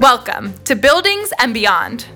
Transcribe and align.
Welcome 0.00 0.54
to 0.64 0.74
Buildings 0.74 1.32
and 1.38 1.52
Beyond, 1.52 2.06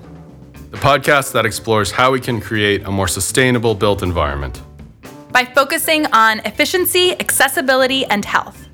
the 0.70 0.78
podcast 0.78 1.32
that 1.32 1.44
explores 1.44 1.90
how 1.90 2.10
we 2.12 2.20
can 2.20 2.40
create 2.40 2.82
a 2.84 2.90
more 2.90 3.06
sustainable 3.08 3.74
built 3.74 4.02
environment. 4.02 4.62
by 5.30 5.44
focusing 5.44 6.06
on 6.06 6.38
efficiency, 6.40 7.12
accessibility, 7.20 8.04
and 8.06 8.24
health. 8.24 8.68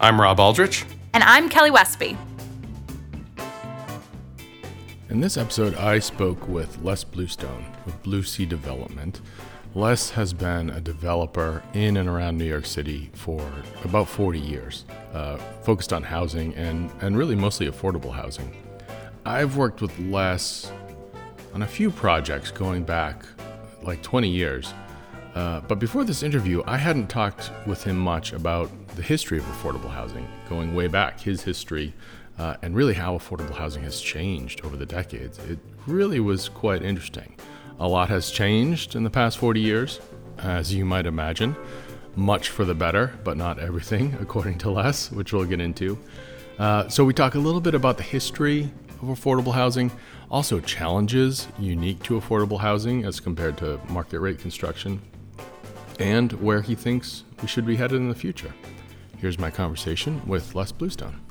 I'm 0.00 0.20
Robb 0.20 0.40
Aldrich. 0.40 0.84
And 1.14 1.22
I'm 1.24 1.48
Kelly 1.48 1.70
Westby. 1.70 2.16
In 5.10 5.20
this 5.20 5.36
episode, 5.36 5.74
I 5.74 5.98
spoke 6.00 6.48
with 6.48 6.78
Les 6.82 7.04
Bluestone 7.04 7.64
of 7.86 8.02
Blue 8.02 8.22
Sea 8.22 8.46
Development. 8.46 9.20
Les 9.78 10.10
has 10.10 10.32
been 10.32 10.70
a 10.70 10.80
developer 10.80 11.62
in 11.72 11.98
and 11.98 12.08
around 12.08 12.36
New 12.36 12.44
York 12.44 12.66
City 12.66 13.10
for 13.12 13.40
about 13.84 14.08
40 14.08 14.40
years, 14.40 14.84
uh, 15.14 15.36
focused 15.62 15.92
on 15.92 16.02
housing 16.02 16.52
and, 16.56 16.90
and 17.00 17.16
really 17.16 17.36
mostly 17.36 17.70
affordable 17.70 18.12
housing. 18.12 18.52
I've 19.24 19.56
worked 19.56 19.80
with 19.80 19.96
Les 20.00 20.72
on 21.54 21.62
a 21.62 21.66
few 21.66 21.92
projects 21.92 22.50
going 22.50 22.82
back 22.82 23.22
like 23.84 24.02
20 24.02 24.28
years. 24.28 24.74
Uh, 25.36 25.60
but 25.60 25.78
before 25.78 26.02
this 26.02 26.24
interview, 26.24 26.60
I 26.66 26.76
hadn't 26.76 27.06
talked 27.06 27.52
with 27.64 27.84
him 27.84 27.98
much 27.98 28.32
about 28.32 28.72
the 28.96 29.02
history 29.02 29.38
of 29.38 29.44
affordable 29.44 29.90
housing, 29.90 30.26
going 30.48 30.74
way 30.74 30.88
back, 30.88 31.20
his 31.20 31.44
history, 31.44 31.94
uh, 32.36 32.56
and 32.62 32.74
really 32.74 32.94
how 32.94 33.16
affordable 33.16 33.54
housing 33.54 33.84
has 33.84 34.00
changed 34.00 34.60
over 34.64 34.76
the 34.76 34.86
decades. 34.86 35.38
It 35.38 35.60
really 35.86 36.18
was 36.18 36.48
quite 36.48 36.82
interesting. 36.82 37.36
A 37.80 37.86
lot 37.86 38.08
has 38.08 38.30
changed 38.30 38.96
in 38.96 39.04
the 39.04 39.10
past 39.10 39.38
40 39.38 39.60
years, 39.60 40.00
as 40.38 40.74
you 40.74 40.84
might 40.84 41.06
imagine. 41.06 41.54
Much 42.16 42.48
for 42.48 42.64
the 42.64 42.74
better, 42.74 43.12
but 43.22 43.36
not 43.36 43.60
everything, 43.60 44.16
according 44.20 44.58
to 44.58 44.70
Les, 44.70 45.12
which 45.12 45.32
we'll 45.32 45.44
get 45.44 45.60
into. 45.60 45.96
Uh, 46.58 46.88
so, 46.88 47.04
we 47.04 47.14
talk 47.14 47.36
a 47.36 47.38
little 47.38 47.60
bit 47.60 47.76
about 47.76 47.96
the 47.96 48.02
history 48.02 48.68
of 49.00 49.08
affordable 49.08 49.52
housing, 49.52 49.92
also 50.28 50.58
challenges 50.58 51.46
unique 51.56 52.02
to 52.02 52.20
affordable 52.20 52.58
housing 52.58 53.04
as 53.04 53.20
compared 53.20 53.56
to 53.58 53.80
market 53.88 54.18
rate 54.18 54.40
construction, 54.40 55.00
and 56.00 56.32
where 56.32 56.60
he 56.60 56.74
thinks 56.74 57.22
we 57.40 57.46
should 57.46 57.64
be 57.64 57.76
headed 57.76 57.98
in 57.98 58.08
the 58.08 58.14
future. 58.14 58.52
Here's 59.18 59.38
my 59.38 59.52
conversation 59.52 60.20
with 60.26 60.56
Les 60.56 60.72
Bluestone. 60.72 61.27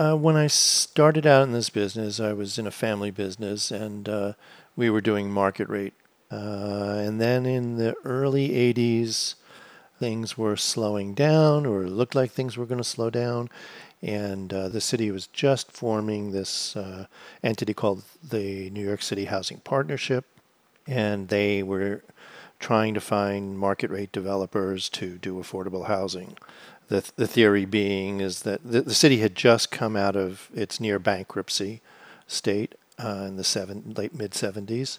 Uh, 0.00 0.16
when 0.16 0.34
I 0.34 0.46
started 0.46 1.26
out 1.26 1.42
in 1.42 1.52
this 1.52 1.68
business, 1.68 2.20
I 2.20 2.32
was 2.32 2.58
in 2.58 2.66
a 2.66 2.70
family 2.70 3.10
business 3.10 3.70
and 3.70 4.08
uh, 4.08 4.32
we 4.74 4.88
were 4.88 5.02
doing 5.02 5.30
market 5.30 5.68
rate. 5.68 5.92
Uh, 6.32 7.02
and 7.04 7.20
then 7.20 7.44
in 7.44 7.76
the 7.76 7.94
early 8.02 8.48
80s, 8.48 9.34
things 9.98 10.38
were 10.38 10.56
slowing 10.56 11.12
down 11.12 11.66
or 11.66 11.82
looked 11.82 12.14
like 12.14 12.30
things 12.30 12.56
were 12.56 12.64
going 12.64 12.78
to 12.80 12.84
slow 12.84 13.10
down. 13.10 13.50
And 14.00 14.50
uh, 14.54 14.70
the 14.70 14.80
city 14.80 15.10
was 15.10 15.26
just 15.26 15.70
forming 15.70 16.32
this 16.32 16.76
uh, 16.76 17.04
entity 17.44 17.74
called 17.74 18.02
the 18.26 18.70
New 18.70 18.82
York 18.82 19.02
City 19.02 19.26
Housing 19.26 19.58
Partnership. 19.58 20.24
And 20.86 21.28
they 21.28 21.62
were 21.62 22.02
trying 22.58 22.94
to 22.94 23.00
find 23.02 23.58
market 23.58 23.90
rate 23.90 24.12
developers 24.12 24.88
to 24.90 25.18
do 25.18 25.34
affordable 25.34 25.88
housing. 25.88 26.38
The, 26.90 27.08
the 27.14 27.28
theory 27.28 27.64
being 27.64 28.20
is 28.20 28.42
that 28.42 28.60
the, 28.64 28.82
the 28.82 28.94
city 28.94 29.18
had 29.18 29.36
just 29.36 29.70
come 29.70 29.96
out 29.96 30.16
of 30.16 30.48
its 30.52 30.80
near 30.80 30.98
bankruptcy 30.98 31.80
state 32.26 32.74
uh, 33.02 33.26
in 33.28 33.36
the 33.36 33.44
seven, 33.44 33.94
late 33.96 34.12
mid 34.12 34.32
70s. 34.32 34.98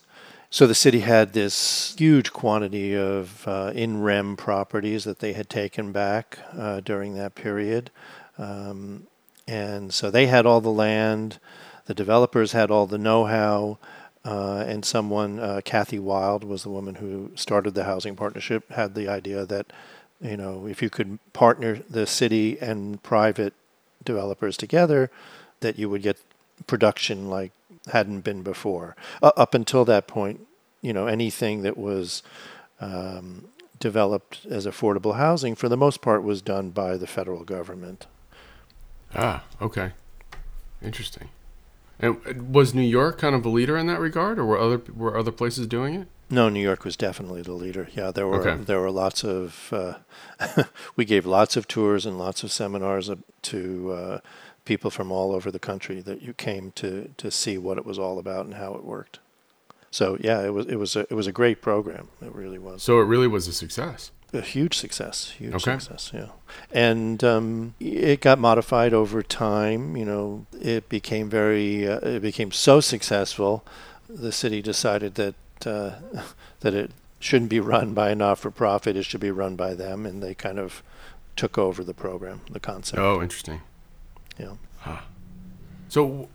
So 0.49 0.67
the 0.67 0.75
city 0.75 1.01
had 1.01 1.33
this 1.33 1.93
huge 1.97 2.31
quantity 2.31 2.95
of 2.95 3.45
uh, 3.45 3.73
in 3.75 4.01
rem 4.01 4.37
properties 4.37 5.03
that 5.03 5.19
they 5.19 5.33
had 5.33 5.49
taken 5.49 5.91
back 5.91 6.39
uh, 6.57 6.79
during 6.79 7.15
that 7.15 7.35
period. 7.35 7.91
Um, 8.37 9.07
and 9.45 9.93
so 9.93 10.09
they 10.09 10.27
had 10.27 10.45
all 10.45 10.61
the 10.61 10.69
land, 10.69 11.39
the 11.87 11.93
developers 11.93 12.53
had 12.53 12.71
all 12.71 12.87
the 12.87 12.97
know 12.97 13.25
how, 13.25 13.79
uh, 14.23 14.63
and 14.65 14.85
someone, 14.85 15.39
uh, 15.39 15.59
Kathy 15.65 15.99
Wylde, 15.99 16.45
was 16.45 16.63
the 16.63 16.69
woman 16.69 16.95
who 16.95 17.31
started 17.35 17.73
the 17.73 17.83
housing 17.83 18.15
partnership, 18.15 18.71
had 18.71 18.95
the 18.95 19.09
idea 19.09 19.45
that, 19.45 19.73
you 20.21 20.37
know, 20.37 20.67
if 20.67 20.81
you 20.81 20.89
could 20.89 21.19
partner 21.33 21.79
the 21.89 22.05
city 22.05 22.59
and 22.59 23.01
private 23.03 23.53
developers 24.03 24.57
together, 24.57 25.09
that 25.61 25.79
you 25.79 25.89
would 25.89 26.01
get 26.01 26.17
production 26.67 27.29
like 27.29 27.51
hadn't 27.91 28.21
been 28.21 28.43
before. 28.43 28.95
Uh, 29.21 29.31
up 29.35 29.53
until 29.53 29.85
that 29.85 30.07
point, 30.07 30.45
you 30.81 30.93
know, 30.93 31.07
anything 31.07 31.63
that 31.63 31.77
was 31.77 32.23
um, 32.79 33.47
developed 33.79 34.45
as 34.49 34.65
affordable 34.65 35.15
housing, 35.15 35.55
for 35.55 35.69
the 35.69 35.77
most 35.77 36.01
part, 36.01 36.23
was 36.23 36.41
done 36.41 36.69
by 36.69 36.97
the 36.97 37.07
federal 37.07 37.43
government. 37.43 38.07
Ah, 39.15 39.43
okay. 39.61 39.91
Interesting. 40.81 41.29
And 41.99 42.53
was 42.53 42.73
New 42.73 42.81
York 42.81 43.19
kind 43.19 43.35
of 43.35 43.45
a 43.45 43.49
leader 43.49 43.77
in 43.77 43.85
that 43.87 43.99
regard, 43.99 44.39
or 44.39 44.45
were 44.45 44.57
other 44.57 44.81
were 44.95 45.17
other 45.17 45.31
places 45.31 45.67
doing 45.67 45.93
it? 45.93 46.07
No, 46.31 46.47
New 46.49 46.61
York 46.61 46.85
was 46.85 46.95
definitely 46.95 47.41
the 47.41 47.51
leader. 47.53 47.89
Yeah, 47.93 48.09
there 48.11 48.25
were 48.27 48.47
Okay. 48.47 48.63
there 48.63 48.79
were 48.79 48.91
lots 48.91 49.23
of 49.23 49.71
uh, 49.73 50.63
we 50.95 51.05
gave 51.05 51.25
lots 51.25 51.55
of 51.57 51.67
tours 51.67 52.05
and 52.05 52.17
lots 52.17 52.43
of 52.43 52.51
seminars 52.51 53.09
to 53.41 53.91
uh, 53.91 54.19
people 54.65 54.89
from 54.89 55.11
all 55.11 55.33
over 55.33 55.51
the 55.51 55.59
country 55.59 56.01
that 56.01 56.21
you 56.21 56.33
came 56.33 56.71
to 56.75 57.09
to 57.17 57.29
see 57.31 57.57
what 57.57 57.77
it 57.77 57.85
was 57.85 57.99
all 57.99 58.17
about 58.17 58.45
and 58.45 58.55
how 58.55 58.73
it 58.75 58.83
worked. 58.83 59.19
So 59.91 60.17
yeah, 60.21 60.41
it 60.41 60.53
was 60.53 60.65
it 60.67 60.77
was 60.77 60.95
a, 60.95 61.01
it 61.01 61.13
was 61.13 61.27
a 61.27 61.31
great 61.33 61.61
program. 61.61 62.07
It 62.21 62.33
really 62.33 62.57
was 62.59 62.81
So 62.81 62.99
it 63.01 63.05
really 63.05 63.27
was 63.27 63.47
a 63.47 63.53
success. 63.53 64.11
a 64.33 64.39
huge 64.39 64.77
success. 64.77 65.31
Huge 65.37 65.53
Okay. 65.55 65.77
success. 65.79 66.11
Yeah, 66.13 66.29
and 66.71 67.21
um, 67.25 67.73
it 67.81 68.21
got 68.21 68.39
modified 68.39 68.93
over 68.93 69.21
time. 69.21 69.97
You 69.97 70.05
know, 70.05 70.45
it 70.61 70.87
became 70.87 71.29
very 71.29 71.85
uh, 71.85 71.99
it 71.99 72.21
became 72.21 72.51
so 72.53 72.79
successful. 72.79 73.65
The 74.07 74.31
city 74.31 74.61
decided 74.61 75.15
that 75.15 75.35
uh, 75.67 75.95
that 76.61 76.73
it 76.73 76.91
shouldn't 77.19 77.49
be 77.49 77.59
run 77.59 77.93
by 77.93 78.09
a 78.09 78.15
not-for-profit. 78.15 78.95
It 78.95 79.03
should 79.03 79.21
be 79.21 79.31
run 79.31 79.55
by 79.55 79.73
them, 79.73 80.05
and 80.05 80.21
they 80.21 80.33
kind 80.33 80.59
of 80.59 80.83
took 81.35 81.57
over 81.57 81.83
the 81.83 81.93
program, 81.93 82.41
the 82.49 82.59
concept. 82.59 82.99
Oh, 82.99 83.21
interesting. 83.21 83.61
Yeah. 84.37 84.55
So, 85.89 86.29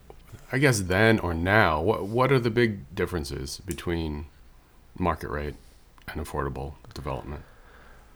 I 0.53 0.59
guess 0.59 0.81
then 0.81 1.19
or 1.19 1.33
now, 1.33 1.81
what 1.81 2.05
what 2.05 2.31
are 2.31 2.39
the 2.39 2.51
big 2.51 2.95
differences 2.95 3.61
between 3.65 4.27
market 4.99 5.31
rate 5.31 5.55
and 6.09 6.25
affordable 6.25 6.75
development? 6.95 7.43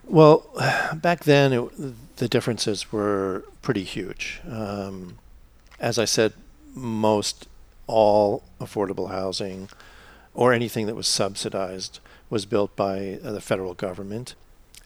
Well, 0.04 0.46
back 0.94 1.24
then 1.24 1.52
it, 1.52 2.16
the 2.16 2.28
differences 2.28 2.92
were 2.92 3.44
pretty 3.62 3.84
huge. 3.84 4.40
Um, 4.48 5.18
as 5.78 5.98
I 5.98 6.04
said, 6.04 6.34
most 6.74 7.48
all 7.86 8.42
affordable 8.60 9.10
housing 9.10 9.68
or 10.34 10.52
anything 10.52 10.86
that 10.86 10.94
was 10.94 11.08
subsidized 11.08 12.00
was 12.28 12.46
built 12.46 12.76
by 12.76 13.18
uh, 13.22 13.32
the 13.32 13.40
federal 13.40 13.74
government. 13.74 14.34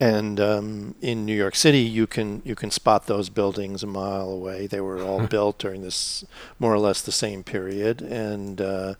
And 0.00 0.40
um, 0.40 0.94
in 1.00 1.24
New 1.24 1.36
York 1.36 1.54
City, 1.54 1.80
you 1.80 2.06
can 2.06 2.42
you 2.44 2.56
can 2.56 2.70
spot 2.70 3.06
those 3.06 3.28
buildings 3.28 3.82
a 3.82 3.86
mile 3.86 4.28
away. 4.28 4.66
They 4.66 4.80
were 4.80 5.00
all 5.00 5.26
built 5.36 5.58
during 5.58 5.82
this 5.82 6.24
more 6.58 6.74
or 6.74 6.78
less 6.78 7.00
the 7.00 7.12
same 7.12 7.44
period, 7.44 8.02
and 8.02 8.60
uh, 8.60 8.94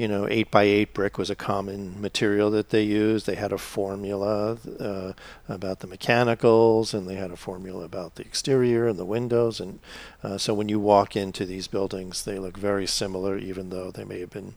you 0.00 0.08
know, 0.08 0.26
eight 0.30 0.50
by 0.50 0.62
eight 0.62 0.94
brick 0.94 1.18
was 1.18 1.28
a 1.28 1.34
common 1.34 2.00
material 2.00 2.50
that 2.52 2.70
they 2.70 2.82
used. 2.82 3.26
They 3.26 3.34
had 3.34 3.52
a 3.52 3.58
formula 3.58 4.56
uh, 4.78 5.12
about 5.46 5.80
the 5.80 5.86
mechanicals, 5.86 6.94
and 6.94 7.06
they 7.06 7.16
had 7.16 7.30
a 7.30 7.36
formula 7.36 7.84
about 7.84 8.14
the 8.14 8.22
exterior 8.22 8.88
and 8.88 8.98
the 8.98 9.04
windows. 9.04 9.60
And 9.60 9.78
uh, 10.22 10.38
so 10.38 10.54
when 10.54 10.70
you 10.70 10.80
walk 10.80 11.16
into 11.16 11.44
these 11.44 11.66
buildings, 11.66 12.24
they 12.24 12.38
look 12.38 12.56
very 12.56 12.86
similar, 12.86 13.36
even 13.36 13.68
though 13.68 13.90
they 13.90 14.04
may 14.04 14.20
have 14.20 14.30
been, 14.30 14.54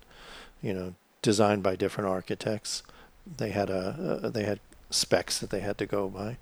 you 0.62 0.74
know, 0.74 0.94
designed 1.24 1.64
by 1.64 1.76
different 1.76 2.10
architects. 2.12 2.84
They 3.38 3.50
had 3.50 3.72
a 3.72 4.20
uh, 4.24 4.30
they 4.30 4.44
had 4.44 4.60
specs 4.92 5.40
that 5.40 5.50
they 5.50 5.62
had 5.62 5.80
to 5.80 5.88
go 5.88 6.08
by. 6.08 6.38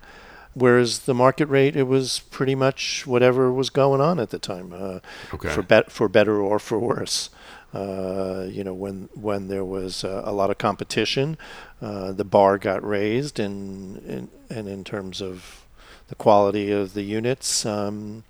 Whereas 0.53 0.99
the 0.99 1.13
market 1.13 1.45
rate, 1.47 1.77
it 1.77 1.87
was 1.87 2.19
pretty 2.29 2.55
much 2.55 3.07
whatever 3.07 3.53
was 3.53 3.69
going 3.69 4.01
on 4.01 4.19
at 4.19 4.31
the 4.31 4.39
time, 4.39 4.73
uh, 4.73 4.99
Okay. 5.33 5.47
for 5.47 5.61
bet 5.61 5.89
for 5.89 6.09
better 6.09 6.41
or 6.41 6.59
for 6.59 6.77
worse. 6.77 7.29
Uh, 7.73 8.47
you 8.51 8.61
know, 8.65 8.73
when 8.73 9.07
when 9.15 9.47
there 9.47 9.63
was 9.63 10.03
uh, 10.03 10.21
a 10.25 10.33
lot 10.33 10.49
of 10.49 10.57
competition, 10.57 11.37
uh, 11.81 12.11
the 12.11 12.25
bar 12.25 12.57
got 12.57 12.85
raised, 12.85 13.39
and, 13.39 13.97
and 14.05 14.27
and 14.49 14.67
in 14.67 14.83
terms 14.83 15.21
of 15.21 15.63
the 16.09 16.15
quality 16.15 16.69
of 16.69 16.93
the 16.93 17.03
units, 17.03 17.65
um, 17.65 18.25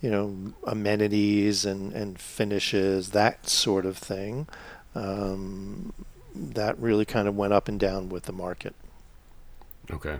you 0.00 0.08
know, 0.08 0.52
amenities 0.62 1.64
and 1.64 1.92
and 1.92 2.20
finishes, 2.20 3.10
that 3.10 3.48
sort 3.48 3.84
of 3.84 3.98
thing. 3.98 4.46
Um, 4.94 5.92
that 6.34 6.78
really 6.78 7.04
kind 7.04 7.28
of 7.28 7.36
went 7.36 7.52
up 7.52 7.68
and 7.68 7.78
down 7.78 8.08
with 8.08 8.24
the 8.24 8.32
market. 8.32 8.74
Okay. 9.90 10.18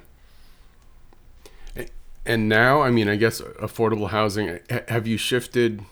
And 2.27 2.47
now, 2.49 2.83
I 2.83 2.91
mean, 2.91 3.09
I 3.09 3.17
guess 3.17 3.41
affordable 3.41 4.11
housing. 4.11 4.59
Have 4.89 5.07
you 5.07 5.17
shifted 5.17 5.83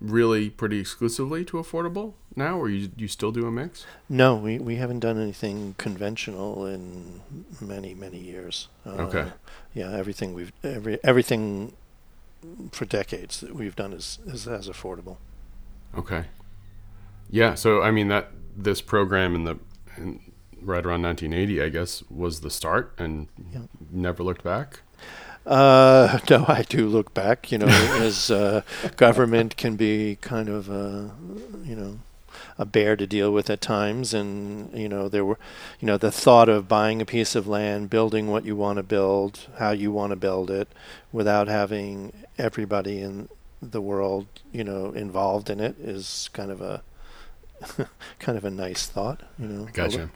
really 0.00 0.50
pretty 0.50 0.78
exclusively 0.78 1.44
to 1.46 1.56
affordable 1.56 2.12
now, 2.36 2.58
or 2.58 2.68
you 2.68 2.90
you 2.96 3.08
still 3.08 3.32
do 3.32 3.46
a 3.46 3.50
mix? 3.50 3.86
No, 4.06 4.36
we, 4.36 4.58
we 4.58 4.76
haven't 4.76 5.00
done 5.00 5.18
anything 5.18 5.74
conventional 5.78 6.66
in 6.66 7.22
many 7.58 7.94
many 7.94 8.18
years. 8.18 8.68
Uh, 8.84 8.90
Okay. 9.06 9.28
Yeah, 9.72 9.92
everything 9.92 10.34
we've 10.34 10.52
every 10.62 10.98
everything 11.02 11.72
for 12.72 12.84
decades 12.84 13.40
that 13.40 13.54
we've 13.54 13.76
done 13.76 13.94
is 13.94 14.18
is 14.26 14.46
as 14.46 14.68
affordable. 14.68 15.16
Okay. 15.96 16.24
Yeah. 17.32 17.54
So 17.56 17.82
I 17.82 17.90
mean 17.90 18.06
that 18.08 18.30
this 18.56 18.80
program 18.80 19.34
in 19.34 19.44
the 19.44 19.58
in 19.96 20.20
right 20.60 20.86
around 20.86 21.02
1980, 21.02 21.60
I 21.60 21.68
guess, 21.70 22.04
was 22.08 22.40
the 22.42 22.50
start, 22.50 22.94
and 22.98 23.26
Yeah. 23.52 23.62
never 23.90 24.22
looked 24.22 24.44
back. 24.44 24.82
Uh, 25.44 26.20
no, 26.30 26.44
I 26.46 26.62
do 26.68 26.86
look 26.88 27.12
back. 27.14 27.50
You 27.50 27.58
know, 27.58 27.66
as 28.00 28.30
uh, 28.30 28.62
government 28.96 29.56
can 29.56 29.74
be 29.74 30.18
kind 30.20 30.48
of 30.48 30.68
a, 30.68 31.10
you 31.64 31.74
know, 31.74 31.98
a 32.58 32.64
bear 32.64 32.94
to 32.96 33.06
deal 33.08 33.32
with 33.32 33.50
at 33.50 33.60
times, 33.60 34.14
and 34.14 34.72
you 34.78 34.88
know 34.88 35.08
there 35.08 35.24
were, 35.24 35.38
you 35.80 35.86
know, 35.86 35.96
the 35.98 36.12
thought 36.12 36.48
of 36.48 36.68
buying 36.68 37.02
a 37.02 37.06
piece 37.06 37.34
of 37.34 37.48
land, 37.48 37.90
building 37.90 38.28
what 38.28 38.44
you 38.44 38.54
want 38.54 38.76
to 38.76 38.82
build, 38.84 39.48
how 39.58 39.72
you 39.72 39.90
want 39.90 40.10
to 40.10 40.16
build 40.16 40.48
it, 40.50 40.68
without 41.10 41.48
having 41.48 42.12
everybody 42.38 43.00
in 43.00 43.28
the 43.60 43.80
world, 43.80 44.26
you 44.52 44.62
know, 44.62 44.92
involved 44.92 45.50
in 45.50 45.58
it 45.60 45.76
is 45.80 46.28
kind 46.32 46.50
of 46.52 46.60
a, 46.60 46.82
kind 48.18 48.38
of 48.38 48.44
a 48.44 48.50
nice 48.50 48.86
thought. 48.86 49.22
You 49.38 49.46
know, 49.46 49.68
Gotcha. 49.72 50.10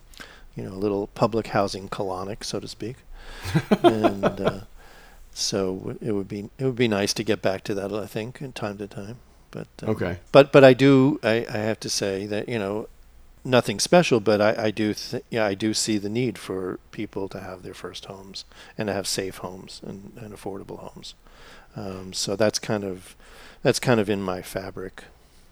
you 0.55 0.65
know, 0.65 0.73
a 0.73 0.79
little 0.79 1.09
public 1.09 1.49
housing 1.49 1.89
colonic, 1.89 2.45
so 2.45 2.61
to 2.61 2.69
speak. 2.69 2.97
and 3.83 4.25
uh, 4.41 4.61
so 5.33 5.97
it 6.01 6.13
would 6.13 6.29
be 6.29 6.51
it 6.59 6.65
would 6.65 6.77
be 6.77 6.89
nice 6.89 7.13
to 7.15 7.25
get 7.25 7.43
back 7.43 7.65
to 7.65 7.75
that. 7.75 7.93
I 7.93 8.07
think, 8.07 8.41
in 8.41 8.53
time 8.53 8.79
to 8.79 8.87
time. 8.87 9.19
But 9.51 9.69
um, 9.83 9.91
Okay. 9.91 10.19
But 10.33 10.53
but 10.53 10.65
I 10.65 10.73
do 10.75 11.21
I, 11.23 11.47
I 11.49 11.59
have 11.59 11.81
to 11.81 11.91
say 11.91 12.27
that 12.27 12.49
you 12.49 12.59
know 12.59 12.89
nothing 13.45 13.79
special, 13.79 14.21
but 14.21 14.41
I, 14.41 14.67
I 14.67 14.71
do 14.71 14.95
th- 14.95 15.23
yeah 15.31 15.45
I 15.47 15.55
do 15.55 15.73
see 15.75 15.99
the 15.99 16.09
need 16.09 16.39
for 16.39 16.79
people 16.91 17.29
to 17.29 17.41
have 17.41 17.63
their 17.63 17.75
first 17.75 18.07
homes 18.07 18.45
and 18.77 18.89
to 18.89 18.93
have 18.93 19.07
safe 19.07 19.39
homes 19.39 19.81
and, 19.87 20.13
and 20.17 20.35
affordable 20.35 20.79
homes. 20.79 21.15
Um, 21.77 22.13
so 22.13 22.37
that's 22.37 22.59
kind 22.59 22.85
of 22.85 23.15
that's 23.63 23.79
kind 23.79 24.01
of 24.01 24.09
in 24.09 24.23
my 24.23 24.43
fabric. 24.43 25.05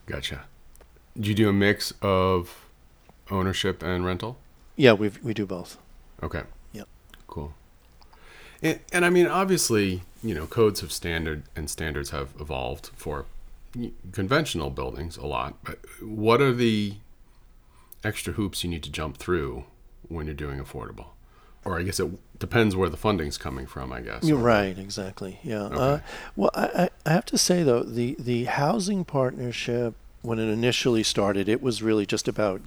Gotcha. 0.07 0.45
Do 1.19 1.29
you 1.29 1.35
do 1.35 1.49
a 1.49 1.53
mix 1.53 1.93
of 2.03 2.67
ownership 3.31 3.83
and 3.83 4.05
rental? 4.05 4.37
Yeah, 4.77 4.93
we 4.93 5.11
we 5.23 5.35
do 5.35 5.47
both. 5.47 5.79
Okay. 6.23 6.43
Yep. 6.73 6.89
Cool. 7.27 7.55
And, 8.63 8.81
and 8.93 9.05
I 9.05 9.11
mean, 9.11 9.27
obviously, 9.27 10.03
you 10.23 10.35
know, 10.35 10.47
codes 10.47 10.81
have 10.81 10.91
standard 10.91 11.45
and 11.55 11.71
standards 11.71 12.11
have 12.11 12.31
evolved 12.41 12.91
for 12.97 13.27
conventional 14.13 14.71
buildings 14.71 15.17
a 15.17 15.27
lot. 15.27 15.63
But 15.63 15.79
what 16.01 16.41
are 16.41 16.53
the 16.53 16.95
extra 18.03 18.33
hoops 18.33 18.65
you 18.65 18.71
need 18.71 18.83
to 18.85 18.91
jump 18.91 19.17
through 19.17 19.65
when 20.09 20.27
you're 20.27 20.35
doing 20.35 20.59
affordable? 20.61 21.07
Or 21.65 21.79
I 21.79 21.83
guess 21.83 21.99
it 21.99 22.11
depends 22.39 22.77
where 22.77 22.89
the 22.89 22.97
funding's 22.97 23.39
coming 23.39 23.67
from. 23.67 23.93
I 23.93 24.01
guess. 24.01 24.25
You're 24.25 24.39
right, 24.39 24.77
exactly. 24.77 25.39
Yeah. 25.43 25.65
Uh, 25.65 26.01
well, 26.37 26.51
I, 26.55 26.67
I 26.67 26.91
I 27.07 27.13
have 27.13 27.25
to 27.27 27.39
say 27.39 27.63
though, 27.63 27.83
the 27.83 28.17
the 28.19 28.45
housing 28.45 29.05
partnership 29.05 29.95
when 30.25 30.39
it 30.39 30.49
initially 30.49 31.03
started, 31.03 31.49
it 31.49 31.63
was 31.63 31.83
really 31.83 32.07
just 32.07 32.27
about 32.27 32.63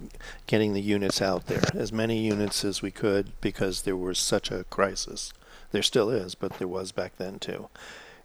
getting 0.46 0.72
the 0.72 0.80
units 0.80 1.20
out 1.20 1.46
there, 1.46 1.64
as 1.74 1.92
many 1.92 2.18
units 2.18 2.64
as 2.64 2.82
we 2.82 2.90
could, 2.90 3.32
because 3.40 3.82
there 3.82 3.96
was 3.96 4.18
such 4.18 4.50
a 4.50 4.64
crisis. 4.64 5.32
There 5.72 5.82
still 5.82 6.08
is, 6.08 6.34
but 6.34 6.58
there 6.58 6.68
was 6.68 6.92
back 6.92 7.16
then 7.18 7.38
too, 7.38 7.68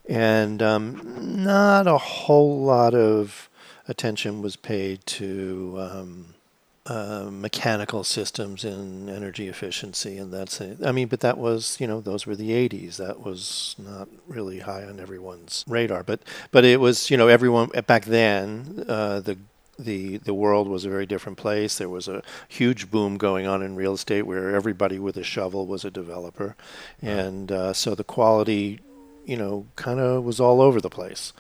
and 0.08 0.62
um, 0.62 1.44
not 1.44 1.88
a 1.88 1.98
whole 1.98 2.64
lot 2.64 2.94
of 2.94 3.50
attention 3.88 4.42
was 4.42 4.56
paid 4.56 5.06
to. 5.08 5.78
Um, 5.80 6.36
uh, 6.86 7.30
mechanical 7.32 8.04
systems 8.04 8.66
in 8.66 9.08
energy 9.10 9.48
efficiency, 9.48 10.18
and 10.18 10.34
that's 10.34 10.60
it. 10.60 10.80
I 10.86 10.92
mean, 10.92 11.08
but 11.08 11.22
that 11.22 11.38
was 11.38 11.78
you 11.80 11.88
know 11.88 12.02
those 12.02 12.26
were 12.26 12.36
the 12.36 12.52
'80s. 12.52 12.98
That 12.98 13.22
was 13.22 13.76
not 13.78 14.10
really 14.28 14.60
high 14.60 14.84
on 14.84 15.00
everyone's 15.00 15.64
radar. 15.68 16.04
But 16.04 16.22
but 16.52 16.66
it 16.66 16.80
was 16.80 17.10
you 17.10 17.18
know 17.18 17.28
everyone 17.28 17.70
back 17.88 18.06
then. 18.06 18.86
Uh, 18.88 19.22
the 19.22 19.38
the 19.80 20.18
the 20.18 20.34
world 20.34 20.68
was 20.68 20.86
a 20.86 20.90
very 20.90 21.06
different 21.06 21.38
place. 21.38 21.78
There 21.78 21.90
was 21.90 22.08
a 22.08 22.22
huge 22.48 22.92
boom 22.92 23.18
going 23.18 23.48
on 23.48 23.62
in 23.62 23.76
real 23.76 23.94
estate 23.94 24.24
where 24.24 24.54
everybody 24.56 25.00
with 25.00 25.18
a 25.18 25.24
shovel 25.24 25.66
was 25.66 25.86
a 25.86 25.92
developer, 25.92 26.56
and 27.02 27.52
uh, 27.52 27.74
so 27.74 27.96
the 27.96 28.04
quality, 28.04 28.82
you 29.26 29.38
know, 29.38 29.66
kind 29.76 30.00
of 30.00 30.24
was 30.24 30.40
all 30.40 30.62
over 30.62 30.82
the 30.82 30.90
place. 30.90 31.34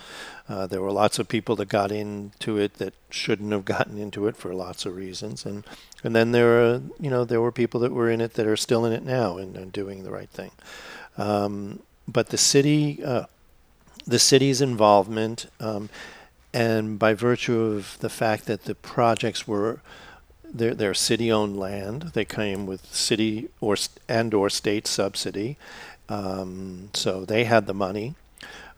Uh, 0.49 0.67
there 0.67 0.81
were 0.81 0.91
lots 0.91 1.19
of 1.19 1.27
people 1.27 1.55
that 1.55 1.69
got 1.69 1.91
into 1.91 2.57
it 2.57 2.75
that 2.75 2.93
shouldn't 3.09 3.51
have 3.51 3.65
gotten 3.65 3.97
into 3.97 4.27
it 4.27 4.35
for 4.35 4.53
lots 4.53 4.85
of 4.85 4.95
reasons, 4.95 5.45
and 5.45 5.63
and 6.03 6.15
then 6.15 6.31
there 6.31 6.63
are 6.63 6.81
you 6.99 7.09
know 7.09 7.23
there 7.23 7.41
were 7.41 7.51
people 7.51 7.79
that 7.79 7.93
were 7.93 8.09
in 8.09 8.21
it 8.21 8.33
that 8.33 8.47
are 8.47 8.57
still 8.57 8.85
in 8.85 8.93
it 8.93 9.03
now 9.03 9.37
and, 9.37 9.55
and 9.55 9.71
doing 9.71 10.03
the 10.03 10.11
right 10.11 10.29
thing. 10.29 10.51
Um, 11.17 11.81
but 12.07 12.29
the 12.29 12.37
city, 12.37 13.03
uh, 13.03 13.25
the 14.05 14.19
city's 14.19 14.61
involvement, 14.61 15.47
um, 15.59 15.89
and 16.53 16.99
by 16.99 17.13
virtue 17.13 17.59
of 17.59 17.97
the 17.99 18.09
fact 18.09 18.45
that 18.45 18.65
the 18.65 18.75
projects 18.75 19.47
were 19.47 19.79
they're, 20.53 20.75
they're 20.75 20.93
city-owned 20.93 21.57
land, 21.57 22.11
they 22.13 22.25
came 22.25 22.65
with 22.65 22.93
city 22.93 23.49
or 23.59 23.75
and 24.07 24.33
or 24.33 24.49
state 24.49 24.85
subsidy, 24.85 25.57
um, 26.09 26.89
so 26.93 27.25
they 27.25 27.45
had 27.45 27.67
the 27.67 27.73
money 27.73 28.15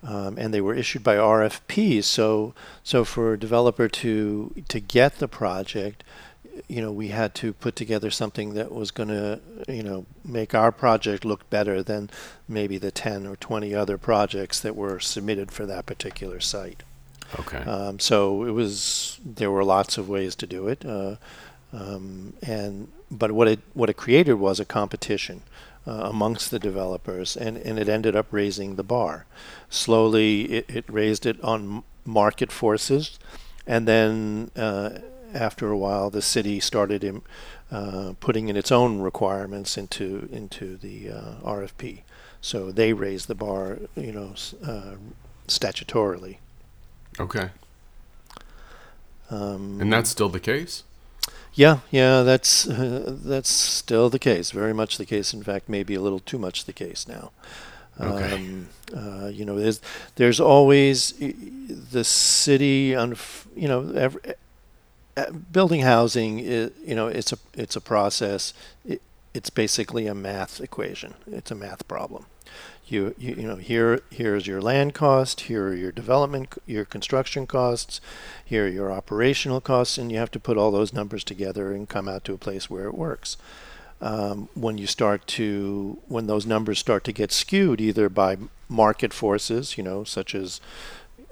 um, 0.05 0.37
and 0.37 0.53
they 0.53 0.61
were 0.61 0.75
issued 0.75 1.03
by 1.03 1.15
RFPs. 1.15 2.03
So, 2.03 2.53
so 2.83 3.03
for 3.03 3.33
a 3.33 3.39
developer 3.39 3.87
to 3.87 4.63
to 4.67 4.79
get 4.79 5.17
the 5.17 5.27
project, 5.27 6.03
you 6.67 6.81
know, 6.81 6.91
we 6.91 7.09
had 7.09 7.33
to 7.35 7.53
put 7.53 7.75
together 7.75 8.11
something 8.11 8.53
that 8.53 8.71
was 8.71 8.91
going 8.91 9.09
to, 9.09 9.39
you 9.67 9.83
know, 9.83 10.05
make 10.23 10.53
our 10.53 10.71
project 10.71 11.25
look 11.25 11.49
better 11.49 11.81
than 11.81 12.09
maybe 12.47 12.77
the 12.77 12.91
ten 12.91 13.25
or 13.25 13.35
twenty 13.35 13.73
other 13.73 13.97
projects 13.97 14.59
that 14.59 14.75
were 14.75 14.99
submitted 14.99 15.51
for 15.51 15.65
that 15.65 15.85
particular 15.85 16.39
site. 16.39 16.83
Okay. 17.39 17.57
Um, 17.57 17.99
so 17.99 18.43
it 18.43 18.51
was 18.51 19.19
there 19.25 19.49
were 19.49 19.63
lots 19.63 19.97
of 19.97 20.07
ways 20.07 20.35
to 20.35 20.45
do 20.45 20.67
it, 20.67 20.85
uh, 20.85 21.15
um, 21.73 22.33
and 22.43 22.89
but 23.09 23.31
what 23.31 23.47
it 23.47 23.59
what 23.73 23.89
it 23.89 23.97
created 23.97 24.35
was 24.35 24.59
a 24.59 24.65
competition 24.65 25.41
uh, 25.87 25.91
amongst 26.09 26.51
the 26.51 26.59
developers, 26.59 27.37
and, 27.37 27.57
and 27.57 27.77
it 27.79 27.87
ended 27.89 28.15
up 28.15 28.27
raising 28.31 28.75
the 28.75 28.83
bar. 28.83 29.25
Slowly, 29.69 30.43
it, 30.45 30.65
it 30.69 30.85
raised 30.87 31.25
it 31.25 31.39
on 31.43 31.83
market 32.05 32.51
forces, 32.51 33.19
and 33.67 33.87
then 33.87 34.51
uh, 34.55 34.89
after 35.33 35.69
a 35.69 35.77
while, 35.77 36.09
the 36.09 36.21
city 36.21 36.59
started 36.59 37.03
im- 37.03 37.23
uh, 37.71 38.13
putting 38.19 38.47
in 38.47 38.55
its 38.55 38.71
own 38.71 38.99
requirements 39.01 39.77
into 39.77 40.29
into 40.31 40.77
the 40.77 41.09
uh, 41.11 41.33
RFP. 41.43 42.01
So 42.41 42.71
they 42.71 42.93
raised 42.93 43.27
the 43.27 43.35
bar, 43.35 43.79
you 43.95 44.11
know, 44.11 44.35
uh, 44.63 44.95
statutorily. 45.47 46.37
okay. 47.19 47.49
Um, 49.31 49.81
And 49.81 49.91
that's 49.91 50.09
still 50.11 50.29
the 50.29 50.39
case. 50.39 50.83
Yeah, 51.55 51.79
yeah, 51.89 52.21
that's 52.23 52.67
uh, 52.67 53.17
that's 53.23 53.49
still 53.49 54.09
the 54.09 54.19
case. 54.19 54.51
Very 54.51 54.73
much 54.73 54.97
the 54.97 55.05
case. 55.05 55.33
In 55.33 55.41
fact, 55.41 55.69
maybe 55.69 55.95
a 55.95 56.01
little 56.01 56.19
too 56.19 56.37
much 56.37 56.65
the 56.65 56.73
case 56.73 57.07
now. 57.07 57.31
Okay. 57.99 58.33
Um, 58.33 58.67
uh, 58.93 59.27
you 59.27 59.45
know, 59.45 59.57
there's 59.57 59.79
there's 60.15 60.39
always 60.39 61.13
the 61.91 62.03
city. 62.03 62.93
on. 62.93 63.15
you 63.55 63.69
know, 63.69 63.89
every, 63.91 64.21
building 65.51 65.81
housing. 65.81 66.39
Is, 66.39 66.71
you 66.85 66.95
know, 66.95 67.07
it's 67.07 67.31
a 67.31 67.37
it's 67.53 67.75
a 67.75 67.81
process. 67.81 68.53
It, 68.85 69.01
it's 69.33 69.49
basically 69.49 70.07
a 70.07 70.15
math 70.15 70.59
equation. 70.61 71.13
It's 71.27 71.51
a 71.51 71.55
math 71.55 71.87
problem. 71.87 72.25
You, 72.87 73.15
you 73.17 73.35
you 73.35 73.47
know 73.47 73.55
here 73.55 74.01
here's 74.11 74.45
your 74.45 74.61
land 74.61 74.93
cost. 74.93 75.41
Here 75.41 75.67
are 75.67 75.75
your 75.75 75.91
development, 75.91 76.55
your 76.65 76.85
construction 76.85 77.47
costs. 77.47 77.99
Here 78.43 78.65
are 78.65 78.69
your 78.69 78.91
operational 78.91 79.59
costs, 79.59 79.97
and 79.97 80.11
you 80.11 80.17
have 80.19 80.31
to 80.31 80.39
put 80.39 80.57
all 80.57 80.71
those 80.71 80.93
numbers 80.93 81.23
together 81.23 81.71
and 81.73 81.89
come 81.89 82.07
out 82.07 82.23
to 82.25 82.33
a 82.33 82.37
place 82.37 82.69
where 82.69 82.85
it 82.85 82.93
works. 82.95 83.37
Um, 84.01 84.49
when 84.53 84.77
you 84.77 84.87
start 84.87 85.25
to, 85.27 85.97
when 86.07 86.27
those 86.27 86.45
numbers 86.45 86.79
start 86.79 87.03
to 87.05 87.13
get 87.13 87.31
skewed 87.31 87.79
either 87.79 88.09
by 88.09 88.37
market 88.67 89.13
forces, 89.13 89.77
you 89.77 89.83
know, 89.83 90.03
such 90.03 90.35
as, 90.35 90.59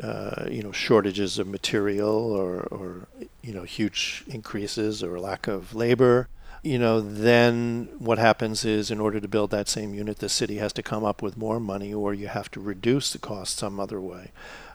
uh, 0.02 0.46
you 0.50 0.64
know, 0.64 0.72
shortages 0.72 1.38
of 1.38 1.48
material 1.48 2.32
or, 2.32 2.62
or, 2.72 3.08
you 3.42 3.54
know, 3.54 3.64
huge 3.64 4.24
increases 4.28 5.04
or 5.04 5.20
lack 5.20 5.46
of 5.46 5.76
labor, 5.76 6.30
you 6.64 6.80
know, 6.80 7.02
then 7.02 7.90
what 8.00 8.18
happens 8.18 8.64
is 8.64 8.90
in 8.90 9.02
order 9.02 9.20
to 9.20 9.28
build 9.28 9.52
that 9.52 9.68
same 9.68 9.94
unit, 9.94 10.20
the 10.20 10.30
city 10.30 10.58
has 10.58 10.72
to 10.74 10.82
come 10.82 11.04
up 11.04 11.22
with 11.22 11.36
more 11.36 11.60
money 11.60 11.94
or 11.94 12.14
you 12.14 12.30
have 12.30 12.50
to 12.52 12.62
reduce 12.62 13.12
the 13.12 13.20
cost 13.20 13.58
some 13.58 13.82
other 13.82 14.00
way. 14.00 14.32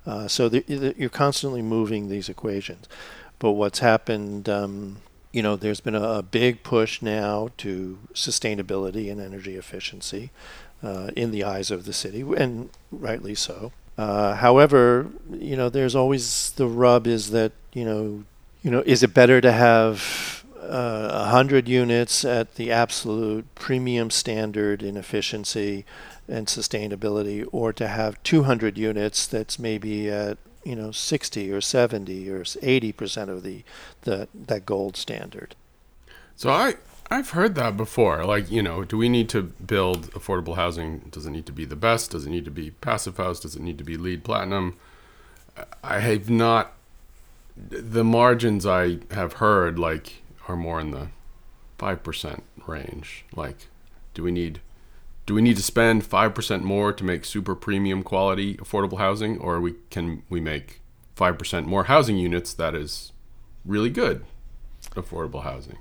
Uh, 0.06 0.28
so 0.28 0.50
the, 0.50 0.60
the, 0.60 0.94
you're 0.98 1.08
constantly 1.08 1.62
moving 1.62 2.08
these 2.08 2.28
equations. 2.28 2.86
But 3.38 3.52
what's 3.52 3.78
happened, 3.78 4.50
um, 4.50 4.98
you 5.32 5.42
know, 5.42 5.56
there's 5.56 5.80
been 5.80 5.94
a, 5.94 6.02
a 6.02 6.22
big 6.22 6.62
push 6.62 7.00
now 7.00 7.48
to 7.58 7.98
sustainability 8.12 9.10
and 9.10 9.20
energy 9.20 9.56
efficiency 9.56 10.30
uh, 10.82 11.10
in 11.16 11.30
the 11.30 11.42
eyes 11.42 11.70
of 11.70 11.86
the 11.86 11.92
city, 11.92 12.20
and 12.36 12.68
rightly 12.90 13.34
so. 13.34 13.72
Uh, 13.96 14.34
however, 14.34 15.08
you 15.30 15.56
know, 15.56 15.68
there's 15.68 15.94
always 15.94 16.50
the 16.52 16.66
rub 16.66 17.06
is 17.06 17.30
that 17.30 17.52
you 17.72 17.84
know 17.84 18.24
you 18.62 18.70
know, 18.70 18.82
is 18.84 19.02
it 19.02 19.14
better 19.14 19.40
to 19.40 19.52
have 19.52 20.37
uh, 20.68 21.22
100 21.24 21.68
units 21.68 22.24
at 22.24 22.56
the 22.56 22.70
absolute 22.70 23.52
premium 23.54 24.10
standard 24.10 24.82
in 24.82 24.96
efficiency 24.96 25.84
and 26.28 26.46
sustainability, 26.46 27.46
or 27.52 27.72
to 27.72 27.88
have 27.88 28.22
200 28.22 28.76
units 28.76 29.26
that's 29.26 29.58
maybe 29.58 30.10
at 30.10 30.38
you 30.64 30.76
know 30.76 30.90
60 30.90 31.50
or 31.50 31.60
70 31.60 32.30
or 32.30 32.44
80 32.60 32.92
percent 32.92 33.30
of 33.30 33.42
the, 33.42 33.64
the 34.02 34.28
that 34.34 34.66
gold 34.66 34.96
standard. 34.96 35.54
So 36.36 36.50
I 36.50 36.74
I've 37.10 37.30
heard 37.30 37.54
that 37.54 37.76
before. 37.76 38.24
Like 38.24 38.50
you 38.50 38.62
know, 38.62 38.84
do 38.84 38.98
we 38.98 39.08
need 39.08 39.28
to 39.30 39.42
build 39.42 40.10
affordable 40.12 40.56
housing? 40.56 41.08
Does 41.10 41.26
it 41.26 41.30
need 41.30 41.46
to 41.46 41.52
be 41.52 41.64
the 41.64 41.76
best? 41.76 42.10
Does 42.10 42.26
it 42.26 42.30
need 42.30 42.44
to 42.44 42.50
be 42.50 42.70
passive 42.70 43.16
house? 43.16 43.40
Does 43.40 43.56
it 43.56 43.62
need 43.62 43.78
to 43.78 43.84
be 43.84 43.96
LEED 43.96 44.24
platinum? 44.24 44.76
I 45.82 46.00
have 46.00 46.28
not. 46.28 46.74
The 47.56 48.04
margins 48.04 48.64
I 48.64 48.98
have 49.10 49.34
heard 49.34 49.78
like 49.78 50.22
are 50.48 50.56
more 50.56 50.80
in 50.80 50.90
the 50.90 51.08
five 51.76 52.02
percent 52.02 52.42
range. 52.66 53.24
Like, 53.36 53.68
do 54.14 54.22
we 54.22 54.32
need 54.32 54.60
do 55.26 55.34
we 55.34 55.42
need 55.42 55.56
to 55.56 55.62
spend 55.62 56.04
five 56.06 56.34
percent 56.34 56.64
more 56.64 56.92
to 56.92 57.04
make 57.04 57.24
super 57.24 57.54
premium 57.54 58.02
quality 58.02 58.56
affordable 58.56 58.98
housing, 58.98 59.38
or 59.38 59.60
we 59.60 59.74
can 59.90 60.22
we 60.28 60.40
make 60.40 60.80
five 61.14 61.38
percent 61.38 61.66
more 61.66 61.84
housing 61.84 62.16
units 62.16 62.52
that 62.54 62.74
is 62.74 63.12
really 63.64 63.90
good 63.90 64.24
affordable 64.94 65.42
housing? 65.42 65.78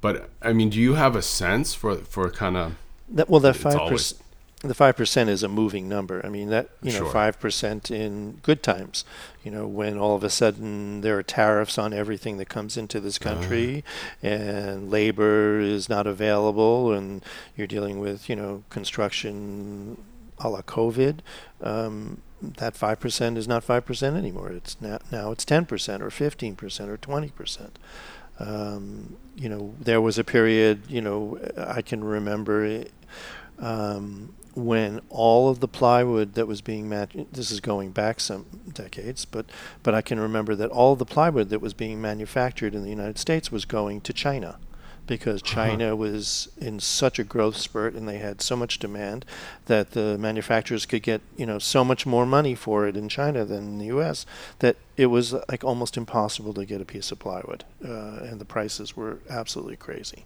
But 0.00 0.30
I 0.42 0.52
mean, 0.52 0.70
do 0.70 0.78
you 0.78 0.94
have 0.94 1.16
a 1.16 1.22
sense 1.22 1.74
for 1.74 1.96
for 1.96 2.30
kind 2.30 2.56
of 2.56 2.74
that? 3.08 3.28
Well, 3.28 3.40
that 3.40 3.56
five 3.56 3.88
percent 3.88 4.20
the 4.62 4.74
five 4.74 4.96
percent 4.96 5.30
is 5.30 5.42
a 5.42 5.48
moving 5.48 5.88
number. 5.88 6.20
I 6.24 6.28
mean 6.28 6.50
that 6.50 6.68
you 6.82 6.92
know 6.92 7.06
five 7.06 7.40
percent 7.40 7.90
in 7.90 8.40
good 8.42 8.62
times. 8.62 9.04
You 9.42 9.50
know 9.50 9.66
when 9.66 9.96
all 9.96 10.14
of 10.14 10.22
a 10.22 10.30
sudden 10.30 11.00
there 11.00 11.18
are 11.18 11.22
tariffs 11.22 11.78
on 11.78 11.94
everything 11.94 12.36
that 12.36 12.48
comes 12.48 12.76
into 12.76 13.00
this 13.00 13.18
uh-huh. 13.18 13.34
country, 13.34 13.84
uh. 14.22 14.26
and 14.26 14.90
labor 14.90 15.58
is 15.60 15.88
not 15.88 16.06
available, 16.06 16.92
and 16.92 17.24
you're 17.56 17.66
dealing 17.66 18.00
with 18.00 18.28
you 18.28 18.36
know 18.36 18.62
construction 18.68 19.96
a 20.38 20.48
la 20.48 20.60
COVID. 20.62 21.20
Um, 21.62 22.20
that 22.42 22.76
five 22.76 23.00
percent 23.00 23.38
is 23.38 23.48
not 23.48 23.64
five 23.64 23.86
percent 23.86 24.16
anymore. 24.16 24.50
It's 24.50 24.78
now 24.80 24.98
now 25.10 25.30
it's 25.30 25.46
ten 25.46 25.64
percent 25.64 26.02
or 26.02 26.10
fifteen 26.10 26.54
percent 26.54 26.90
or 26.90 26.98
twenty 26.98 27.30
percent. 27.30 27.78
Um, 28.38 29.16
you 29.36 29.48
know 29.48 29.74
there 29.80 30.02
was 30.02 30.18
a 30.18 30.24
period. 30.24 30.82
You 30.88 31.00
know 31.00 31.38
I 31.56 31.80
can 31.80 32.04
remember. 32.04 32.84
Um, 33.58 34.34
when 34.54 35.00
all 35.08 35.48
of 35.48 35.60
the 35.60 35.68
plywood 35.68 36.34
that 36.34 36.46
was 36.46 36.60
being 36.60 36.88
manufactured, 36.88 37.32
this 37.32 37.50
is 37.50 37.60
going 37.60 37.90
back 37.90 38.20
some 38.20 38.46
decades, 38.72 39.24
but, 39.24 39.46
but 39.82 39.94
I 39.94 40.00
can 40.00 40.18
remember 40.18 40.54
that 40.54 40.70
all 40.70 40.92
of 40.92 40.98
the 40.98 41.04
plywood 41.04 41.48
that 41.50 41.60
was 41.60 41.74
being 41.74 42.00
manufactured 42.00 42.74
in 42.74 42.82
the 42.82 42.90
United 42.90 43.18
States 43.18 43.52
was 43.52 43.64
going 43.64 44.00
to 44.02 44.12
China 44.12 44.58
because 45.10 45.42
uh-huh. 45.42 45.54
China 45.54 45.86
uh-huh. 45.86 45.96
was 45.96 46.48
in 46.56 46.78
such 46.78 47.18
a 47.18 47.24
growth 47.24 47.56
spurt 47.56 47.94
and 47.94 48.08
they 48.08 48.18
had 48.18 48.40
so 48.40 48.54
much 48.54 48.78
demand 48.78 49.24
that 49.66 49.90
the 49.90 50.16
manufacturers 50.18 50.86
could 50.86 51.02
get 51.02 51.20
you 51.36 51.44
know 51.44 51.58
so 51.58 51.84
much 51.84 52.06
more 52.06 52.24
money 52.24 52.54
for 52.54 52.86
it 52.86 52.96
in 52.96 53.08
China 53.08 53.44
than 53.44 53.64
in 53.64 53.78
the 53.78 53.86
U.S. 53.86 54.24
that 54.60 54.76
it 54.96 55.06
was 55.06 55.34
like 55.48 55.64
almost 55.64 55.96
impossible 55.96 56.54
to 56.54 56.64
get 56.64 56.80
a 56.80 56.84
piece 56.84 57.10
of 57.10 57.18
plywood, 57.18 57.64
uh, 57.84 58.20
and 58.22 58.40
the 58.40 58.44
prices 58.44 58.96
were 58.96 59.18
absolutely 59.28 59.76
crazy. 59.76 60.24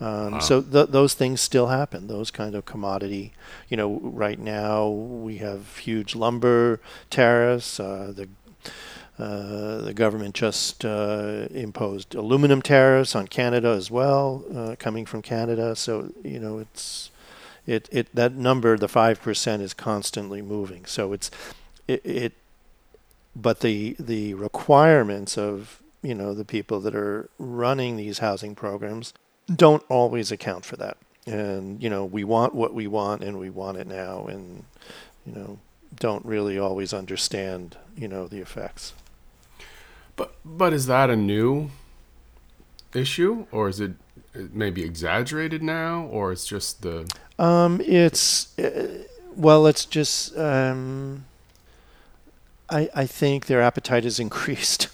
Um, 0.00 0.32
wow. 0.32 0.38
So 0.38 0.62
th- 0.62 0.88
those 0.88 1.14
things 1.14 1.40
still 1.40 1.68
happen. 1.68 2.06
Those 2.06 2.30
kind 2.30 2.54
of 2.54 2.64
commodity, 2.64 3.32
you 3.68 3.76
know, 3.76 4.00
right 4.02 4.38
now 4.38 4.88
we 4.88 5.38
have 5.38 5.78
huge 5.78 6.14
lumber 6.14 6.80
tariffs. 7.10 7.80
Uh, 7.80 8.12
the 8.14 8.28
uh, 9.18 9.78
the 9.78 9.92
government 9.94 10.32
just 10.32 10.84
uh, 10.84 11.48
imposed 11.50 12.14
aluminum 12.14 12.62
tariffs 12.62 13.16
on 13.16 13.26
Canada 13.26 13.70
as 13.70 13.90
well, 13.90 14.44
uh, 14.54 14.76
coming 14.78 15.04
from 15.04 15.22
Canada. 15.22 15.74
So 15.74 16.12
you 16.22 16.38
know, 16.38 16.58
it's 16.58 17.10
it 17.66 17.88
it 17.90 18.14
that 18.14 18.34
number, 18.34 18.76
the 18.76 18.88
five 18.88 19.20
percent, 19.20 19.62
is 19.62 19.74
constantly 19.74 20.40
moving. 20.40 20.84
So 20.84 21.12
it's 21.12 21.32
it, 21.88 22.00
it 22.04 22.32
but 23.34 23.60
the 23.60 23.96
the 23.98 24.34
requirements 24.34 25.36
of 25.36 25.82
you 26.00 26.14
know 26.14 26.32
the 26.32 26.44
people 26.44 26.78
that 26.80 26.94
are 26.94 27.28
running 27.38 27.96
these 27.96 28.18
housing 28.18 28.54
programs 28.54 29.12
don't 29.54 29.82
always 29.88 30.30
account 30.30 30.64
for 30.64 30.76
that. 30.76 30.96
And, 31.26 31.82
you 31.82 31.90
know, 31.90 32.04
we 32.04 32.24
want 32.24 32.54
what 32.54 32.74
we 32.74 32.86
want 32.86 33.22
and 33.22 33.38
we 33.38 33.50
want 33.50 33.76
it 33.76 33.86
now 33.86 34.26
and, 34.26 34.64
you 35.26 35.34
know, 35.34 35.58
don't 35.96 36.24
really 36.24 36.58
always 36.58 36.92
understand, 36.94 37.76
you 37.96 38.08
know, 38.08 38.26
the 38.26 38.38
effects. 38.40 38.92
But 40.16 40.34
but 40.44 40.72
is 40.72 40.86
that 40.86 41.10
a 41.10 41.16
new 41.16 41.70
issue 42.94 43.46
or 43.52 43.68
is 43.68 43.80
it 43.80 43.92
maybe 44.34 44.82
exaggerated 44.82 45.62
now 45.62 46.02
or 46.04 46.32
it's 46.32 46.46
just 46.46 46.82
the 46.82 47.10
um 47.38 47.80
it's 47.84 48.58
uh, 48.58 49.04
well 49.36 49.66
it's 49.66 49.84
just 49.84 50.36
um 50.38 51.24
I, 52.70 52.88
I 52.94 53.06
think 53.06 53.46
their 53.46 53.62
appetite 53.62 54.04
has 54.04 54.20
increased. 54.26 54.88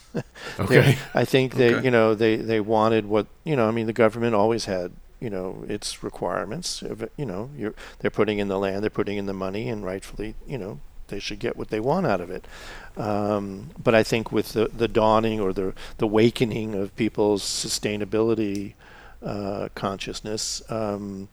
okay. 0.58 0.98
I 1.12 1.24
think 1.24 1.54
they, 1.54 1.74
okay. 1.74 1.84
you 1.84 1.90
know, 1.90 2.14
they, 2.14 2.36
they 2.36 2.60
wanted 2.60 3.06
what, 3.06 3.26
you 3.44 3.56
know, 3.56 3.68
I 3.68 3.70
mean, 3.70 3.86
the 3.86 3.92
government 3.92 4.34
always 4.34 4.66
had, 4.66 4.92
you 5.20 5.30
know, 5.30 5.64
its 5.68 6.02
requirements. 6.02 6.82
You 7.16 7.26
know, 7.26 7.50
you're, 7.56 7.74
they're 7.98 8.10
putting 8.10 8.38
in 8.38 8.48
the 8.48 8.58
land, 8.58 8.82
they're 8.82 8.90
putting 8.90 9.16
in 9.16 9.26
the 9.26 9.34
money, 9.34 9.68
and 9.68 9.84
rightfully, 9.84 10.34
you 10.46 10.58
know, 10.58 10.80
they 11.08 11.18
should 11.18 11.38
get 11.38 11.56
what 11.56 11.68
they 11.68 11.80
want 11.80 12.06
out 12.06 12.20
of 12.20 12.30
it. 12.30 12.46
Um, 12.96 13.70
but 13.82 13.94
I 13.94 14.02
think 14.02 14.30
with 14.30 14.52
the, 14.52 14.68
the 14.68 14.88
dawning 14.88 15.40
or 15.40 15.52
the, 15.52 15.74
the 15.98 16.04
awakening 16.04 16.74
of 16.74 16.94
people's 16.96 17.42
sustainability 17.42 18.74
uh, 19.22 19.68
consciousness, 19.74 20.62
um, 20.70 21.28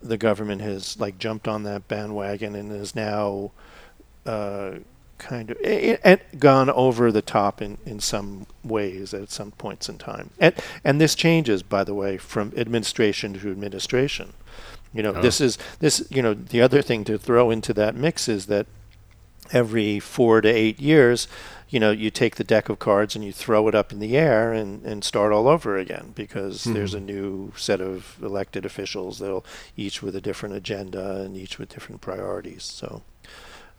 the 0.00 0.16
government 0.16 0.60
has 0.60 0.98
like 0.98 1.18
jumped 1.18 1.46
on 1.46 1.62
that 1.64 1.88
bandwagon 1.88 2.54
and 2.54 2.72
is 2.72 2.94
now 2.94 3.52
uh, 4.26 4.72
kind 5.22 5.50
of 5.50 5.56
and 5.62 6.20
gone 6.38 6.68
over 6.70 7.12
the 7.12 7.22
top 7.22 7.62
in, 7.62 7.78
in 7.86 8.00
some 8.00 8.46
ways 8.64 9.14
at 9.14 9.30
some 9.30 9.52
points 9.52 9.88
in 9.88 9.98
time. 9.98 10.30
And 10.38 10.54
and 10.84 11.00
this 11.00 11.14
changes, 11.14 11.62
by 11.62 11.84
the 11.84 11.94
way, 11.94 12.18
from 12.18 12.52
administration 12.56 13.34
to 13.34 13.50
administration. 13.50 14.34
You 14.92 15.02
know, 15.02 15.14
oh. 15.14 15.22
this 15.22 15.40
is 15.40 15.58
this. 15.78 16.06
You 16.10 16.22
know, 16.22 16.34
the 16.34 16.60
other 16.60 16.82
thing 16.82 17.04
to 17.04 17.16
throw 17.16 17.50
into 17.50 17.72
that 17.74 17.94
mix 17.94 18.28
is 18.28 18.46
that 18.46 18.66
every 19.52 20.00
four 20.00 20.40
to 20.40 20.48
eight 20.48 20.80
years, 20.80 21.28
you 21.68 21.80
know, 21.80 21.90
you 21.90 22.10
take 22.10 22.36
the 22.36 22.44
deck 22.44 22.68
of 22.68 22.78
cards 22.78 23.14
and 23.14 23.24
you 23.24 23.32
throw 23.32 23.68
it 23.68 23.74
up 23.74 23.92
in 23.92 23.98
the 23.98 24.16
air 24.16 24.52
and, 24.52 24.84
and 24.84 25.04
start 25.04 25.32
all 25.32 25.48
over 25.48 25.76
again 25.78 26.12
because 26.14 26.60
mm-hmm. 26.60 26.74
there's 26.74 26.94
a 26.94 27.00
new 27.00 27.52
set 27.56 27.80
of 27.80 28.18
elected 28.22 28.64
officials 28.64 29.18
that'll 29.18 29.44
each 29.76 30.02
with 30.02 30.14
a 30.14 30.20
different 30.20 30.54
agenda 30.54 31.22
and 31.22 31.36
each 31.36 31.58
with 31.58 31.68
different 31.68 32.00
priorities. 32.00 32.64
So 32.64 33.02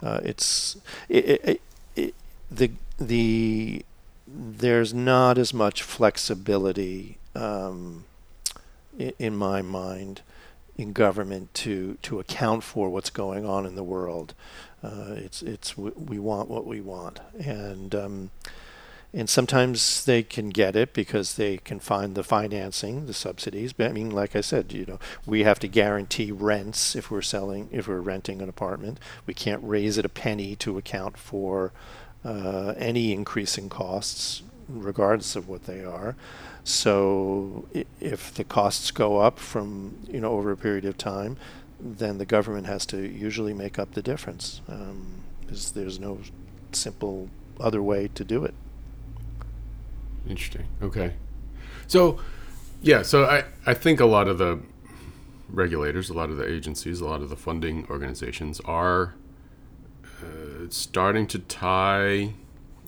uh, 0.04 0.20
it's 0.24 0.78
it, 1.10 1.26
it, 1.26 1.62
it, 1.96 2.16
the 2.52 2.72
the 3.00 3.86
there's 4.28 4.94
not 4.94 5.38
as 5.38 5.54
much 5.54 5.82
flexibility 5.84 7.18
um, 7.36 8.06
in, 8.98 9.14
in 9.20 9.36
my 9.36 9.62
mind 9.62 10.22
in 10.78 10.92
government 10.92 11.54
to 11.54 11.98
to 12.02 12.20
account 12.20 12.64
for 12.64 12.90
what's 12.90 13.10
going 13.10 13.46
on 13.46 13.66
in 13.66 13.76
the 13.76 13.84
world. 13.84 14.34
Uh, 14.84 15.14
it's 15.16 15.42
it's 15.42 15.78
we 15.78 16.20
want 16.20 16.50
what 16.50 16.66
we 16.66 16.82
want, 16.82 17.20
and 17.40 17.96
um, 17.96 18.32
and 19.14 19.30
sometimes 19.30 20.06
they 20.06 20.24
can 20.24 20.50
get 20.50 20.76
it 20.76 20.94
because 20.94 21.36
they 21.36 21.58
can 21.58 21.80
find 21.80 22.16
the 22.16 22.24
financing, 22.24 23.06
the 23.06 23.14
subsidies. 23.14 23.72
But 23.72 23.90
I 23.90 23.94
mean, 23.94 24.10
like 24.10 24.36
I 24.36 24.42
said, 24.42 24.74
you 24.74 24.86
know, 24.86 25.00
we 25.26 25.44
have 25.44 25.60
to 25.60 25.68
guarantee 25.68 26.32
rents 26.32 26.96
if 26.96 27.12
we're 27.12 27.22
selling, 27.22 27.70
if 27.72 27.88
we're 27.88 28.00
renting 28.00 28.42
an 28.42 28.50
apartment. 28.50 29.00
We 29.28 29.36
can't 29.36 29.62
raise 29.64 30.00
it 30.00 30.06
a 30.06 30.10
penny 30.10 30.56
to 30.58 30.80
account 30.80 31.18
for 31.18 31.72
uh, 32.26 32.74
any 32.78 33.14
increase 33.14 33.58
in 33.58 33.70
costs, 33.70 34.42
regardless 34.68 35.36
of 35.36 35.48
what 35.48 35.66
they 35.66 35.84
are. 35.84 36.16
So 36.64 37.68
if 38.00 38.34
the 38.34 38.44
costs 38.44 38.90
go 38.90 39.20
up 39.20 39.38
from 39.38 39.98
you 40.08 40.22
know 40.22 40.32
over 40.32 40.52
a 40.52 40.58
period 40.58 40.86
of 40.86 40.98
time, 40.98 41.38
then 41.80 42.18
the 42.18 42.26
government 42.26 42.66
has 42.66 42.86
to 42.88 42.98
usually 42.98 43.54
make 43.54 43.78
up 43.78 43.94
the 43.94 44.02
difference. 44.02 44.62
Um, 44.68 45.22
there's 45.48 46.00
no 46.00 46.20
simple 46.72 47.30
other 47.60 47.84
way 47.84 48.08
to 48.16 48.24
do 48.24 48.44
it. 48.44 48.56
Interesting. 50.28 50.66
Okay. 50.82 51.14
So, 51.88 52.20
yeah, 52.82 53.02
so 53.02 53.26
I, 53.26 53.46
I 53.66 53.74
think 53.74 54.00
a 54.00 54.06
lot 54.06 54.28
of 54.28 54.38
the 54.38 54.60
regulators, 55.50 56.10
a 56.10 56.14
lot 56.14 56.30
of 56.30 56.38
the 56.38 56.50
agencies, 56.50 57.02
a 57.02 57.06
lot 57.06 57.22
of 57.22 57.30
the 57.30 57.36
funding 57.36 57.86
organizations 57.90 58.60
are 58.62 59.16
uh, 60.22 60.68
starting 60.70 61.28
to 61.28 61.40
tie 61.40 62.34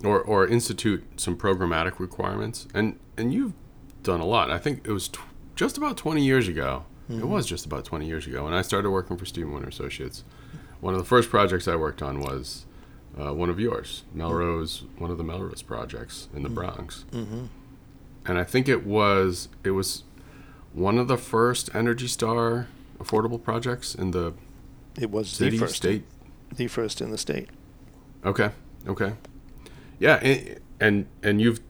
or, 0.04 0.22
or 0.22 0.48
institute 0.48 1.04
some 1.18 1.38
programmatic 1.38 2.00
requirements. 2.00 2.68
And, 2.74 3.00
and 3.18 3.34
you've 3.34 3.54
done 4.04 4.20
a 4.20 4.26
lot. 4.26 4.50
I 4.52 4.58
think 4.58 4.88
it 4.88 4.92
was 4.92 5.10
tw- 5.10 5.20
just 5.56 5.78
about 5.78 5.98
20 5.98 6.24
years 6.24 6.48
ago. 6.48 6.86
Mm-hmm. 7.10 7.22
It 7.22 7.28
was 7.28 7.46
just 7.46 7.66
about 7.66 7.86
20 7.86 8.08
years 8.08 8.26
ago 8.26 8.46
when 8.46 8.54
I 8.54 8.62
started 8.62 8.90
working 8.90 9.18
for 9.18 9.26
Steven 9.26 9.54
Winter 9.54 9.70
Associates. 9.70 10.24
One 10.80 10.94
of 10.94 11.00
the 11.00 11.06
first 11.06 11.30
projects 11.30 11.68
I 11.68 11.76
worked 11.76 12.02
on 12.02 12.20
was 12.20 12.66
uh, 13.20 13.34
one 13.34 13.50
of 13.50 13.60
yours, 13.60 14.04
Melrose, 14.14 14.84
one 14.98 15.10
of 15.12 15.18
the 15.18 15.24
Melrose 15.24 15.62
projects 15.62 16.28
in 16.36 16.44
the 16.44 16.50
Bronx. 16.50 17.06
Mm-hmm. 17.12 17.46
And 18.26 18.38
I 18.38 18.44
think 18.44 18.68
it 18.68 18.86
was 18.86 19.50
it 19.64 19.72
was 19.72 20.04
one 20.74 20.98
of 20.98 21.08
the 21.08 21.18
first 21.18 21.74
Energy 21.74 22.08
Star 22.08 22.68
affordable 23.00 23.42
projects 23.42 23.96
in 23.96 24.12
the 24.12 24.34
It 25.00 25.12
was 25.12 25.30
city, 25.30 25.58
the 25.58 25.66
first, 25.66 25.76
state. 25.76 26.04
the 26.56 26.68
first 26.68 27.02
in 27.02 27.12
the 27.12 27.18
state. 27.18 27.50
Okay. 28.26 28.52
Okay. 28.88 29.14
Yeah, 30.00 30.16
and, 30.16 30.60
and 30.80 31.06
and 31.24 31.42
you've 31.42 31.62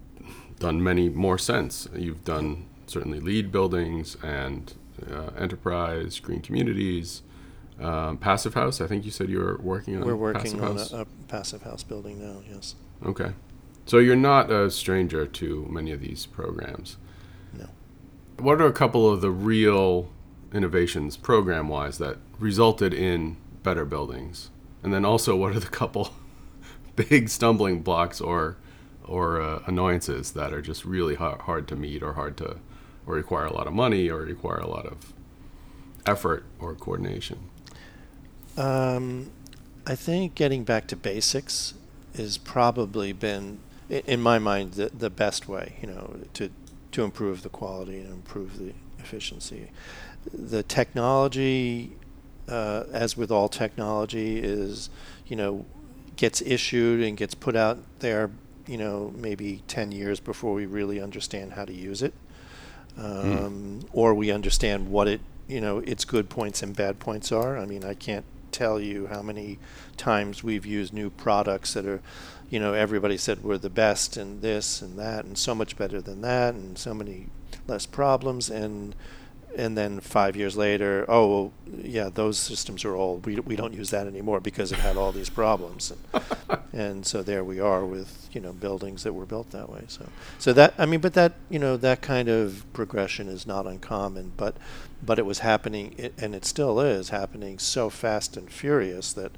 done 0.60 0.82
many 0.82 1.10
more 1.10 1.38
since. 1.38 1.88
You've 1.96 2.24
done 2.24 2.66
certainly 2.88 3.20
LEED 3.20 3.52
buildings 3.52 4.18
and 4.24 4.74
uh, 5.12 5.32
enterprise, 5.38 6.20
green 6.20 6.42
communities, 6.42 7.22
um, 7.80 8.18
passive 8.18 8.54
house. 8.54 8.82
I 8.82 8.88
think 8.88 9.06
you 9.06 9.12
said 9.12 9.30
you 9.30 9.40
were 9.40 9.60
working 9.62 9.98
on. 9.98 10.06
We're 10.06 10.16
working 10.16 10.62
on 10.62 10.78
a, 10.78 11.02
a 11.02 11.06
passive 11.28 11.64
house 11.64 11.84
building 11.84 12.20
now. 12.20 12.42
Yes. 12.50 12.76
Okay, 13.06 13.34
so 13.86 13.98
you're 13.98 14.16
not 14.16 14.52
a 14.52 14.72
stranger 14.72 15.26
to 15.26 15.68
many 15.70 15.92
of 15.92 16.00
these 16.00 16.26
programs. 16.26 16.98
No. 17.54 17.68
What 18.40 18.62
are 18.62 18.68
a 18.68 18.74
couple 18.74 19.10
of 19.10 19.22
the 19.22 19.32
real 19.32 20.10
innovations, 20.54 21.18
program-wise, 21.18 21.98
that 21.98 22.18
resulted 22.40 22.94
in 22.94 23.38
better 23.64 23.86
buildings? 23.86 24.50
And 24.82 24.94
then 24.94 25.04
also, 25.04 25.36
what 25.36 25.56
are 25.56 25.60
the 25.60 25.68
couple 25.68 26.14
big 26.96 27.30
stumbling 27.30 27.82
blocks 27.82 28.22
or 28.22 28.58
or 29.04 29.40
uh, 29.40 29.62
annoyances 29.68 30.32
that 30.32 30.52
are 30.52 30.62
just 30.62 30.84
really 30.84 31.14
hard, 31.16 31.42
hard 31.42 31.68
to 31.68 31.76
meet 31.76 32.02
or 32.02 32.14
hard 32.14 32.36
to 32.38 32.58
or 33.06 33.14
require 33.14 33.46
a 33.46 33.54
lot 33.54 33.68
of 33.68 33.74
money 33.74 34.10
or 34.10 34.20
require 34.20 34.58
a 34.58 34.68
lot 34.68 34.86
of 34.86 35.14
effort 36.06 36.44
or 36.60 36.74
coordination? 36.74 37.50
Um, 38.58 39.32
I 39.86 39.96
think 39.96 40.36
getting 40.36 40.64
back 40.64 40.88
to 40.88 40.96
basics 40.96 41.74
has 42.16 42.38
probably 42.38 43.14
been, 43.14 43.60
in 43.90 44.22
my 44.22 44.40
mind, 44.40 44.74
the, 44.74 44.88
the 44.88 45.10
best 45.10 45.48
way. 45.48 45.76
You 45.82 45.88
know, 45.88 46.16
to 46.34 46.50
to 46.92 47.04
improve 47.04 47.44
the 47.44 47.50
quality 47.50 48.00
and 48.00 48.12
improve 48.12 48.58
the 48.58 48.74
efficiency. 49.00 49.70
The 50.34 50.64
technology, 50.64 51.92
uh, 52.48 52.86
as 52.92 53.18
with 53.18 53.32
all 53.32 53.50
technology, 53.50 54.40
is 54.40 54.90
you 55.28 55.36
know 55.36 55.66
gets 56.16 56.42
issued 56.42 57.04
and 57.04 57.18
gets 57.18 57.36
put 57.36 57.56
out 57.56 57.80
there. 58.00 58.32
You 58.66 58.78
know, 58.78 59.14
maybe 59.16 59.62
ten 59.68 59.92
years 59.92 60.20
before 60.20 60.54
we 60.54 60.66
really 60.66 61.00
understand 61.00 61.54
how 61.54 61.66
to 61.66 61.74
use 61.74 62.02
it, 62.02 62.14
um, 62.98 63.82
or 63.92 64.16
we 64.16 64.32
understand 64.32 64.90
what 64.90 65.08
it 65.08 65.22
you 65.48 65.62
know 65.62 65.80
its 65.80 66.06
good 66.06 66.30
points 66.30 66.64
and 66.64 66.76
bad 66.76 66.98
points 66.98 67.32
are. 67.32 67.58
I 67.58 67.66
mean, 67.66 67.84
I 67.84 67.94
can't 67.94 68.26
tell 68.56 68.80
you 68.80 69.08
how 69.08 69.22
many 69.22 69.60
times 69.98 70.44
we've 70.44 70.66
used 70.66 70.94
new 70.94 71.10
products 71.10 71.74
that 71.74 71.86
are, 71.86 72.02
you 72.50 72.60
know, 72.60 72.74
everybody 72.74 73.18
said 73.18 73.44
we're 73.44 73.58
the 73.58 73.70
best 73.70 74.16
and 74.16 74.42
this 74.42 74.82
and 74.82 74.98
that 74.98 75.26
and 75.26 75.38
so 75.38 75.54
much 75.54 75.78
better 75.78 76.00
than 76.00 76.22
that 76.22 76.54
and 76.56 76.78
so 76.78 76.94
many 76.94 77.28
less 77.68 77.86
problems 77.86 78.50
and 78.50 78.96
and 79.56 79.78
then 79.78 80.00
five 80.00 80.36
years 80.36 80.58
later, 80.58 81.06
oh 81.08 81.28
well, 81.28 81.54
yeah, 81.84 82.10
those 82.14 82.38
systems 82.38 82.86
are 82.86 82.96
old. 82.96 83.26
We 83.26 83.40
we 83.40 83.56
don't 83.56 83.74
use 83.74 83.90
that 83.92 84.08
anymore 84.08 84.40
because 84.40 84.72
it 84.72 84.80
had 84.80 84.98
all 84.98 85.12
these 85.12 85.30
problems, 85.30 85.92
and, 85.92 86.24
and 86.74 87.06
so 87.06 87.24
there 87.24 87.44
we 87.44 87.60
are 87.60 87.86
with 87.86 88.30
you 88.32 88.42
know 88.42 88.54
buildings 88.54 89.04
that 89.04 89.14
were 89.14 89.26
built 89.26 89.52
that 89.52 89.70
way. 89.70 89.84
So 89.88 90.08
so 90.38 90.54
that 90.54 90.74
I 90.78 90.86
mean, 90.86 91.00
but 91.00 91.14
that 91.14 91.34
you 91.50 91.60
know 91.60 91.78
that 91.78 92.02
kind 92.02 92.30
of 92.30 92.66
progression 92.74 93.28
is 93.28 93.48
not 93.48 93.66
uncommon, 93.66 94.34
but 94.38 94.56
but 95.04 95.20
it 95.20 95.26
was 95.26 95.40
happening, 95.40 95.96
it, 95.98 96.14
and 96.18 96.36
it 96.36 96.46
still 96.46 96.80
is 96.80 97.10
happening 97.10 97.60
so 97.60 97.90
fast 97.90 98.38
and 98.38 98.52
furious 98.52 99.14
that 99.14 99.32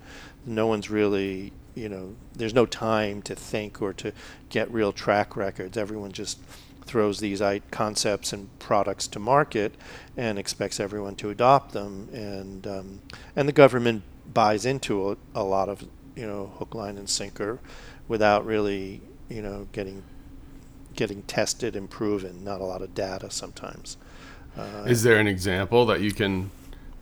no 0.46 0.68
one's 0.68 0.90
really 0.90 1.52
you 1.76 1.88
know 1.88 2.16
there's 2.34 2.54
no 2.54 2.66
time 2.66 3.22
to 3.22 3.36
think 3.36 3.82
or 3.82 3.94
to 3.94 4.12
get 4.50 4.72
real 4.72 4.92
track 4.92 5.36
records. 5.36 5.78
Everyone 5.78 6.12
just 6.12 6.40
throws 6.88 7.20
these 7.20 7.42
concepts 7.72 8.34
and 8.34 8.48
products 8.60 9.08
to 9.08 9.20
market 9.20 9.76
and 10.16 10.40
expects 10.40 10.80
everyone 10.80 11.16
to 11.16 11.30
adopt 11.30 11.74
them 11.74 12.10
and 12.14 12.66
um, 12.66 13.02
and 13.36 13.48
the 13.48 13.54
government 13.54 14.04
buys 14.34 14.66
into 14.66 15.12
a, 15.12 15.18
a 15.36 15.44
lot 15.44 15.70
of 15.70 15.86
you 16.16 16.26
know 16.26 16.52
hook 16.58 16.74
line 16.74 16.98
and 16.98 17.10
sinker 17.10 17.60
without 18.08 18.46
really 18.46 19.02
you 19.30 19.42
know 19.42 19.68
getting 19.72 20.04
getting 20.96 21.22
tested 21.24 21.76
and 21.76 21.90
proven 21.90 22.44
not 22.44 22.60
a 22.60 22.64
lot 22.64 22.82
of 22.82 22.96
data 22.96 23.30
sometimes 23.30 23.98
uh, 24.58 24.86
Is 24.88 25.04
there 25.04 25.20
an 25.20 25.28
example 25.28 25.86
that 25.86 26.02
you 26.02 26.12
can 26.12 26.50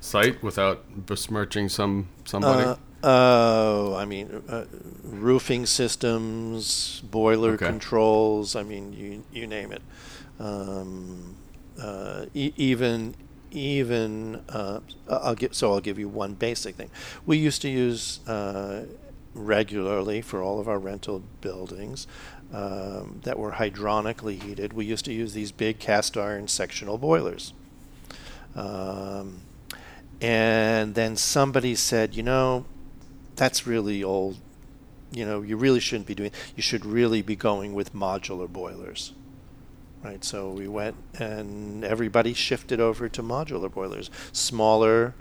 cite 0.02 0.44
without 0.44 1.06
besmirching 1.06 1.70
some 1.70 2.08
somebody? 2.26 2.64
Uh, 2.64 2.76
oh, 3.06 3.96
I 3.96 4.06
mean, 4.06 4.44
uh, 4.50 4.66
roofing 5.04 5.66
systems, 5.66 7.02
boiler 7.12 7.54
Okay. 7.54 7.68
controls. 7.68 8.56
I 8.56 8.64
mean, 8.64 8.94
you 8.94 9.24
you 9.32 9.48
name 9.48 9.72
it. 9.72 9.82
Um, 10.40 11.36
uh, 11.82 12.26
e- 12.34 12.54
even 12.58 13.16
even 13.52 14.42
uh, 14.50 14.80
I'll 15.10 15.36
give 15.36 15.54
so 15.56 15.72
I'll 15.74 15.80
give 15.82 15.98
you 16.00 16.10
one 16.10 16.34
basic 16.34 16.76
thing. 16.76 16.90
We 17.26 17.38
used 17.38 17.62
to 17.62 17.70
use 17.70 18.20
uh, 18.28 18.86
regularly 19.34 20.22
for 20.22 20.42
all 20.42 20.60
of 20.60 20.68
our 20.68 20.80
rental 20.80 21.22
buildings 21.42 22.08
um, 22.54 23.20
that 23.24 23.38
were 23.40 23.52
hydronically 23.52 24.38
heated. 24.38 24.74
We 24.74 24.86
used 24.86 25.06
to 25.06 25.14
use 25.14 25.34
these 25.34 25.52
big 25.52 25.80
cast 25.80 26.18
iron 26.18 26.48
sectional 26.48 26.98
boilers. 26.98 27.54
Um, 28.56 29.42
and 30.22 30.96
then 30.96 31.18
somebody 31.18 31.76
said, 31.76 32.16
you 32.16 32.24
know, 32.24 32.66
that's 33.36 33.68
really 33.68 34.04
old. 34.04 34.38
You 35.12 35.26
know, 35.26 35.42
you 35.42 35.58
really 35.58 35.80
shouldn't 35.80 36.08
be 36.08 36.16
doing. 36.16 36.32
You 36.56 36.64
should 36.64 36.86
really 36.86 37.22
be 37.22 37.36
going 37.36 37.74
with 37.74 37.94
modular 37.94 38.52
boilers, 38.52 39.14
right? 40.04 40.24
So 40.24 40.52
we 40.52 40.68
went, 40.68 40.96
and 41.20 41.84
everybody 41.84 42.34
shifted 42.34 42.80
over 42.80 43.08
to 43.10 43.24
modular 43.24 43.72
boilers, 43.72 44.10
smaller. 44.32 45.14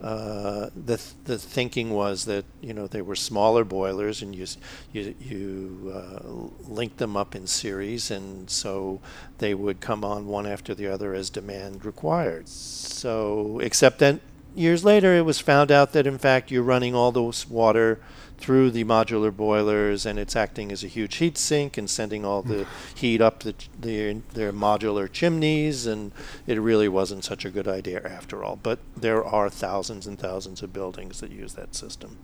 Uh, 0.00 0.70
the 0.76 0.96
th- 0.96 1.14
the 1.24 1.38
thinking 1.38 1.90
was 1.90 2.24
that 2.26 2.44
you 2.60 2.72
know 2.72 2.86
they 2.86 3.02
were 3.02 3.16
smaller 3.16 3.64
boilers, 3.64 4.22
and 4.22 4.34
you 4.34 4.46
you 4.92 5.14
you 5.20 5.92
uh, 5.92 6.70
linked 6.72 6.98
them 6.98 7.16
up 7.16 7.34
in 7.34 7.46
series, 7.48 8.10
and 8.10 8.48
so 8.48 9.00
they 9.38 9.54
would 9.54 9.80
come 9.80 10.04
on 10.04 10.26
one 10.26 10.46
after 10.46 10.72
the 10.74 10.86
other 10.86 11.14
as 11.14 11.30
demand 11.30 11.84
required. 11.84 12.48
So, 12.48 13.58
except 13.58 13.98
that 13.98 14.20
years 14.58 14.84
later, 14.84 15.14
it 15.14 15.24
was 15.24 15.38
found 15.38 15.70
out 15.70 15.92
that 15.92 16.06
in 16.06 16.18
fact 16.18 16.50
you're 16.50 16.62
running 16.62 16.94
all 16.94 17.12
this 17.12 17.48
water 17.48 18.00
through 18.36 18.70
the 18.70 18.84
modular 18.84 19.34
boilers, 19.34 20.06
and 20.06 20.16
it's 20.18 20.36
acting 20.36 20.70
as 20.70 20.84
a 20.84 20.86
huge 20.86 21.16
heat 21.16 21.36
sink 21.36 21.76
and 21.76 21.90
sending 21.90 22.24
all 22.24 22.40
the 22.40 22.66
heat 22.94 23.20
up 23.20 23.40
the, 23.40 23.52
the 23.80 24.20
their 24.34 24.52
modular 24.52 25.10
chimneys, 25.10 25.86
and 25.86 26.12
it 26.46 26.60
really 26.60 26.88
wasn't 26.88 27.24
such 27.24 27.44
a 27.44 27.50
good 27.50 27.66
idea 27.66 28.00
after 28.04 28.44
all. 28.44 28.54
But 28.56 28.78
there 28.96 29.24
are 29.24 29.50
thousands 29.50 30.06
and 30.06 30.18
thousands 30.18 30.62
of 30.62 30.72
buildings 30.72 31.20
that 31.20 31.32
use 31.32 31.54
that 31.54 31.74
system, 31.74 32.16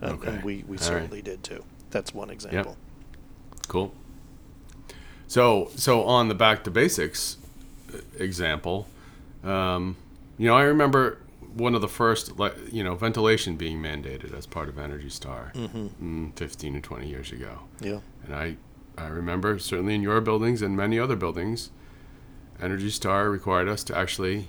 and, 0.00 0.12
Okay. 0.14 0.28
and 0.28 0.42
we, 0.42 0.64
we 0.66 0.76
All 0.76 0.82
certainly 0.82 1.22
did 1.22 1.44
too. 1.44 1.62
That's 1.90 2.12
one 2.12 2.30
example. 2.30 2.76
Cool. 3.68 3.94
So, 5.28 5.70
so 5.76 6.02
on 6.02 6.26
the 6.26 6.34
back 6.34 6.64
to 6.64 6.70
basics 6.72 7.36
uh, 7.94 7.98
example, 8.18 8.88
um, 9.44 9.96
you 10.36 10.48
know, 10.48 10.56
I 10.56 10.62
remember 10.62 11.18
one 11.54 11.74
of 11.74 11.80
the 11.80 11.88
first, 11.88 12.38
like, 12.38 12.54
you 12.72 12.82
know, 12.84 12.94
ventilation 12.94 13.56
being 13.56 13.80
mandated 13.80 14.36
as 14.36 14.46
part 14.46 14.68
of 14.68 14.78
Energy 14.78 15.08
Star, 15.08 15.52
mm, 15.54 16.36
15 16.36 16.76
or 16.76 16.80
20 16.80 17.08
years 17.08 17.32
ago. 17.32 17.60
Yeah. 17.80 18.00
And 18.24 18.34
I, 18.34 18.56
I 18.96 19.08
remember 19.08 19.58
certainly 19.58 19.94
in 19.94 20.02
your 20.02 20.20
buildings 20.20 20.62
and 20.62 20.76
many 20.76 20.98
other 20.98 21.16
buildings, 21.16 21.70
Energy 22.60 22.90
Star 22.90 23.30
required 23.30 23.68
us 23.68 23.82
to 23.84 23.96
actually 23.96 24.48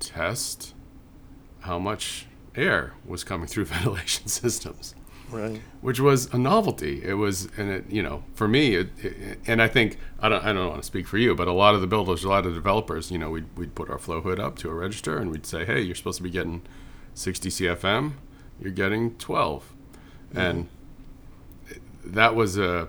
test 0.00 0.74
how 1.60 1.78
much 1.78 2.26
air 2.54 2.94
was 3.04 3.24
coming 3.24 3.46
through 3.46 3.64
ventilation 3.76 4.28
systems 4.28 4.94
Right. 5.34 5.60
which 5.80 5.98
was 6.00 6.32
a 6.32 6.38
novelty. 6.38 7.02
It 7.04 7.14
was, 7.14 7.48
and 7.56 7.70
it, 7.70 7.84
you 7.90 8.02
know, 8.02 8.22
for 8.34 8.46
me, 8.46 8.76
it, 8.76 8.88
it, 9.02 9.38
and 9.46 9.60
I 9.60 9.68
think 9.68 9.98
I 10.20 10.28
don't, 10.28 10.44
I 10.44 10.52
don't 10.52 10.68
want 10.68 10.80
to 10.80 10.86
speak 10.86 11.06
for 11.08 11.18
you, 11.18 11.34
but 11.34 11.48
a 11.48 11.52
lot 11.52 11.74
of 11.74 11.80
the 11.80 11.86
builders, 11.86 12.22
a 12.24 12.28
lot 12.28 12.46
of 12.46 12.54
developers, 12.54 13.10
you 13.10 13.18
know, 13.18 13.30
we'd 13.30 13.46
we'd 13.56 13.74
put 13.74 13.90
our 13.90 13.98
flow 13.98 14.20
hood 14.20 14.38
up 14.38 14.56
to 14.58 14.70
a 14.70 14.74
register, 14.74 15.18
and 15.18 15.30
we'd 15.30 15.44
say, 15.46 15.64
hey, 15.64 15.80
you're 15.80 15.94
supposed 15.96 16.18
to 16.18 16.22
be 16.22 16.30
getting 16.30 16.62
60 17.14 17.48
CFM, 17.48 18.12
you're 18.60 18.72
getting 18.72 19.14
12, 19.16 19.72
and 20.34 20.68
that 22.04 22.34
was 22.34 22.56
a 22.58 22.88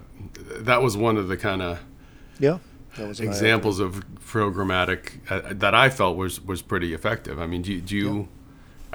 that 0.58 0.82
was 0.82 0.96
one 0.98 1.18
of 1.18 1.28
the 1.28 1.38
kind 1.38 1.62
of 1.62 1.80
Yeah. 2.40 2.60
That 2.98 3.10
was 3.10 3.20
examples 3.20 3.80
of 3.82 4.06
programmatic 4.26 5.20
uh, 5.30 5.54
that 5.54 5.76
I 5.76 5.90
felt 5.90 6.16
was 6.16 6.40
was 6.40 6.62
pretty 6.62 6.94
effective. 6.94 7.40
I 7.40 7.46
mean, 7.48 7.62
do, 7.62 7.82
do 7.82 7.96
you? 7.96 8.28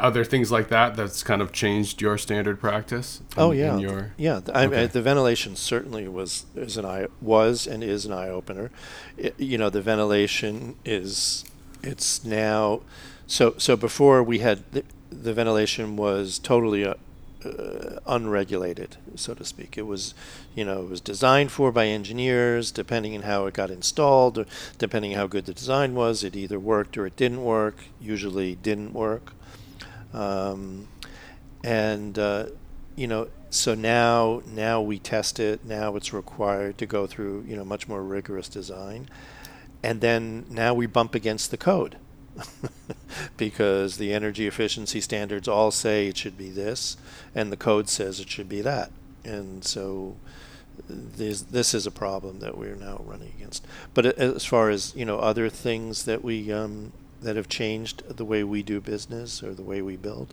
Are 0.00 0.10
there 0.10 0.24
things 0.24 0.50
like 0.50 0.68
that 0.68 0.96
that's 0.96 1.22
kind 1.22 1.40
of 1.42 1.52
changed 1.52 2.00
your 2.00 2.18
standard 2.18 2.60
practice? 2.60 3.20
in- 3.20 3.42
Oh 3.42 3.50
yeah, 3.52 3.76
your 3.78 4.12
yeah. 4.16 4.40
I, 4.52 4.64
Okay. 4.66 4.82
I, 4.84 4.86
the 4.86 5.02
ventilation 5.02 5.56
certainly 5.56 6.08
was 6.08 6.46
is 6.56 6.76
an 6.76 6.84
eye 6.84 7.06
was 7.20 7.66
and 7.66 7.82
is 7.84 8.06
an 8.06 8.12
eye 8.12 8.28
opener. 8.28 8.70
It, 9.16 9.34
you 9.38 9.58
know, 9.58 9.70
the 9.70 9.82
ventilation 9.82 10.76
is 10.84 11.44
it's 11.82 12.24
now 12.24 12.80
so 13.26 13.54
so 13.58 13.76
before 13.76 14.22
we 14.22 14.38
had 14.40 14.58
the, 14.72 14.84
the 15.10 15.32
ventilation 15.32 15.96
was 15.96 16.38
totally 16.38 16.84
uh, 16.84 16.94
uh, 17.44 17.98
unregulated, 18.06 18.96
so 19.16 19.32
to 19.34 19.44
speak. 19.44 19.78
It 19.78 19.86
was, 19.86 20.14
you 20.54 20.64
know, 20.64 20.82
it 20.82 20.90
was 20.90 21.00
designed 21.00 21.50
for 21.50 21.72
by 21.72 21.86
engineers. 21.86 22.70
Depending 22.70 23.16
on 23.16 23.22
how 23.22 23.46
it 23.46 23.54
got 23.54 23.70
installed, 23.70 24.38
or 24.38 24.46
depending 24.78 25.12
how 25.12 25.26
good 25.26 25.46
the 25.46 25.54
design 25.54 25.94
was, 25.94 26.22
it 26.22 26.36
either 26.36 26.58
worked 26.60 26.98
or 26.98 27.06
it 27.06 27.16
didn't 27.16 27.42
work. 27.42 27.76
Usually, 28.00 28.54
didn't 28.56 28.92
work. 28.92 29.32
Um, 30.12 30.88
and 31.62 32.18
uh, 32.18 32.46
you 32.96 33.06
know, 33.06 33.28
so 33.50 33.74
now 33.74 34.42
now 34.46 34.80
we 34.80 34.98
test 34.98 35.40
it. 35.40 35.64
Now 35.64 35.96
it's 35.96 36.12
required 36.12 36.78
to 36.78 36.86
go 36.86 37.06
through 37.06 37.44
you 37.46 37.56
know 37.56 37.64
much 37.64 37.88
more 37.88 38.02
rigorous 38.02 38.48
design, 38.48 39.08
and 39.82 40.00
then 40.00 40.46
now 40.50 40.74
we 40.74 40.86
bump 40.86 41.14
against 41.14 41.50
the 41.50 41.56
code. 41.56 41.96
because 43.36 43.96
the 43.96 44.12
energy 44.12 44.46
efficiency 44.46 45.00
standards 45.00 45.48
all 45.48 45.70
say 45.70 46.06
it 46.06 46.16
should 46.16 46.38
be 46.38 46.48
this, 46.48 46.96
and 47.34 47.52
the 47.52 47.56
code 47.56 47.88
says 47.88 48.20
it 48.20 48.30
should 48.30 48.48
be 48.48 48.62
that. 48.62 48.90
And 49.24 49.64
so 49.64 50.16
this, 50.88 51.42
this 51.42 51.74
is 51.74 51.86
a 51.86 51.90
problem 51.90 52.40
that 52.40 52.56
we're 52.56 52.76
now 52.76 53.02
running 53.04 53.32
against. 53.36 53.66
But 53.94 54.06
as 54.06 54.44
far 54.44 54.70
as 54.70 54.94
you 54.96 55.04
know, 55.04 55.18
other 55.18 55.48
things 55.48 56.04
that 56.04 56.22
we 56.22 56.52
um, 56.52 56.92
that 57.22 57.36
have 57.36 57.48
changed 57.48 58.02
the 58.08 58.24
way 58.24 58.44
we 58.44 58.62
do 58.62 58.80
business 58.80 59.42
or 59.42 59.54
the 59.54 59.62
way 59.62 59.82
we 59.82 59.96
build, 59.96 60.32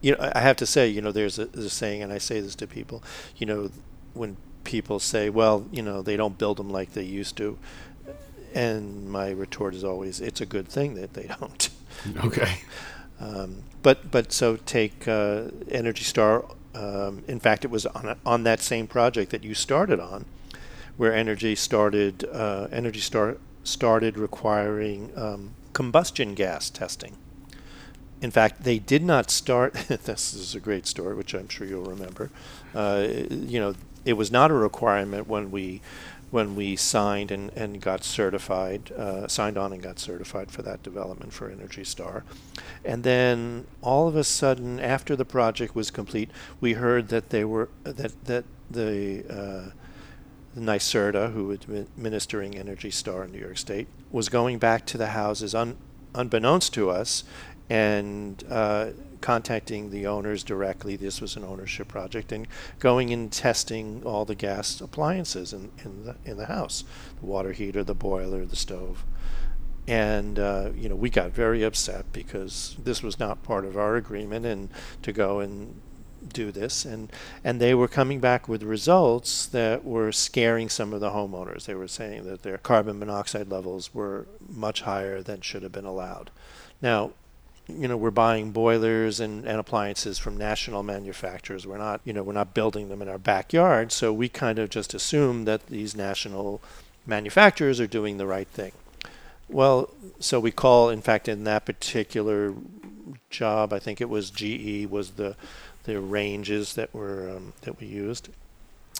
you 0.00 0.12
know, 0.12 0.30
I 0.34 0.40
have 0.40 0.56
to 0.56 0.66
say, 0.66 0.88
you 0.88 1.00
know, 1.00 1.12
there's 1.12 1.38
a, 1.38 1.46
there's 1.46 1.66
a 1.66 1.70
saying, 1.70 2.02
and 2.02 2.12
I 2.12 2.18
say 2.18 2.40
this 2.40 2.54
to 2.56 2.66
people, 2.66 3.02
you 3.36 3.46
know, 3.46 3.70
when 4.14 4.36
people 4.64 4.98
say, 4.98 5.30
well, 5.30 5.66
you 5.72 5.82
know, 5.82 6.02
they 6.02 6.16
don't 6.16 6.38
build 6.38 6.58
them 6.58 6.70
like 6.70 6.92
they 6.92 7.02
used 7.02 7.36
to, 7.38 7.58
and 8.54 9.10
my 9.10 9.30
retort 9.30 9.74
is 9.74 9.84
always, 9.84 10.20
it's 10.20 10.40
a 10.40 10.46
good 10.46 10.68
thing 10.68 10.94
that 10.94 11.14
they 11.14 11.28
don't. 11.40 11.68
Okay. 12.24 12.60
Um, 13.18 13.62
but 13.82 14.10
but 14.10 14.32
so 14.32 14.56
take 14.56 15.08
uh, 15.08 15.44
Energy 15.70 16.04
Star. 16.04 16.44
Um, 16.74 17.24
in 17.26 17.40
fact, 17.40 17.64
it 17.64 17.70
was 17.70 17.86
on 17.86 18.06
a, 18.06 18.16
on 18.26 18.42
that 18.42 18.60
same 18.60 18.86
project 18.86 19.30
that 19.30 19.42
you 19.42 19.54
started 19.54 20.00
on, 20.00 20.26
where 20.96 21.14
Energy 21.14 21.54
started 21.54 22.28
uh, 22.30 22.68
Energy 22.70 23.00
Star 23.00 23.38
started 23.64 24.18
requiring 24.18 25.10
um, 25.16 25.50
combustion 25.76 26.32
gas 26.32 26.70
testing. 26.70 27.18
In 28.22 28.30
fact, 28.30 28.64
they 28.64 28.78
did 28.78 29.02
not 29.02 29.30
start. 29.30 29.74
this 30.04 30.32
is 30.32 30.54
a 30.54 30.60
great 30.60 30.86
story, 30.86 31.14
which 31.14 31.34
I'm 31.34 31.50
sure 31.50 31.66
you'll 31.66 31.84
remember. 31.84 32.30
Uh, 32.74 33.06
you 33.28 33.60
know, 33.60 33.74
it 34.06 34.14
was 34.14 34.32
not 34.32 34.50
a 34.50 34.54
requirement 34.54 35.28
when 35.28 35.50
we 35.50 35.82
when 36.30 36.56
we 36.56 36.76
signed 36.76 37.30
and, 37.30 37.50
and 37.50 37.82
got 37.82 38.02
certified, 38.02 38.90
uh, 38.92 39.28
signed 39.28 39.58
on 39.58 39.70
and 39.74 39.82
got 39.82 39.98
certified 39.98 40.50
for 40.50 40.62
that 40.62 40.82
development 40.82 41.34
for 41.34 41.50
Energy 41.50 41.84
Star. 41.84 42.24
And 42.82 43.04
then 43.04 43.66
all 43.82 44.08
of 44.08 44.16
a 44.16 44.24
sudden, 44.24 44.80
after 44.80 45.14
the 45.14 45.26
project 45.26 45.74
was 45.74 45.90
complete, 45.90 46.30
we 46.58 46.72
heard 46.72 47.08
that 47.08 47.28
they 47.28 47.44
were 47.44 47.68
that 47.84 48.24
that 48.24 48.46
the 48.70 49.24
uh, 49.28 49.70
NYSERDA, 50.56 51.32
who 51.32 51.46
was 51.48 51.58
administering 51.68 52.56
Energy 52.56 52.90
Star 52.90 53.24
in 53.24 53.32
New 53.32 53.38
York 53.38 53.58
State, 53.58 53.88
was 54.10 54.28
going 54.28 54.58
back 54.58 54.86
to 54.86 54.98
the 54.98 55.08
houses 55.08 55.54
un, 55.54 55.76
unbeknownst 56.14 56.72
to 56.74 56.90
us 56.90 57.24
and 57.68 58.44
uh, 58.48 58.90
contacting 59.20 59.90
the 59.90 60.06
owners 60.06 60.42
directly. 60.44 60.96
This 60.96 61.20
was 61.20 61.36
an 61.36 61.44
ownership 61.44 61.88
project, 61.88 62.32
and 62.32 62.46
going 62.78 63.12
and 63.12 63.30
testing 63.30 64.02
all 64.04 64.24
the 64.24 64.34
gas 64.34 64.80
appliances 64.80 65.52
in, 65.52 65.70
in 65.84 66.04
the 66.04 66.16
in 66.24 66.36
the 66.36 66.46
house, 66.46 66.84
the 67.20 67.26
water 67.26 67.52
heater, 67.52 67.82
the 67.82 67.94
boiler, 67.94 68.44
the 68.44 68.56
stove. 68.56 69.04
And 69.88 70.38
uh, 70.38 70.70
you 70.76 70.88
know, 70.88 70.96
we 70.96 71.10
got 71.10 71.32
very 71.32 71.62
upset 71.62 72.12
because 72.12 72.76
this 72.82 73.02
was 73.02 73.18
not 73.18 73.42
part 73.42 73.64
of 73.64 73.76
our 73.76 73.96
agreement, 73.96 74.46
and 74.46 74.68
to 75.02 75.12
go 75.12 75.40
and 75.40 75.80
do 76.32 76.50
this 76.50 76.84
and 76.84 77.12
and 77.44 77.60
they 77.60 77.74
were 77.74 77.88
coming 77.88 78.20
back 78.20 78.48
with 78.48 78.62
results 78.62 79.46
that 79.46 79.84
were 79.84 80.12
scaring 80.12 80.68
some 80.68 80.92
of 80.92 81.00
the 81.00 81.10
homeowners 81.10 81.64
they 81.64 81.74
were 81.74 81.88
saying 81.88 82.24
that 82.24 82.42
their 82.42 82.58
carbon 82.58 82.98
monoxide 82.98 83.48
levels 83.48 83.94
were 83.94 84.26
much 84.48 84.82
higher 84.82 85.22
than 85.22 85.40
should 85.40 85.62
have 85.62 85.72
been 85.72 85.84
allowed 85.84 86.30
now 86.82 87.12
you 87.68 87.88
know, 87.88 87.96
we're 87.96 88.10
buying 88.10 88.52
boilers 88.52 89.18
and, 89.18 89.44
and 89.44 89.58
appliances 89.58 90.18
from 90.18 90.36
national 90.36 90.82
manufacturers. 90.82 91.66
We're 91.66 91.78
not, 91.78 92.00
you 92.04 92.12
know, 92.12 92.22
we're 92.22 92.32
not 92.32 92.54
building 92.54 92.88
them 92.88 93.02
in 93.02 93.08
our 93.08 93.18
backyard. 93.18 93.92
So 93.92 94.12
we 94.12 94.28
kind 94.28 94.58
of 94.58 94.70
just 94.70 94.94
assume 94.94 95.44
that 95.46 95.66
these 95.66 95.96
national 95.96 96.62
manufacturers 97.06 97.80
are 97.80 97.86
doing 97.86 98.18
the 98.18 98.26
right 98.26 98.48
thing. 98.48 98.72
Well, 99.48 99.90
so 100.20 100.38
we 100.38 100.50
call, 100.50 100.90
in 100.90 101.02
fact, 101.02 101.28
in 101.28 101.44
that 101.44 101.64
particular 101.64 102.54
job, 103.30 103.72
I 103.72 103.78
think 103.78 104.00
it 104.00 104.08
was 104.08 104.30
GE 104.30 104.86
was 104.86 105.12
the 105.12 105.36
the 105.86 106.00
ranges 106.00 106.74
that 106.74 106.94
were 106.94 107.30
um, 107.30 107.52
that 107.62 107.80
we 107.80 107.86
used 107.86 108.28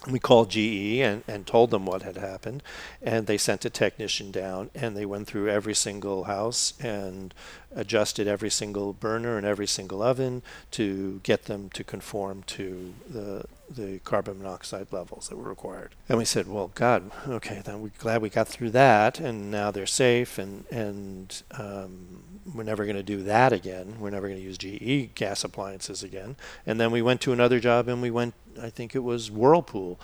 we 0.08 0.18
called 0.18 0.50
GE 0.50 1.00
and, 1.00 1.22
and 1.26 1.46
told 1.46 1.70
them 1.70 1.86
what 1.86 2.02
had 2.02 2.16
happened, 2.16 2.62
and 3.02 3.26
they 3.26 3.38
sent 3.38 3.64
a 3.64 3.70
technician 3.70 4.30
down, 4.30 4.70
and 4.74 4.96
they 4.96 5.06
went 5.06 5.26
through 5.26 5.50
every 5.50 5.74
single 5.74 6.24
house 6.24 6.74
and 6.80 7.34
adjusted 7.74 8.28
every 8.28 8.50
single 8.50 8.92
burner 8.92 9.36
and 9.36 9.46
every 9.46 9.66
single 9.66 10.02
oven 10.02 10.42
to 10.70 11.20
get 11.22 11.44
them 11.44 11.68
to 11.70 11.82
conform 11.82 12.42
to 12.44 12.94
the 13.08 13.44
the 13.68 13.98
carbon 14.04 14.38
monoxide 14.38 14.86
levels 14.92 15.28
that 15.28 15.36
were 15.36 15.48
required. 15.48 15.92
And 16.08 16.18
we 16.18 16.24
said, 16.24 16.46
well, 16.46 16.70
God, 16.76 17.10
okay, 17.26 17.62
then 17.64 17.82
we're 17.82 17.90
glad 17.98 18.22
we 18.22 18.30
got 18.30 18.46
through 18.46 18.70
that, 18.70 19.18
and 19.18 19.50
now 19.50 19.72
they're 19.72 19.86
safe, 19.86 20.38
and 20.38 20.64
and 20.70 21.42
um, 21.52 22.22
we're 22.54 22.62
never 22.62 22.84
going 22.84 22.96
to 22.96 23.02
do 23.02 23.22
that 23.24 23.52
again. 23.52 23.96
We're 23.98 24.10
never 24.10 24.28
going 24.28 24.40
to 24.40 24.44
use 24.44 24.58
GE 24.58 25.14
gas 25.14 25.44
appliances 25.44 26.02
again. 26.02 26.36
And 26.64 26.80
then 26.80 26.90
we 26.90 27.02
went 27.02 27.20
to 27.22 27.32
another 27.32 27.60
job, 27.60 27.88
and 27.88 28.00
we 28.00 28.10
went, 28.10 28.34
I 28.60 28.70
think 28.70 28.94
it 28.94 29.00
was 29.00 29.30
Whirlpool, 29.30 29.98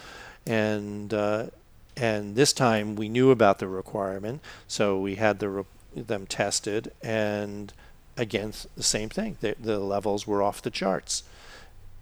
and 0.46 1.12
uh, 1.14 1.46
and 1.96 2.36
this 2.36 2.52
time 2.52 2.96
we 2.96 3.08
knew 3.08 3.30
about 3.30 3.58
the 3.58 3.68
requirement, 3.68 4.40
so 4.66 4.98
we 4.98 5.16
had 5.16 5.38
the 5.38 5.48
re- 5.48 5.64
them 5.94 6.26
tested, 6.26 6.90
and 7.02 7.72
again 8.16 8.52
the 8.76 8.82
same 8.82 9.08
thing. 9.08 9.36
The, 9.40 9.56
the 9.60 9.78
levels 9.78 10.26
were 10.26 10.42
off 10.42 10.62
the 10.62 10.70
charts. 10.70 11.22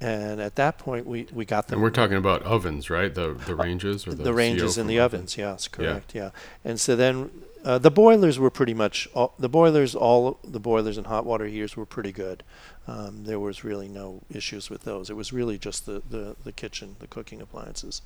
And 0.02 0.40
at 0.40 0.56
that 0.56 0.78
point, 0.78 1.06
we, 1.06 1.26
we 1.30 1.44
got 1.44 1.68
them. 1.68 1.74
And 1.74 1.82
we're 1.82 1.90
talking 1.90 2.16
about 2.16 2.42
ovens, 2.44 2.88
right? 2.88 3.14
The 3.14 3.34
the 3.34 3.54
ranges 3.54 4.06
or 4.06 4.14
the, 4.14 4.22
the 4.22 4.32
ranges 4.32 4.78
in 4.78 4.86
the 4.86 4.98
ovens. 4.98 5.36
Yes, 5.36 5.68
correct. 5.68 6.14
Yeah. 6.14 6.22
yeah. 6.22 6.30
And 6.64 6.80
so 6.80 6.96
then 6.96 7.30
uh, 7.64 7.78
the 7.78 7.90
boilers 7.90 8.38
were 8.38 8.50
pretty 8.50 8.74
much 8.74 9.08
all, 9.14 9.34
the 9.38 9.48
boilers. 9.48 9.94
All 9.94 10.38
the 10.42 10.60
boilers 10.60 10.96
and 10.96 11.06
hot 11.06 11.26
water 11.26 11.46
heaters 11.46 11.76
were 11.76 11.86
pretty 11.86 12.12
good. 12.12 12.42
Um, 12.86 13.24
there 13.24 13.38
was 13.38 13.64
really 13.64 13.88
no 13.88 14.22
issues 14.30 14.70
with 14.70 14.84
those. 14.84 15.10
It 15.10 15.16
was 15.16 15.32
really 15.32 15.58
just 15.58 15.86
the 15.86 16.02
the, 16.08 16.36
the 16.44 16.52
kitchen, 16.52 16.96
the 17.00 17.06
cooking 17.06 17.40
appliances. 17.40 18.02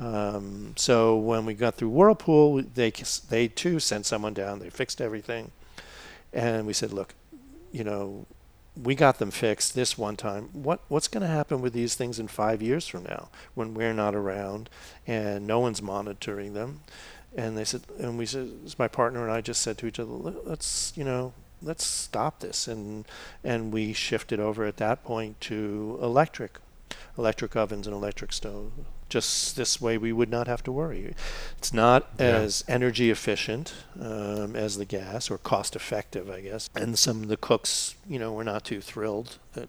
Um, 0.00 0.74
so 0.76 1.16
when 1.16 1.46
we 1.46 1.54
got 1.54 1.74
through 1.76 1.90
Whirlpool, 1.90 2.62
they 2.74 2.90
they 3.28 3.48
too 3.48 3.80
sent 3.80 4.06
someone 4.06 4.34
down. 4.34 4.58
They 4.58 4.70
fixed 4.70 5.00
everything, 5.00 5.50
and 6.32 6.66
we 6.66 6.72
said, 6.72 6.92
look, 6.92 7.14
you 7.72 7.84
know, 7.84 8.26
we 8.80 8.94
got 8.94 9.18
them 9.18 9.30
fixed 9.30 9.74
this 9.74 9.96
one 9.96 10.16
time. 10.16 10.48
What 10.52 10.80
what's 10.88 11.08
going 11.08 11.22
to 11.22 11.28
happen 11.28 11.60
with 11.60 11.72
these 11.72 11.94
things 11.94 12.18
in 12.18 12.28
five 12.28 12.60
years 12.60 12.86
from 12.86 13.04
now 13.04 13.28
when 13.54 13.74
we're 13.74 13.92
not 13.92 14.14
around 14.14 14.68
and 15.06 15.46
no 15.46 15.60
one's 15.60 15.82
monitoring 15.82 16.54
them? 16.54 16.80
And 17.36 17.56
they 17.56 17.64
said, 17.64 17.82
and 17.98 18.18
we 18.18 18.26
said, 18.26 18.50
my 18.78 18.88
partner 18.88 19.22
and 19.22 19.32
I 19.32 19.40
just 19.40 19.60
said 19.60 19.78
to 19.78 19.86
each 19.86 19.98
other, 19.98 20.10
let's, 20.10 20.92
you 20.96 21.04
know, 21.04 21.32
let's 21.62 21.84
stop 21.84 22.40
this, 22.40 22.68
and 22.68 23.06
and 23.42 23.72
we 23.72 23.92
shifted 23.92 24.38
over 24.38 24.64
at 24.64 24.76
that 24.76 25.04
point 25.04 25.40
to 25.42 25.98
electric, 26.02 26.58
electric 27.16 27.56
ovens 27.56 27.86
and 27.86 27.94
electric 27.94 28.32
stove. 28.32 28.72
Just 29.08 29.56
this 29.56 29.80
way, 29.80 29.96
we 29.96 30.12
would 30.12 30.30
not 30.30 30.46
have 30.46 30.62
to 30.64 30.72
worry. 30.72 31.14
It's 31.58 31.72
not 31.72 32.10
yeah. 32.18 32.26
as 32.26 32.64
energy 32.66 33.10
efficient 33.10 33.74
um, 34.00 34.56
as 34.56 34.76
the 34.76 34.84
gas, 34.84 35.30
or 35.30 35.38
cost 35.38 35.76
effective, 35.76 36.28
I 36.28 36.40
guess. 36.40 36.68
And 36.74 36.98
some 36.98 37.22
of 37.22 37.28
the 37.28 37.36
cooks, 37.36 37.94
you 38.08 38.18
know, 38.18 38.32
were 38.32 38.44
not 38.44 38.64
too 38.64 38.80
thrilled 38.80 39.38
that 39.52 39.68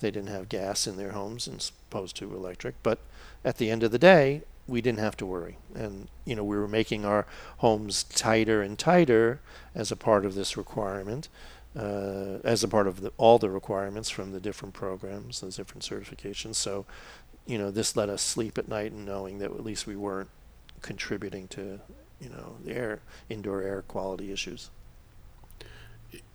they 0.00 0.10
didn't 0.10 0.30
have 0.30 0.48
gas 0.48 0.86
in 0.86 0.96
their 0.96 1.12
homes 1.12 1.46
as 1.46 1.70
opposed 1.88 2.16
to 2.16 2.34
electric. 2.34 2.74
But 2.82 2.98
at 3.44 3.58
the 3.58 3.70
end 3.70 3.82
of 3.82 3.92
the 3.92 3.98
day, 3.98 4.42
we 4.66 4.80
didn't 4.80 5.00
have 5.00 5.16
to 5.18 5.26
worry. 5.26 5.58
And, 5.74 6.08
you 6.24 6.36
know, 6.36 6.44
we 6.44 6.56
were 6.56 6.68
making 6.68 7.04
our 7.04 7.26
homes 7.58 8.04
tighter 8.04 8.62
and 8.62 8.78
tighter 8.78 9.40
as 9.74 9.90
a 9.90 9.96
part 9.96 10.24
of 10.24 10.34
this 10.34 10.56
requirement, 10.56 11.28
uh, 11.76 12.38
as 12.44 12.62
a 12.62 12.68
part 12.68 12.86
of 12.86 13.00
the, 13.00 13.12
all 13.16 13.38
the 13.38 13.50
requirements 13.50 14.08
from 14.08 14.32
the 14.32 14.40
different 14.40 14.74
programs, 14.74 15.40
those 15.40 15.56
different 15.56 15.82
certifications. 15.82 16.56
So, 16.56 16.86
you 17.46 17.58
know, 17.58 17.70
this 17.70 17.96
let 17.96 18.08
us 18.08 18.22
sleep 18.22 18.56
at 18.56 18.68
night 18.68 18.92
and 18.92 19.04
knowing 19.04 19.38
that 19.38 19.50
at 19.50 19.64
least 19.64 19.86
we 19.86 19.96
weren't 19.96 20.30
contributing 20.80 21.48
to, 21.48 21.80
you 22.20 22.28
know, 22.28 22.56
the 22.64 22.72
air, 22.72 23.00
indoor 23.28 23.62
air 23.62 23.82
quality 23.82 24.32
issues. 24.32 24.70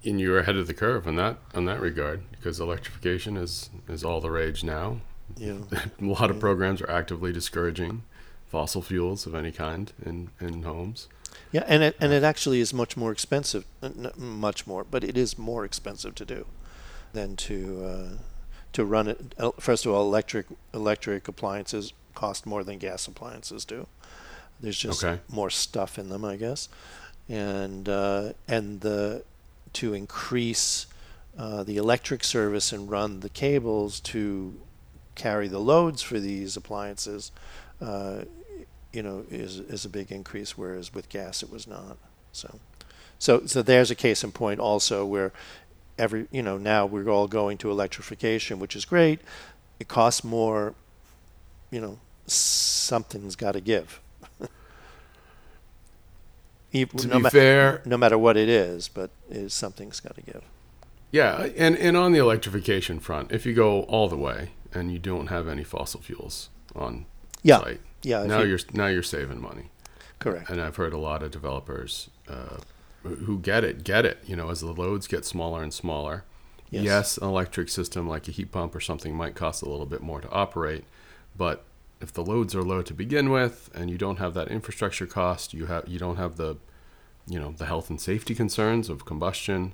And 0.03 0.19
you're 0.19 0.39
ahead 0.39 0.57
of 0.57 0.67
the 0.67 0.73
curve 0.73 1.07
on 1.07 1.15
that 1.17 1.37
on 1.53 1.65
that 1.65 1.79
regard 1.79 2.23
because 2.31 2.59
electrification 2.59 3.37
is 3.37 3.69
is 3.87 4.03
all 4.03 4.19
the 4.19 4.31
rage 4.31 4.63
now. 4.63 5.01
Yeah. 5.35 5.59
a 6.01 6.05
lot 6.05 6.31
of 6.31 6.39
programs 6.39 6.81
are 6.81 6.89
actively 6.89 7.31
discouraging 7.31 8.01
fossil 8.47 8.81
fuels 8.81 9.25
of 9.25 9.35
any 9.35 9.51
kind 9.51 9.91
in, 10.05 10.29
in 10.39 10.63
homes. 10.63 11.07
Yeah, 11.51 11.63
and 11.67 11.83
it 11.83 11.95
and 11.99 12.11
it 12.11 12.23
actually 12.23 12.59
is 12.59 12.73
much 12.73 12.97
more 12.97 13.11
expensive, 13.11 13.65
uh, 13.81 13.89
much 14.17 14.65
more, 14.67 14.83
but 14.83 15.03
it 15.03 15.17
is 15.17 15.37
more 15.37 15.65
expensive 15.65 16.15
to 16.15 16.25
do 16.25 16.45
than 17.13 17.35
to 17.35 17.85
uh, 17.85 18.17
to 18.73 18.85
run 18.85 19.07
it. 19.07 19.35
First 19.59 19.85
of 19.85 19.93
all, 19.93 20.03
electric 20.03 20.47
electric 20.73 21.27
appliances 21.27 21.93
cost 22.15 22.45
more 22.45 22.63
than 22.63 22.79
gas 22.79 23.07
appliances 23.07 23.65
do. 23.65 23.87
There's 24.59 24.77
just 24.77 25.03
Okay. 25.03 25.21
more 25.29 25.49
stuff 25.51 25.99
in 25.99 26.09
them, 26.09 26.25
I 26.25 26.35
guess, 26.37 26.69
and 27.29 27.87
uh, 27.87 28.33
and 28.47 28.81
the 28.81 29.23
to 29.73 29.93
increase 29.93 30.87
uh, 31.37 31.63
the 31.63 31.77
electric 31.77 32.23
service 32.23 32.73
and 32.73 32.89
run 32.89 33.19
the 33.19 33.29
cables 33.29 33.99
to 33.99 34.59
carry 35.15 35.47
the 35.47 35.59
loads 35.59 36.01
for 36.01 36.19
these 36.19 36.57
appliances, 36.57 37.31
uh, 37.81 38.23
you 38.93 39.03
know, 39.03 39.25
is 39.29 39.59
is 39.59 39.85
a 39.85 39.89
big 39.89 40.11
increase. 40.11 40.57
Whereas 40.57 40.93
with 40.93 41.09
gas, 41.09 41.43
it 41.43 41.51
was 41.51 41.67
not. 41.67 41.97
So, 42.31 42.59
so 43.19 43.45
so 43.45 43.61
there's 43.61 43.91
a 43.91 43.95
case 43.95 44.23
in 44.23 44.31
point 44.31 44.59
also 44.59 45.05
where 45.05 45.31
every 45.97 46.27
you 46.31 46.41
know 46.41 46.57
now 46.57 46.85
we're 46.85 47.09
all 47.09 47.27
going 47.27 47.57
to 47.59 47.71
electrification, 47.71 48.59
which 48.59 48.75
is 48.75 48.85
great. 48.85 49.19
It 49.79 49.87
costs 49.87 50.23
more. 50.23 50.73
You 51.69 51.81
know, 51.81 51.99
something's 52.25 53.35
got 53.35 53.51
to 53.53 53.61
give. 53.61 53.99
To 56.73 57.07
no 57.07 57.15
be 57.15 57.21
ma- 57.23 57.29
fair, 57.29 57.81
no 57.85 57.97
matter 57.97 58.17
what 58.17 58.37
it 58.37 58.49
is, 58.49 58.87
but 58.87 59.09
is 59.29 59.53
something's 59.53 59.99
got 59.99 60.15
to 60.15 60.21
give. 60.21 60.43
yeah, 61.11 61.47
and, 61.55 61.75
and 61.77 61.97
on 61.97 62.11
the 62.11 62.19
electrification 62.19 62.99
front, 62.99 63.31
if 63.31 63.45
you 63.45 63.53
go 63.53 63.81
all 63.83 64.07
the 64.07 64.17
way 64.17 64.51
and 64.73 64.91
you 64.91 64.99
don't 64.99 65.27
have 65.27 65.47
any 65.47 65.63
fossil 65.63 66.01
fuels 66.01 66.49
on 66.75 67.05
Yeah, 67.47 67.59
site, 67.59 67.81
yeah. 68.03 68.23
now 68.25 68.39
you- 68.41 68.49
you're 68.49 68.59
now 68.73 68.87
you're 68.87 69.03
saving 69.03 69.41
money. 69.41 69.65
correct. 70.19 70.49
And 70.49 70.59
I've 70.61 70.75
heard 70.77 70.93
a 70.93 70.97
lot 71.09 71.21
of 71.23 71.29
developers 71.31 72.09
uh, 72.27 72.57
who- 73.03 73.15
who 73.27 73.39
get 73.39 73.63
it, 73.63 73.83
get 73.83 74.03
it. 74.05 74.17
You 74.25 74.35
know, 74.35 74.49
as 74.49 74.59
the 74.61 74.73
loads 74.73 75.07
get 75.07 75.23
smaller 75.25 75.61
and 75.63 75.73
smaller. 75.73 76.23
Yes. 76.69 76.83
Yes. 76.83 77.17
an 77.17 77.27
electric 77.29 77.69
system 77.69 78.09
like 78.09 78.27
a 78.27 78.31
heat 78.31 78.51
pump 78.51 78.75
or 78.75 78.81
something 78.81 79.15
might 79.15 79.35
cost 79.35 79.61
a 79.61 79.69
little 79.69 79.85
bit 79.85 80.01
more 80.01 80.19
to 80.19 80.29
operate, 80.29 80.83
but 81.37 81.63
if 82.01 82.11
the 82.11 82.23
loads 82.23 82.53
are 82.53 82.61
low 82.63 82.81
to 82.81 82.93
begin 82.93 83.29
with, 83.29 83.69
and 83.73 83.89
you 83.89 83.97
don't 83.97 84.19
have 84.19 84.33
that 84.33 84.49
infrastructure 84.49 85.07
cost, 85.07 85.53
you 85.53 85.67
have 85.67 85.87
you 85.87 85.97
don't 85.97 86.17
have 86.17 86.35
the, 86.35 86.57
you 87.25 87.39
know, 87.39 87.51
the 87.57 87.65
health 87.67 87.89
and 87.89 87.99
safety 88.01 88.35
concerns 88.35 88.89
of 88.89 89.05
combustion. 89.05 89.73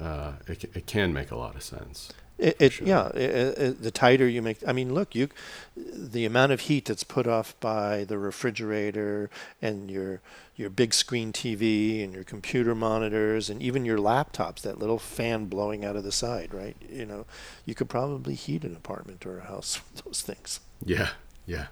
Uh, 0.00 0.32
it, 0.46 0.64
it 0.74 0.86
can 0.86 1.12
make 1.12 1.30
a 1.30 1.36
lot 1.36 1.54
of 1.54 1.62
sense. 1.62 2.10
It, 2.38 2.56
it 2.60 2.72
Sure. 2.72 2.86
yeah. 2.86 3.10
i 3.14 3.20
i 3.20 3.66
i 3.66 3.68
the 3.70 3.90
tighter 3.90 4.28
you 4.28 4.42
make, 4.42 4.58
I 4.66 4.72
mean, 4.72 4.92
look, 4.94 5.14
you, 5.14 5.28
the 5.76 6.24
amount 6.26 6.52
of 6.52 6.60
heat 6.60 6.84
that's 6.86 7.04
put 7.04 7.26
off 7.26 7.58
by 7.60 8.04
the 8.04 8.18
refrigerator 8.18 9.30
and 9.62 9.90
your 9.90 10.20
your 10.54 10.70
big 10.70 10.94
screen 10.94 11.32
TV 11.32 12.02
and 12.02 12.14
your 12.14 12.24
computer 12.24 12.74
monitors 12.74 13.50
and 13.50 13.62
even 13.62 13.84
your 13.84 13.98
laptops, 13.98 14.62
that 14.62 14.78
little 14.78 14.98
fan 14.98 15.46
blowing 15.46 15.84
out 15.84 15.96
of 15.96 16.04
the 16.04 16.12
side, 16.12 16.54
right? 16.54 16.76
You 16.90 17.04
know, 17.04 17.26
you 17.66 17.74
could 17.74 17.90
probably 17.90 18.34
heat 18.34 18.64
an 18.64 18.74
apartment 18.74 19.26
or 19.26 19.38
a 19.38 19.44
house 19.44 19.80
with 19.94 20.04
those 20.04 20.22
things. 20.22 20.60
Yeah, 20.84 21.10
yeah. 21.46 21.66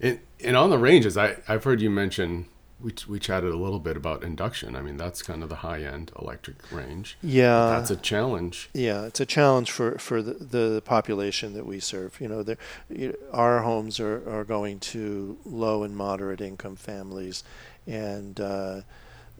And 0.00 0.20
and 0.44 0.56
on 0.56 0.70
the 0.70 0.78
ranges, 0.78 1.16
I 1.16 1.36
I've 1.48 1.64
heard 1.64 1.80
you 1.80 1.90
mention 1.90 2.46
we 2.80 2.92
we 3.08 3.18
chatted 3.18 3.52
a 3.52 3.56
little 3.56 3.78
bit 3.80 3.96
about 3.96 4.22
induction. 4.22 4.76
I 4.76 4.82
mean, 4.82 4.96
that's 4.96 5.22
kind 5.22 5.42
of 5.42 5.48
the 5.48 5.56
high 5.56 5.82
end 5.82 6.12
electric 6.18 6.56
range. 6.70 7.16
Yeah, 7.22 7.70
That's 7.70 7.90
a 7.90 7.96
challenge. 7.96 8.70
Yeah, 8.72 9.04
it's 9.04 9.20
a 9.20 9.26
challenge 9.26 9.70
for, 9.70 9.98
for 9.98 10.22
the, 10.22 10.34
the 10.34 10.82
population 10.84 11.54
that 11.54 11.66
we 11.66 11.80
serve. 11.80 12.20
You 12.20 12.28
know, 12.28 12.42
there- 12.42 12.58
you 12.88 13.16
our 13.32 13.62
homes 13.62 13.98
are, 14.00 14.22
are 14.30 14.44
going 14.44 14.78
to 14.80 15.38
low 15.44 15.82
and 15.82 15.96
moderate 15.96 16.40
income 16.40 16.76
families, 16.76 17.42
and 17.86 18.40
uh, 18.40 18.80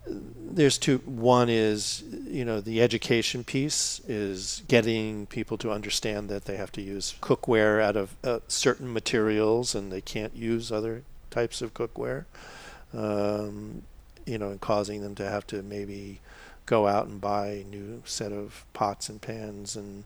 there's 0.06 0.78
two. 0.78 0.98
One 1.04 1.48
is, 1.48 2.02
you 2.26 2.44
know, 2.44 2.60
the 2.60 2.80
education 2.82 3.44
piece 3.44 4.00
is 4.08 4.62
getting 4.66 5.26
people 5.26 5.58
to 5.58 5.70
understand 5.70 6.28
that 6.30 6.46
they 6.46 6.56
have 6.56 6.72
to 6.72 6.80
use 6.82 7.14
cookware 7.20 7.80
out 7.82 7.96
of 7.96 8.16
uh, 8.24 8.40
certain 8.48 8.92
materials 8.92 9.74
and 9.74 9.92
they 9.92 10.00
can't 10.00 10.34
use 10.34 10.72
other 10.72 11.02
types 11.30 11.60
of 11.60 11.74
cookware. 11.74 12.24
Um, 12.94 13.82
you 14.26 14.38
know, 14.38 14.48
and 14.50 14.60
causing 14.60 15.00
them 15.02 15.14
to 15.16 15.28
have 15.28 15.46
to 15.48 15.62
maybe 15.62 16.20
go 16.66 16.86
out 16.86 17.06
and 17.06 17.20
buy 17.20 17.46
a 17.48 17.64
new 17.64 18.02
set 18.04 18.30
of 18.32 18.64
pots 18.74 19.08
and 19.08 19.20
pans 19.22 19.74
and 19.74 20.04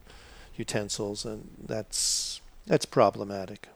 utensils, 0.56 1.24
and 1.24 1.48
that's 1.66 2.40
that's 2.66 2.84
problematic. 2.86 3.68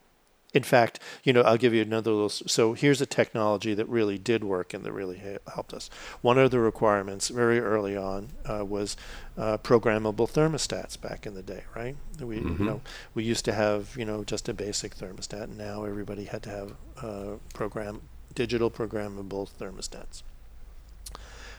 In 0.54 0.62
fact, 0.62 1.00
you 1.22 1.32
know, 1.32 1.42
I'll 1.42 1.56
give 1.58 1.74
you 1.74 1.82
another 1.82 2.12
little. 2.12 2.28
So 2.30 2.72
here's 2.72 3.00
a 3.00 3.06
technology 3.06 3.74
that 3.74 3.86
really 3.88 4.16
did 4.16 4.42
work 4.44 4.72
and 4.72 4.84
that 4.84 4.92
really 4.92 5.20
helped 5.52 5.74
us. 5.74 5.90
One 6.22 6.38
of 6.38 6.50
the 6.50 6.60
requirements 6.60 7.28
very 7.28 7.58
early 7.60 7.96
on 7.96 8.28
uh, 8.48 8.64
was 8.64 8.96
uh, 9.36 9.58
programmable 9.58 10.30
thermostats 10.30 10.98
back 10.98 11.26
in 11.26 11.34
the 11.34 11.42
day, 11.42 11.64
right? 11.74 11.96
We, 12.20 12.38
Mhm. 12.38 12.58
you 12.60 12.64
know, 12.64 12.80
we 13.14 13.24
used 13.24 13.44
to 13.46 13.52
have, 13.52 13.96
you 13.98 14.04
know, 14.06 14.24
just 14.24 14.48
a 14.48 14.54
basic 14.54 14.96
thermostat, 14.96 15.42
and 15.44 15.58
now 15.58 15.84
everybody 15.84 16.24
had 16.24 16.42
to 16.44 16.50
have 16.50 16.72
uh, 17.02 17.36
program 17.52 18.00
digital 18.36 18.70
programmable 18.70 19.48
thermostats. 19.58 20.22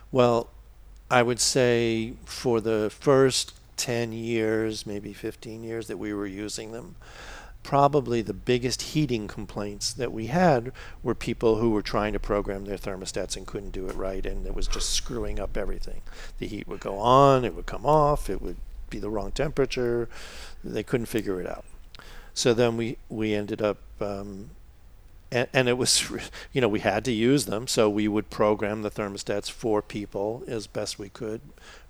Well, 0.09 0.49
I 1.11 1.21
would 1.21 1.41
say 1.41 2.13
for 2.23 2.61
the 2.61 2.89
first 2.89 3.53
10 3.75 4.13
years, 4.13 4.85
maybe 4.85 5.11
15 5.11 5.63
years 5.63 5.87
that 5.87 5.97
we 5.97 6.13
were 6.13 6.25
using 6.25 6.71
them, 6.71 6.95
probably 7.63 8.21
the 8.21 8.33
biggest 8.33 8.81
heating 8.81 9.27
complaints 9.27 9.91
that 9.91 10.13
we 10.13 10.27
had 10.27 10.71
were 11.03 11.13
people 11.13 11.57
who 11.57 11.71
were 11.71 11.81
trying 11.81 12.13
to 12.13 12.19
program 12.19 12.63
their 12.63 12.77
thermostats 12.77 13.35
and 13.35 13.45
couldn't 13.45 13.71
do 13.71 13.87
it 13.87 13.95
right, 13.95 14.25
and 14.25 14.45
it 14.45 14.55
was 14.55 14.67
just 14.67 14.91
screwing 14.91 15.39
up 15.39 15.57
everything. 15.57 16.01
The 16.39 16.47
heat 16.47 16.67
would 16.67 16.79
go 16.79 16.97
on, 16.97 17.43
it 17.43 17.53
would 17.53 17.65
come 17.65 17.85
off, 17.85 18.29
it 18.29 18.41
would 18.41 18.55
be 18.89 18.99
the 18.99 19.09
wrong 19.09 19.31
temperature. 19.31 20.07
They 20.63 20.83
couldn't 20.83 21.07
figure 21.07 21.41
it 21.41 21.47
out. 21.47 21.65
So 22.33 22.53
then 22.53 22.77
we, 22.77 22.97
we 23.09 23.33
ended 23.33 23.61
up 23.61 23.79
um, 23.99 24.51
and, 25.31 25.47
and 25.53 25.69
it 25.69 25.77
was 25.77 26.09
you 26.53 26.61
know 26.61 26.67
we 26.67 26.79
had 26.79 27.05
to 27.05 27.11
use 27.11 27.45
them 27.45 27.67
so 27.67 27.89
we 27.89 28.07
would 28.07 28.29
program 28.29 28.81
the 28.81 28.91
thermostats 28.91 29.49
for 29.49 29.81
people 29.81 30.43
as 30.47 30.67
best 30.67 30.99
we 30.99 31.09
could. 31.09 31.41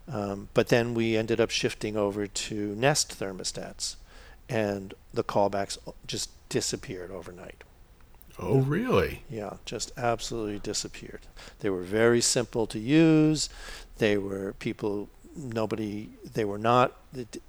Um, 0.09 0.47
but 0.53 0.69
then 0.69 0.93
we 0.93 1.17
ended 1.17 1.41
up 1.41 1.49
shifting 1.49 1.97
over 1.97 2.27
to 2.27 2.75
nest 2.75 3.19
thermostats 3.19 3.97
and 4.47 4.93
the 5.13 5.23
callbacks 5.23 5.77
just 6.05 6.29
disappeared 6.47 7.11
overnight. 7.11 7.63
Oh, 8.39 8.59
really? 8.59 9.23
yeah 9.29 9.55
just 9.65 9.91
absolutely 9.97 10.59
disappeared. 10.59 11.21
They 11.59 11.69
were 11.69 11.81
very 11.81 12.21
simple 12.21 12.67
to 12.67 12.79
use. 12.79 13.49
They 13.97 14.17
were 14.17 14.53
people 14.59 15.09
nobody 15.37 16.09
they 16.33 16.43
were 16.43 16.57
not 16.57 16.95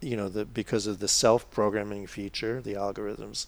you 0.01 0.16
know 0.16 0.29
the 0.29 0.44
because 0.44 0.87
of 0.87 0.98
the 0.98 1.09
self-programming 1.09 2.07
feature 2.07 2.61
the 2.61 2.74
algorithms 2.74 3.46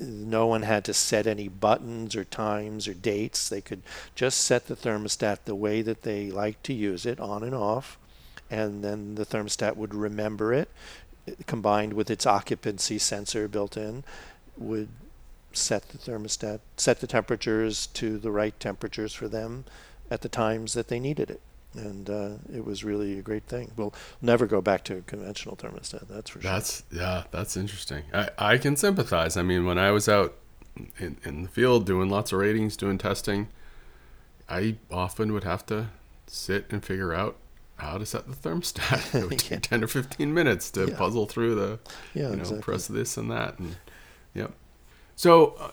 no 0.00 0.46
one 0.46 0.62
had 0.62 0.84
to 0.84 0.94
set 0.94 1.26
any 1.26 1.48
buttons 1.48 2.16
or 2.16 2.24
times 2.24 2.88
or 2.88 2.94
dates. 2.94 3.48
They 3.48 3.60
could 3.60 3.82
just 4.14 4.40
set 4.40 4.66
the 4.66 4.76
thermostat 4.76 5.44
the 5.44 5.54
way 5.54 5.82
that 5.82 6.02
they 6.02 6.30
like 6.30 6.62
to 6.64 6.72
use 6.72 7.06
it, 7.06 7.20
on 7.20 7.42
and 7.42 7.54
off, 7.54 7.98
and 8.50 8.82
then 8.82 9.14
the 9.14 9.26
thermostat 9.26 9.76
would 9.76 9.94
remember 9.94 10.52
it, 10.52 10.68
it- 11.26 11.46
combined 11.46 11.92
with 11.92 12.10
its 12.10 12.26
occupancy 12.26 12.98
sensor 12.98 13.48
built 13.48 13.76
in, 13.76 14.04
would 14.56 14.88
set 15.52 15.88
the 15.90 15.98
thermostat, 15.98 16.60
set 16.76 17.00
the 17.00 17.06
temperatures 17.06 17.86
to 17.88 18.18
the 18.18 18.30
right 18.30 18.58
temperatures 18.58 19.12
for 19.12 19.28
them 19.28 19.64
at 20.10 20.22
the 20.22 20.28
times 20.28 20.72
that 20.72 20.88
they 20.88 20.98
needed 20.98 21.30
it. 21.30 21.40
And 21.74 22.10
uh, 22.10 22.30
it 22.54 22.64
was 22.64 22.84
really 22.84 23.18
a 23.18 23.22
great 23.22 23.44
thing. 23.44 23.70
We'll 23.76 23.94
never 24.20 24.46
go 24.46 24.60
back 24.60 24.84
to 24.84 24.98
a 24.98 25.00
conventional 25.02 25.56
thermostat, 25.56 26.06
that's 26.08 26.28
for 26.30 26.40
sure. 26.40 26.50
That's 26.50 26.82
yeah, 26.92 27.24
that's 27.30 27.56
interesting. 27.56 28.02
I, 28.12 28.28
I 28.38 28.58
can 28.58 28.76
sympathize. 28.76 29.36
I 29.38 29.42
mean, 29.42 29.64
when 29.64 29.78
I 29.78 29.90
was 29.90 30.08
out 30.08 30.34
in, 30.98 31.16
in 31.24 31.42
the 31.44 31.48
field 31.48 31.86
doing 31.86 32.10
lots 32.10 32.30
of 32.32 32.38
ratings, 32.40 32.76
doing 32.76 32.98
testing, 32.98 33.48
I 34.48 34.76
often 34.90 35.32
would 35.32 35.44
have 35.44 35.64
to 35.66 35.88
sit 36.26 36.66
and 36.70 36.84
figure 36.84 37.14
out 37.14 37.36
how 37.76 37.96
to 37.98 38.04
set 38.06 38.28
the 38.28 38.36
thermostat. 38.36 39.14
It 39.14 39.30
would 39.30 39.38
take 39.38 39.50
Yeah. 39.50 39.58
ten 39.60 39.82
or 39.82 39.86
fifteen 39.88 40.34
minutes 40.34 40.70
to 40.72 40.88
Yeah. 40.88 40.96
puzzle 40.96 41.26
through 41.26 41.54
the 41.54 41.78
yeah, 42.14 42.24
you 42.30 42.36
know 42.36 42.40
exactly. 42.42 42.62
press 42.62 42.86
this 42.86 43.16
and 43.16 43.30
that 43.30 43.58
and 43.58 43.76
yep. 44.34 44.52
So 45.16 45.54
uh, 45.58 45.70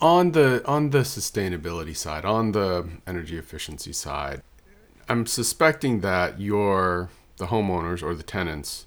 on 0.00 0.32
the 0.32 0.62
on 0.66 0.90
the 0.90 0.98
sustainability 1.00 1.96
side, 1.96 2.24
on 2.24 2.52
the 2.52 2.86
energy 3.06 3.38
efficiency 3.38 3.92
side, 3.92 4.42
I'm 5.08 5.26
suspecting 5.26 6.00
that 6.00 6.40
your 6.40 7.10
the 7.38 7.46
homeowners 7.46 8.02
or 8.02 8.14
the 8.14 8.22
tenants 8.22 8.86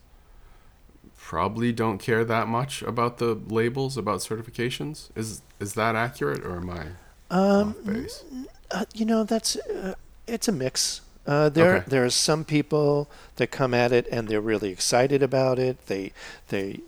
probably 1.18 1.72
don't 1.72 1.98
care 2.00 2.26
that 2.26 2.48
much 2.48 2.82
about 2.82 3.18
the 3.18 3.34
labels 3.36 3.98
about 3.98 4.20
certifications. 4.20 5.10
Is 5.16 5.42
is 5.60 5.74
that 5.76 5.96
accurate 5.96 6.44
or 6.46 6.58
am 6.58 6.70
I 6.70 6.86
Um, 7.30 7.70
off 7.70 7.86
base? 7.86 8.24
Uh, 8.72 8.86
you 8.94 9.06
know, 9.06 9.24
that's 9.24 9.56
uh, 9.56 9.96
it's 10.28 10.48
a 10.48 10.52
mix. 10.52 11.02
Uh, 11.28 11.50
there, 11.50 11.76
Okay. 11.76 11.84
there 11.88 12.04
are 12.04 12.10
some 12.10 12.44
people 12.44 13.08
that 13.36 13.52
come 13.52 13.74
at 13.76 13.92
it 13.92 14.08
and 14.12 14.28
they're 14.28 14.42
really 14.42 14.72
excited 14.72 15.22
about 15.22 15.60
it. 15.60 15.86
They, 15.86 16.14
they, 16.48 16.80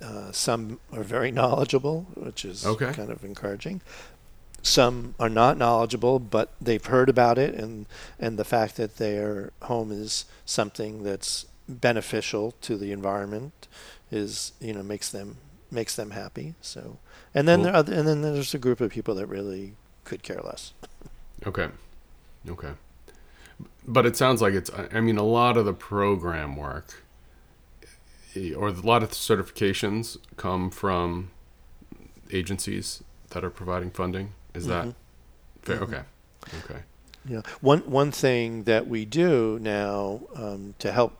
uh, 0.00 0.30
some 0.30 0.78
are 0.92 1.02
very 1.02 1.32
knowledgeable, 1.32 2.06
which 2.14 2.44
is 2.44 2.64
Okay. 2.64 2.92
kind 2.92 3.10
of 3.10 3.24
encouraging. 3.24 3.80
Some 4.66 5.14
are 5.20 5.28
not 5.28 5.56
knowledgeable, 5.56 6.18
but 6.18 6.52
they've 6.60 6.84
heard 6.84 7.08
about 7.08 7.38
it, 7.38 7.54
and 7.54 7.86
and 8.18 8.36
the 8.36 8.44
fact 8.44 8.76
that 8.76 8.96
their 8.96 9.52
home 9.62 9.92
is 9.92 10.24
something 10.44 11.04
that's 11.04 11.46
beneficial 11.68 12.52
to 12.62 12.76
the 12.76 12.90
environment 12.90 13.68
is 14.10 14.52
you 14.60 14.72
know 14.72 14.82
makes 14.82 15.08
them 15.08 15.36
makes 15.70 15.94
them 15.94 16.10
happy. 16.10 16.54
So, 16.60 16.98
and 17.32 17.46
then 17.46 17.58
Cool. 17.58 17.64
there 17.64 17.74
are, 17.74 17.98
and 17.98 18.08
then 18.08 18.22
there's 18.22 18.54
a 18.54 18.58
group 18.58 18.80
of 18.80 18.90
people 18.90 19.14
that 19.14 19.26
really 19.26 19.74
could 20.04 20.24
care 20.24 20.40
less. 20.42 20.72
Okay. 21.46 21.68
Okay. 22.48 22.72
But 23.86 24.04
it 24.04 24.16
sounds 24.16 24.42
like 24.42 24.54
it's, 24.54 24.70
I 24.92 25.00
mean, 25.00 25.16
a 25.16 25.22
lot 25.22 25.56
of 25.56 25.64
the 25.64 25.72
program 25.72 26.56
work 26.56 27.04
eh, 28.34 28.52
or 28.52 28.68
a 28.68 28.72
lot 28.72 29.02
of 29.02 29.10
the 29.10 29.14
certifications 29.14 30.16
come 30.36 30.70
from 30.70 31.30
agencies 32.32 33.02
that 33.30 33.44
are 33.44 33.50
providing 33.50 33.90
funding. 33.90 34.32
Is 34.56 34.66
that 34.66 34.84
Mhm. 34.86 34.94
fair? 35.62 35.76
Mhm. 35.76 35.82
Okay. 35.82 36.02
Okay. 36.64 36.80
Yeah. 37.28 37.42
One 37.60 37.80
one 37.80 38.12
thing 38.12 38.64
that 38.64 38.86
we 38.86 39.04
do 39.04 39.58
now 39.60 40.20
um, 40.34 40.74
to 40.78 40.92
help, 40.92 41.12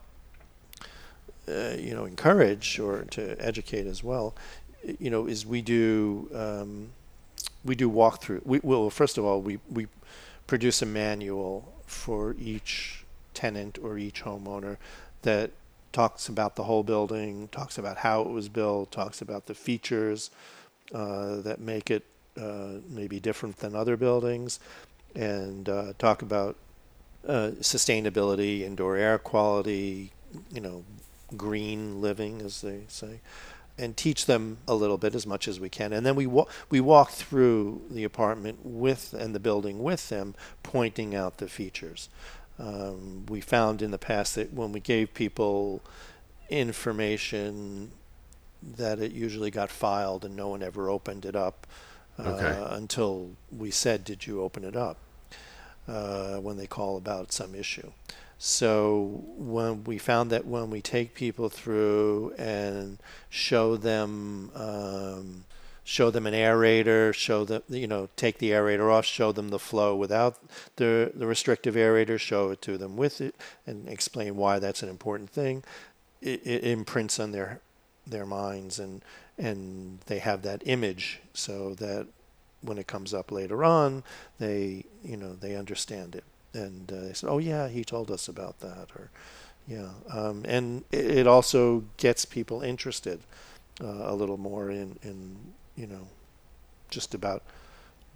uh, 1.47 1.75
you 1.77 1.93
know, 1.93 2.05
encourage 2.05 2.79
or 2.79 3.03
to 3.11 3.35
educate 3.39 3.85
as 3.87 4.03
well, 4.03 4.35
you 4.99 5.09
know, 5.09 5.27
is 5.27 5.45
we 5.45 5.61
do 5.61 6.29
um, 6.33 6.89
we 7.63 7.75
do 7.75 7.89
walkthrough. 7.89 8.45
We 8.45 8.59
well, 8.63 8.89
first 8.89 9.17
of 9.17 9.25
all, 9.25 9.41
we 9.41 9.59
we 9.69 9.87
produce 10.47 10.81
a 10.81 10.85
manual 10.85 11.73
for 11.85 12.35
each 12.39 13.03
tenant 13.33 13.77
or 13.81 13.97
each 13.97 14.23
homeowner 14.23 14.77
that 15.21 15.51
talks 15.91 16.29
about 16.29 16.55
the 16.55 16.63
whole 16.63 16.83
building, 16.83 17.47
talks 17.49 17.77
about 17.77 17.97
how 17.97 18.21
it 18.21 18.29
was 18.29 18.49
built, 18.49 18.91
talks 18.91 19.21
about 19.21 19.45
the 19.47 19.53
features 19.53 20.29
uh, 20.93 21.37
that 21.37 21.59
make 21.59 21.89
it 21.91 22.03
uh, 22.39 22.79
maybe 22.89 23.19
different 23.19 23.57
than 23.57 23.75
other 23.75 23.97
buildings, 23.97 24.59
and 25.15 25.67
uh, 25.69 25.93
talk 25.97 26.21
about 26.21 26.55
uh, 27.27 27.51
sustainability, 27.59 28.61
indoor 28.61 28.95
air 28.95 29.17
quality, 29.17 30.11
you 30.51 30.61
know, 30.61 30.83
green 31.35 32.01
living, 32.01 32.41
as 32.41 32.61
they 32.61 32.81
say, 32.87 33.19
and 33.77 33.97
teach 33.97 34.25
them 34.25 34.57
a 34.67 34.73
little 34.73 34.97
bit 34.97 35.13
as 35.13 35.27
much 35.27 35.47
as 35.47 35.59
we 35.59 35.69
can. 35.69 35.93
And 35.93 36.05
then 36.05 36.15
we 36.15 36.25
wa- 36.25 36.47
we 36.69 36.79
walk 36.79 37.11
through 37.11 37.81
the 37.89 38.03
apartment 38.03 38.59
with 38.63 39.13
and 39.13 39.35
the 39.35 39.39
building 39.39 39.83
with 39.83 40.09
them, 40.09 40.35
pointing 40.63 41.15
out 41.15 41.37
the 41.37 41.47
features. 41.47 42.09
Um, 42.59 43.25
we 43.27 43.41
found 43.41 43.81
in 43.81 43.91
the 43.91 43.99
past 43.99 44.35
that 44.35 44.53
when 44.53 44.71
we 44.71 44.79
gave 44.79 45.13
people 45.13 45.81
information, 46.49 47.91
that 48.77 48.99
it 48.99 49.11
usually 49.11 49.51
got 49.51 49.69
filed 49.69 50.25
and 50.25 50.35
no 50.35 50.47
one 50.47 50.63
ever 50.63 50.89
opened 50.89 51.25
it 51.25 51.35
up 51.35 51.67
uh, 52.17 52.67
until 52.71 53.31
we 53.55 53.71
said, 53.71 54.03
"Did 54.03 54.25
you 54.25 54.41
open 54.41 54.63
it 54.63 54.75
up?" 54.75 54.97
Uh, 55.87 56.37
when 56.37 56.57
they 56.57 56.67
call 56.67 56.97
about 56.97 57.31
some 57.31 57.55
issue. 57.55 57.91
So 58.37 59.23
when 59.37 59.83
we 59.85 59.97
found 59.97 60.29
that 60.31 60.45
when 60.45 60.69
we 60.69 60.81
take 60.81 61.15
people 61.15 61.49
through 61.49 62.33
and 62.37 62.99
show 63.29 63.77
them 63.77 64.51
um, 64.53 65.45
show 65.83 66.11
them 66.11 66.27
an 66.27 66.33
aerator, 66.33 67.13
show 67.13 67.45
them 67.45 67.63
you 67.69 67.87
know 67.87 68.09
take 68.15 68.37
the 68.37 68.51
aerator 68.51 68.91
off, 68.91 69.05
show 69.05 69.31
them 69.31 69.49
the 69.49 69.59
flow 69.59 69.95
without 69.95 70.37
the 70.75 71.11
the 71.15 71.25
restrictive 71.25 71.75
aerator, 71.75 72.19
show 72.19 72.51
it 72.51 72.61
to 72.63 72.77
them 72.77 72.97
with 72.97 73.21
it, 73.21 73.33
and 73.65 73.87
explain 73.87 74.35
why 74.35 74.59
that's 74.59 74.83
an 74.83 74.89
important 74.89 75.29
thing. 75.29 75.63
It, 76.21 76.45
it 76.45 76.63
imprints 76.63 77.19
on 77.19 77.31
their 77.31 77.61
their 78.05 78.25
minds 78.25 78.77
and 78.77 79.01
and 79.37 79.99
they 80.07 80.19
have 80.19 80.41
that 80.43 80.61
image 80.65 81.21
so 81.33 81.73
that 81.75 82.07
when 82.61 82.77
it 82.77 82.87
comes 82.87 83.13
up 83.13 83.31
later 83.31 83.63
on, 83.63 84.03
they 84.39 84.85
you 85.03 85.17
know 85.17 85.33
they 85.33 85.55
understand 85.55 86.15
it 86.15 86.23
and 86.53 86.91
uh, 86.91 87.01
they 87.01 87.13
said, 87.13 87.29
"Oh 87.29 87.37
yeah, 87.37 87.67
he 87.67 87.83
told 87.83 88.11
us 88.11 88.27
about 88.27 88.59
that," 88.61 88.89
or 88.95 89.09
yeah, 89.67 89.89
um, 90.11 90.43
and 90.45 90.83
it, 90.91 91.05
it 91.19 91.27
also 91.27 91.83
gets 91.97 92.25
people 92.25 92.61
interested 92.61 93.19
uh, 93.81 94.11
a 94.11 94.15
little 94.15 94.37
more 94.37 94.69
in 94.69 94.97
in 95.03 95.37
you 95.75 95.87
know 95.87 96.07
just 96.89 97.13
about 97.13 97.43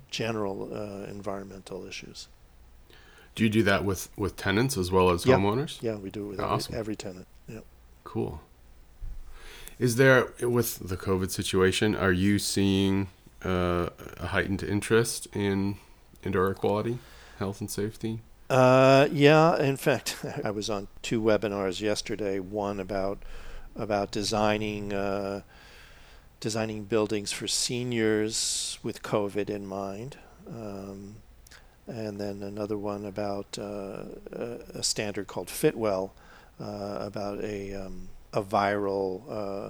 general 0.09 0.69
uh, 0.73 1.09
environmental 1.09 1.85
issues. 1.85 2.27
Do 3.33 3.43
you 3.43 3.49
do 3.49 3.63
that 3.63 3.85
with, 3.85 4.09
with 4.17 4.35
tenants 4.35 4.77
as 4.77 4.91
well 4.91 5.09
as 5.09 5.25
Yeah. 5.25 5.35
homeowners? 5.35 5.81
Yeah, 5.81 5.95
we 5.95 6.09
do 6.09 6.25
it 6.25 6.37
with 6.37 6.39
every, 6.41 6.77
every 6.77 6.95
tenant. 6.97 7.27
Yeah. 7.47 7.59
Cool. 8.03 8.41
Is 9.81 9.95
there, 9.95 10.27
with 10.41 10.77
the 10.77 10.95
COVID 10.95 11.31
situation, 11.31 11.95
are 11.95 12.11
you 12.11 12.37
seeing 12.37 13.07
uh, 13.43 13.89
a 14.17 14.27
heightened 14.27 14.61
interest 14.61 15.27
in 15.33 15.77
indoor 16.23 16.49
air 16.49 16.53
quality, 16.53 16.99
health 17.39 17.61
and 17.61 17.71
safety? 17.71 18.19
Uh, 18.47 19.07
yeah, 19.11 19.59
in 19.59 19.77
fact, 19.77 20.23
I 20.43 20.51
was 20.51 20.69
on 20.69 20.87
two 21.01 21.19
webinars 21.19 21.81
yesterday. 21.81 22.37
One 22.37 22.79
about 22.79 23.23
about 23.75 24.11
designing 24.11 24.93
uh, 24.93 25.41
designing 26.39 26.83
buildings 26.83 27.31
for 27.31 27.47
seniors 27.47 28.77
with 28.83 29.01
COVID 29.01 29.49
in 29.49 29.65
mind, 29.65 30.17
um, 30.47 31.15
and 31.87 32.19
then 32.19 32.43
another 32.43 32.77
one 32.77 33.03
about 33.03 33.57
uh, 33.57 34.03
a, 34.31 34.83
standard 34.83 35.25
called 35.25 35.47
Fitwel 35.47 36.11
uh, 36.59 36.97
about 36.99 37.43
a 37.43 37.73
um, 37.73 38.09
a 38.33 38.41
viral 38.41 39.23
uh, 39.29 39.69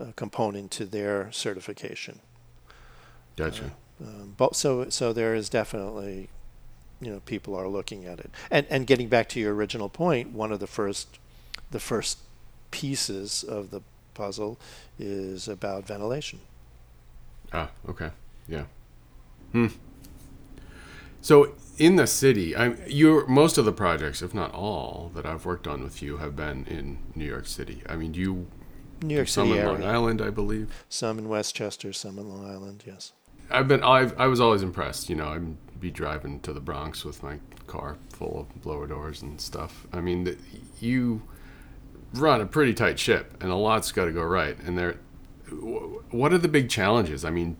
uh, 0.00 0.12
component 0.16 0.70
to 0.72 0.84
their 0.84 1.30
certification. 1.32 2.20
Gotcha. 3.36 3.72
Um, 4.00 4.34
but 4.36 4.56
so 4.56 4.88
so 4.90 5.12
there 5.12 5.34
is 5.34 5.48
definitely, 5.48 6.28
you 7.00 7.10
know, 7.10 7.20
people 7.20 7.54
are 7.56 7.68
looking 7.68 8.04
at 8.04 8.20
it. 8.20 8.30
And 8.50 8.66
and 8.70 8.86
getting 8.86 9.08
back 9.08 9.28
to 9.30 9.40
your 9.40 9.54
original 9.54 9.88
point, 9.88 10.32
one 10.32 10.52
of 10.52 10.60
the 10.60 10.66
first, 10.66 11.18
the 11.70 11.80
first 11.80 12.18
pieces 12.70 13.44
of 13.44 13.70
the 13.70 13.82
puzzle 14.14 14.58
is 14.98 15.48
about 15.48 15.86
ventilation. 15.86 16.40
Ah, 17.52 17.70
okay. 17.88 18.10
Yeah. 18.48 18.64
Hmm. 19.52 19.68
So 21.20 21.54
in 21.78 21.96
the 21.96 22.06
city, 22.06 22.54
I 22.54 22.74
your 22.86 23.26
most 23.26 23.56
of 23.56 23.64
the 23.64 23.72
projects, 23.72 24.20
if 24.20 24.34
not 24.34 24.52
all, 24.52 25.10
that 25.14 25.24
I've 25.24 25.46
worked 25.46 25.66
on 25.66 25.82
with 25.82 26.02
you 26.02 26.18
have 26.18 26.36
been 26.36 26.66
in 26.66 26.98
New 27.14 27.24
York 27.24 27.46
City. 27.46 27.82
I 27.88 27.96
mean, 27.96 28.12
do 28.12 28.20
you 28.20 28.46
New 29.02 29.14
York 29.14 29.28
some 29.28 29.48
City 29.48 29.60
in 29.60 29.66
Long 29.66 29.84
Island, 29.84 30.20
I 30.20 30.30
believe. 30.30 30.84
some 30.88 31.18
in 31.18 31.28
Westchester, 31.28 31.92
some 31.92 32.18
in 32.18 32.28
Long 32.28 32.50
Island. 32.50 32.82
Yes. 32.86 33.12
I've 33.50 33.68
been 33.68 33.82
I've, 33.82 34.18
I 34.20 34.26
was 34.26 34.40
always 34.40 34.62
impressed. 34.62 35.08
You 35.08 35.16
know, 35.16 35.28
I'd 35.28 35.80
be 35.80 35.90
driving 35.90 36.40
to 36.40 36.52
the 36.52 36.60
Bronx 36.60 37.04
with 37.04 37.22
my 37.22 37.38
car 37.66 37.96
full 38.12 38.40
of 38.40 38.62
blower 38.62 38.86
doors 38.86 39.22
and 39.22 39.40
stuff. 39.40 39.86
I 39.92 40.00
mean, 40.00 40.24
the, 40.24 40.36
you 40.80 41.22
run 42.12 42.40
a 42.40 42.46
pretty 42.46 42.74
tight 42.74 42.98
ship, 42.98 43.36
and 43.40 43.50
a 43.50 43.54
lot's 43.54 43.92
got 43.92 44.06
to 44.06 44.12
go 44.12 44.22
right. 44.22 44.58
And 44.60 44.76
there, 44.76 44.96
what 46.10 46.32
are 46.32 46.38
the 46.38 46.48
big 46.48 46.68
challenges? 46.68 47.24
I 47.24 47.30
mean, 47.30 47.56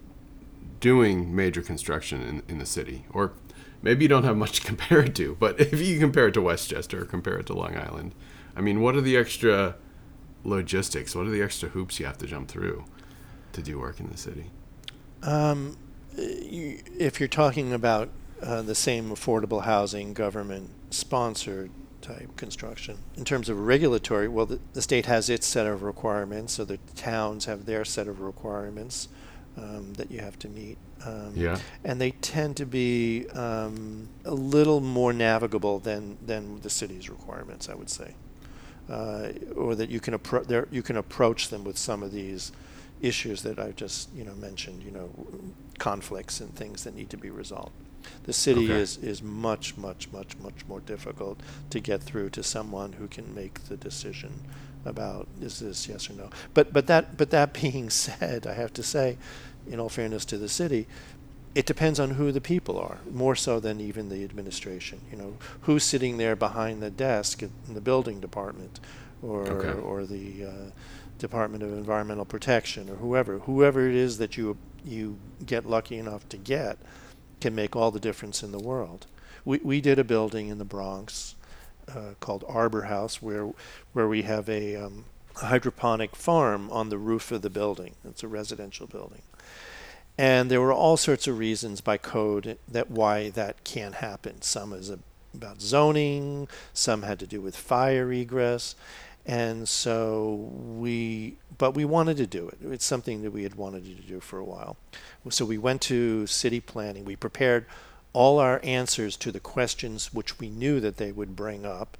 doing 0.80 1.34
major 1.34 1.62
construction 1.62 2.22
in, 2.22 2.42
in 2.48 2.58
the 2.58 2.66
city, 2.66 3.04
or 3.12 3.32
maybe 3.82 4.04
you 4.04 4.08
don't 4.08 4.24
have 4.24 4.36
much 4.36 4.60
to 4.60 4.62
compare 4.66 5.00
it 5.00 5.14
to, 5.16 5.36
but 5.38 5.60
if 5.60 5.80
you 5.80 5.98
compare 5.98 6.28
it 6.28 6.34
to 6.34 6.42
Westchester 6.42 7.02
or 7.02 7.04
compare 7.04 7.38
it 7.38 7.46
to 7.46 7.54
Long 7.54 7.76
Island, 7.76 8.14
I 8.56 8.60
mean, 8.60 8.80
what 8.80 8.96
are 8.96 9.00
the 9.00 9.16
extra 9.16 9.76
logistics? 10.44 11.14
What 11.14 11.26
are 11.26 11.30
the 11.30 11.42
extra 11.42 11.68
hoops 11.68 12.00
you 12.00 12.06
have 12.06 12.18
to 12.18 12.26
jump 12.26 12.48
through 12.48 12.84
to 13.52 13.62
do 13.62 13.78
work 13.78 14.00
in 14.00 14.08
the 14.08 14.16
city? 14.16 14.50
Um, 15.22 15.76
if 16.16 17.20
you're 17.20 17.28
talking 17.28 17.72
about 17.72 18.10
uh, 18.42 18.62
the 18.62 18.74
same 18.74 19.10
affordable 19.10 19.62
housing 19.64 20.14
government 20.14 20.70
sponsored 20.90 21.70
type 22.00 22.36
construction, 22.36 22.98
in 23.16 23.24
terms 23.24 23.48
of 23.48 23.58
regulatory, 23.58 24.28
well, 24.28 24.46
the, 24.46 24.60
the 24.72 24.82
state 24.82 25.06
has 25.06 25.28
its 25.28 25.46
set 25.46 25.66
of 25.66 25.82
requirements, 25.82 26.54
so 26.54 26.64
the 26.64 26.78
towns 26.96 27.44
have 27.44 27.66
their 27.66 27.84
set 27.84 28.08
of 28.08 28.20
requirements 28.20 29.08
um, 29.56 29.94
that 29.94 30.10
you 30.10 30.20
have 30.20 30.38
to 30.40 30.48
meet. 30.48 30.78
Um, 31.04 31.32
Yeah. 31.36 31.58
and 31.84 32.00
they 32.00 32.10
tend 32.10 32.56
to 32.56 32.66
be 32.66 33.26
um, 33.30 34.08
a 34.24 34.34
little 34.34 34.80
more 34.80 35.12
navigable 35.12 35.78
than 35.78 36.16
than 36.26 36.60
the 36.62 36.70
city's 36.70 37.08
requirements, 37.08 37.68
I 37.68 37.74
would 37.74 37.90
say, 37.90 38.14
uh, 38.90 39.28
or 39.56 39.74
that 39.76 39.90
you 39.90 40.00
can 40.00 40.14
appro- 40.18 40.46
there 40.46 40.66
you 40.70 40.82
can 40.82 40.96
approach 40.96 41.48
them 41.48 41.64
with 41.64 41.78
some 41.78 42.02
of 42.02 42.12
these 42.12 42.52
issues 43.00 43.42
that 43.42 43.58
I've 43.58 43.76
just 43.76 44.12
you 44.14 44.24
know 44.24 44.34
mentioned, 44.34 44.82
you 44.82 44.90
know, 44.90 45.10
conflicts 45.78 46.40
and 46.40 46.54
things 46.54 46.82
that 46.84 46.94
need 46.94 47.10
to 47.10 47.16
be 47.16 47.30
resolved. 47.30 47.72
The 48.24 48.32
city 48.32 48.64
Okay. 48.64 48.80
is 48.80 48.96
is 48.98 49.22
much 49.22 49.76
much 49.76 50.10
much 50.12 50.36
much 50.38 50.66
more 50.68 50.80
difficult 50.80 51.38
to 51.70 51.80
get 51.80 52.02
through 52.02 52.30
to 52.30 52.42
someone 52.42 52.94
who 52.94 53.06
can 53.06 53.34
make 53.34 53.64
the 53.68 53.76
decision 53.76 54.32
about 54.84 55.26
is 55.40 55.58
this 55.58 55.88
yes 55.88 56.08
or 56.08 56.14
no. 56.14 56.30
But 56.54 56.72
but 56.72 56.86
that 56.86 57.16
but 57.16 57.30
that 57.30 57.52
being 57.62 57.90
said, 57.90 58.46
I 58.46 58.54
have 58.54 58.72
to 58.74 58.82
say, 58.82 59.16
in 59.70 59.80
all 59.80 59.88
fairness 59.88 60.24
to 60.26 60.38
the 60.38 60.48
city, 60.48 60.86
it 61.54 61.66
depends 61.66 61.98
on 61.98 62.10
who 62.10 62.30
the 62.32 62.40
people 62.40 62.78
are, 62.78 62.98
more 63.10 63.34
so 63.34 63.58
than 63.58 63.80
even 63.80 64.08
the 64.08 64.22
administration. 64.24 65.00
You 65.10 65.18
know, 65.18 65.34
who's 65.62 65.82
sitting 65.84 66.16
there 66.18 66.36
behind 66.36 66.82
the 66.82 66.90
desk 66.90 67.42
in 67.42 67.50
the 67.74 67.80
building 67.80 68.20
department, 68.20 68.80
or 69.22 69.42
Okay. 69.48 69.80
or 69.80 70.04
the 70.04 70.44
uh, 70.44 70.70
Department 71.18 71.62
of 71.64 71.72
Environmental 71.72 72.24
Protection, 72.24 72.88
or 72.88 72.96
whoever, 72.96 73.40
whoever 73.40 73.88
it 73.88 73.94
is 73.94 74.18
that 74.18 74.36
you 74.36 74.56
you 74.84 75.18
get 75.44 75.66
lucky 75.66 75.98
enough 75.98 76.28
to 76.28 76.36
get, 76.36 76.78
can 77.40 77.54
make 77.54 77.74
all 77.74 77.90
the 77.90 77.98
difference 78.00 78.42
in 78.42 78.52
the 78.52 78.58
world. 78.62 79.06
We 79.44 79.58
we 79.64 79.80
did 79.80 79.98
a 79.98 80.04
building 80.04 80.48
in 80.48 80.58
the 80.58 80.64
Bronx 80.64 81.34
uh, 81.88 82.14
called 82.20 82.44
Arbor 82.46 82.82
House, 82.82 83.20
where 83.22 83.50
where 83.94 84.06
we 84.06 84.22
have 84.22 84.48
a 84.48 84.76
um, 84.76 85.04
hydroponic 85.38 86.16
farm 86.16 86.70
on 86.70 86.88
the 86.88 86.98
roof 86.98 87.32
of 87.32 87.42
the 87.42 87.50
building. 87.50 87.94
It's 88.04 88.22
a 88.22 88.28
residential 88.28 88.86
building. 88.86 89.22
And 90.16 90.50
there 90.50 90.60
were 90.60 90.72
all 90.72 90.96
sorts 90.96 91.28
of 91.28 91.38
reasons 91.38 91.80
by 91.80 91.96
code 91.96 92.58
that 92.66 92.90
why 92.90 93.30
that 93.30 93.62
can't 93.62 93.96
happen. 93.96 94.42
Some 94.42 94.72
is 94.72 94.90
about 95.32 95.60
zoning, 95.60 96.48
some 96.72 97.02
had 97.02 97.20
to 97.20 97.26
do 97.26 97.40
with 97.40 97.56
fire 97.56 98.12
egress. 98.12 98.74
And 99.24 99.68
so 99.68 100.50
we, 100.52 101.36
but 101.56 101.74
we 101.74 101.84
wanted 101.84 102.16
to 102.16 102.26
do 102.26 102.48
it. 102.48 102.58
It's 102.62 102.84
something 102.84 103.22
that 103.22 103.30
we 103.30 103.42
had 103.42 103.54
wanted 103.54 103.84
to 103.84 104.02
do 104.02 104.20
for 104.20 104.38
a 104.38 104.44
while. 104.44 104.76
So 105.28 105.44
we 105.44 105.58
went 105.58 105.82
to 105.82 106.26
city 106.26 106.60
planning. 106.60 107.04
We 107.04 107.14
prepared 107.14 107.66
all 108.12 108.38
our 108.38 108.58
answers 108.64 109.16
to 109.18 109.30
the 109.30 109.38
questions 109.38 110.12
which 110.14 110.40
we 110.40 110.48
knew 110.48 110.80
that 110.80 110.96
they 110.96 111.12
would 111.12 111.36
bring 111.36 111.66
up 111.66 111.98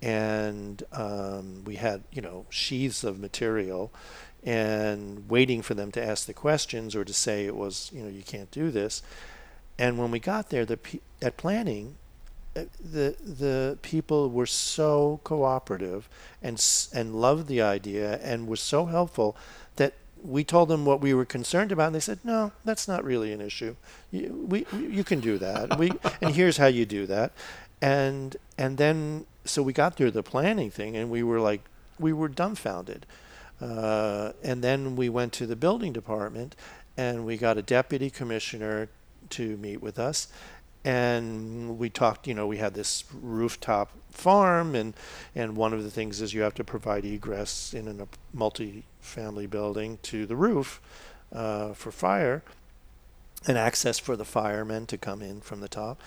and 0.00 0.82
um, 0.92 1.64
we 1.64 1.76
had 1.76 2.02
you 2.12 2.22
know 2.22 2.46
sheaths 2.50 3.04
of 3.04 3.18
material 3.18 3.92
and 4.44 5.28
waiting 5.28 5.62
for 5.62 5.74
them 5.74 5.90
to 5.92 6.02
ask 6.02 6.26
the 6.26 6.34
questions 6.34 6.94
or 6.94 7.04
to 7.04 7.12
say 7.12 7.44
it 7.44 7.56
was 7.56 7.90
you 7.92 8.02
know 8.02 8.08
you 8.08 8.22
can't 8.22 8.50
do 8.50 8.70
this. 8.70 9.02
And 9.78 9.98
when 9.98 10.10
we 10.10 10.18
got 10.18 10.50
there 10.50 10.64
the 10.64 10.78
at 11.20 11.36
planning 11.36 11.96
uh, 12.56 12.64
the 12.80 13.16
the 13.22 13.78
people 13.82 14.30
were 14.30 14.46
so 14.46 15.20
cooperative 15.24 16.08
and 16.42 16.64
and 16.94 17.14
loved 17.14 17.46
the 17.46 17.60
idea 17.60 18.18
and 18.22 18.48
was 18.48 18.60
so 18.60 18.86
helpful 18.86 19.36
that 19.76 19.94
we 20.24 20.42
told 20.42 20.68
them 20.68 20.84
what 20.84 21.00
we 21.00 21.14
were 21.14 21.24
concerned 21.24 21.70
about 21.70 21.86
and 21.86 21.94
they 21.94 22.00
said 22.00 22.18
no 22.24 22.50
that's 22.64 22.88
not 22.88 23.04
really 23.04 23.32
an 23.32 23.40
issue. 23.40 23.76
You, 24.10 24.46
we, 24.48 24.66
you 24.72 25.04
can 25.04 25.20
do 25.20 25.38
that. 25.38 25.78
We 25.78 25.92
and 26.22 26.34
here's 26.34 26.56
how 26.56 26.66
you 26.66 26.86
do 26.86 27.06
that. 27.06 27.32
And 27.80 28.36
and 28.56 28.78
then 28.78 29.26
so 29.48 29.62
we 29.62 29.72
got 29.72 29.94
through 29.94 30.10
the 30.12 30.22
planning 30.22 30.70
thing 30.70 30.96
and 30.96 31.10
we 31.10 31.22
were 31.22 31.40
like 31.40 31.62
we 31.98 32.12
were 32.12 32.28
dumbfounded. 32.28 33.06
Uh, 33.60 34.32
and 34.44 34.62
then 34.62 34.94
we 34.94 35.08
went 35.08 35.32
to 35.32 35.46
the 35.46 35.56
building 35.56 35.92
department 35.92 36.54
and 36.96 37.26
we 37.26 37.36
got 37.36 37.58
a 37.58 37.62
deputy 37.62 38.08
commissioner 38.08 38.88
to 39.30 39.56
meet 39.56 39.82
with 39.82 39.98
us. 39.98 40.28
And 40.84 41.78
we 41.78 41.90
talked 41.90 42.26
you 42.26 42.34
know 42.34 42.46
we 42.46 42.58
had 42.58 42.74
this 42.74 43.04
rooftop 43.12 43.90
farm 44.10 44.74
and 44.74 44.94
and 45.34 45.56
one 45.56 45.72
of 45.72 45.82
the 45.82 45.90
things 45.90 46.20
is 46.20 46.32
you 46.34 46.42
have 46.42 46.54
to 46.54 46.64
provide 46.64 47.04
egress 47.04 47.74
in 47.74 47.88
a 47.88 48.06
multi-family 48.32 49.46
building 49.46 49.98
to 50.02 50.26
the 50.26 50.36
roof 50.36 50.80
uh, 51.32 51.72
for 51.72 51.90
fire 51.90 52.42
and 53.46 53.56
access 53.56 53.98
for 53.98 54.16
the 54.16 54.24
firemen 54.24 54.86
to 54.86 54.98
come 54.98 55.22
in 55.22 55.40
from 55.40 55.60
the 55.60 55.68
top. 55.68 56.00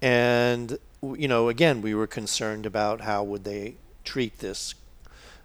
And 0.00 0.78
you 1.02 1.26
know, 1.26 1.48
again, 1.48 1.82
we 1.82 1.94
were 1.94 2.06
concerned 2.06 2.64
about 2.64 3.00
how 3.00 3.24
would 3.24 3.44
they 3.44 3.76
treat 4.04 4.38
this 4.38 4.74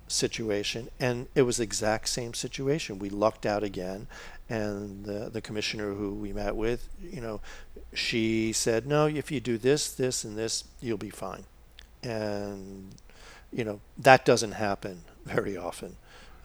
situation, 0.08 0.90
and 1.00 1.28
it 1.36 1.42
was 1.42 1.58
the 1.58 1.64
exact 1.64 2.10
same 2.10 2.34
situation. 2.34 3.00
We 3.00 3.10
lucked 3.10 3.46
out 3.46 3.64
again, 3.64 4.08
and 4.50 5.06
the 5.06 5.30
the 5.30 5.42
commissioner 5.42 5.94
who 5.94 6.14
we 6.14 6.32
met 6.32 6.56
with, 6.56 6.88
you 7.02 7.22
know, 7.22 7.42
she 7.94 8.54
said, 8.54 8.86
"No, 8.86 9.08
if 9.08 9.32
you 9.32 9.40
do 9.40 9.58
this, 9.58 9.92
this, 9.92 10.24
and 10.24 10.38
this, 10.38 10.64
you'll 10.80 10.98
be 10.98 11.10
fine," 11.10 11.46
and 12.04 12.96
you 13.52 13.64
know 13.64 13.80
that 13.98 14.26
doesn't 14.26 14.54
happen 14.54 15.04
very 15.26 15.58
often. 15.58 15.98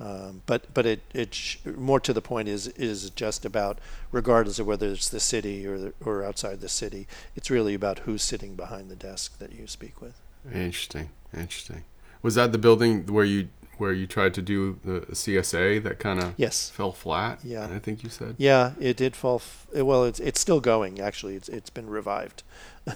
Um, 0.03 0.43
but 0.47 0.73
but 0.75 0.85
it 0.85 1.01
it 1.15 1.33
sh- 1.33 1.59
more 1.77 2.01
to 2.01 2.13
the 2.13 2.21
point 2.21 2.49
is 2.49 2.67
is 2.69 3.09
just 3.11 3.45
about 3.45 3.79
regardless 4.11 4.59
of 4.59 4.67
whether 4.67 4.89
it's 4.89 5.09
the 5.09 5.21
city 5.21 5.65
or 5.67 5.79
the, 5.79 5.93
or 6.05 6.25
outside 6.25 6.61
the 6.61 6.69
city, 6.69 7.07
it's 7.37 7.51
really 7.51 7.75
about 7.75 8.01
who's 8.01 8.23
sitting 8.23 8.57
behind 8.57 8.91
the 8.91 8.97
desk 8.97 9.39
that 9.39 9.53
you 9.53 9.67
speak 9.69 10.01
with. 10.01 10.21
Interesting, 10.53 11.11
interesting. 11.33 11.85
Was 12.21 12.35
that 12.35 12.51
the 12.51 12.59
building 12.59 13.07
where 13.07 13.25
you 13.25 13.49
where 13.79 13.93
you 13.93 14.07
tried 14.09 14.35
to 14.35 14.43
do 14.43 14.79
the 14.85 15.01
CSA 15.13 15.83
that 15.85 16.01
kind 16.01 16.19
of 16.21 16.35
yes 16.37 16.69
fell 16.71 16.93
flat? 16.93 17.39
Yeah, 17.45 17.69
I 17.73 17.79
think 17.79 18.03
you 18.03 18.11
said. 18.11 18.35
Yeah, 18.39 18.73
it 18.81 18.97
did 18.97 19.15
fall. 19.15 19.37
F- 19.37 19.67
well, 19.73 20.05
it's 20.05 20.19
it's 20.19 20.41
still 20.41 20.61
going. 20.61 21.01
Actually, 21.01 21.37
it's 21.37 21.49
it's 21.49 21.71
been 21.71 21.89
revived. 21.89 22.43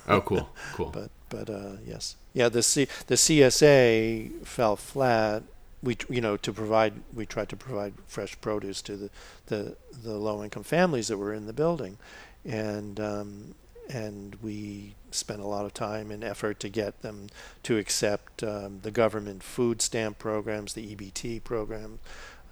Oh, 0.08 0.20
cool, 0.22 0.48
cool. 0.74 0.90
but 0.90 1.10
but 1.28 1.48
uh, 1.48 1.76
yes, 1.86 2.16
yeah. 2.34 2.48
The 2.48 2.62
C 2.64 2.88
the 3.06 3.14
CSA 3.14 4.44
fell 4.44 4.74
flat 4.74 5.44
we 5.86 5.96
you 6.10 6.20
know 6.20 6.36
to 6.36 6.52
provide 6.52 6.94
we 7.14 7.24
tried 7.24 7.48
to 7.48 7.56
provide 7.56 7.94
fresh 8.06 8.38
produce 8.40 8.82
to 8.82 8.96
the 8.96 9.10
the, 9.46 9.76
the 10.02 10.14
low 10.14 10.42
income 10.42 10.64
families 10.64 11.08
that 11.08 11.16
were 11.16 11.32
in 11.32 11.46
the 11.46 11.52
building, 11.52 11.96
and 12.44 13.00
um, 13.00 13.54
and 13.88 14.36
we 14.42 14.94
spent 15.12 15.40
a 15.40 15.46
lot 15.46 15.64
of 15.64 15.72
time 15.72 16.10
and 16.10 16.24
effort 16.24 16.58
to 16.60 16.68
get 16.68 17.00
them 17.02 17.28
to 17.62 17.78
accept 17.78 18.42
um, 18.42 18.80
the 18.82 18.90
government 18.90 19.42
food 19.42 19.80
stamp 19.80 20.18
programs, 20.18 20.74
the 20.74 20.94
EBT 20.94 21.42
program, 21.44 22.00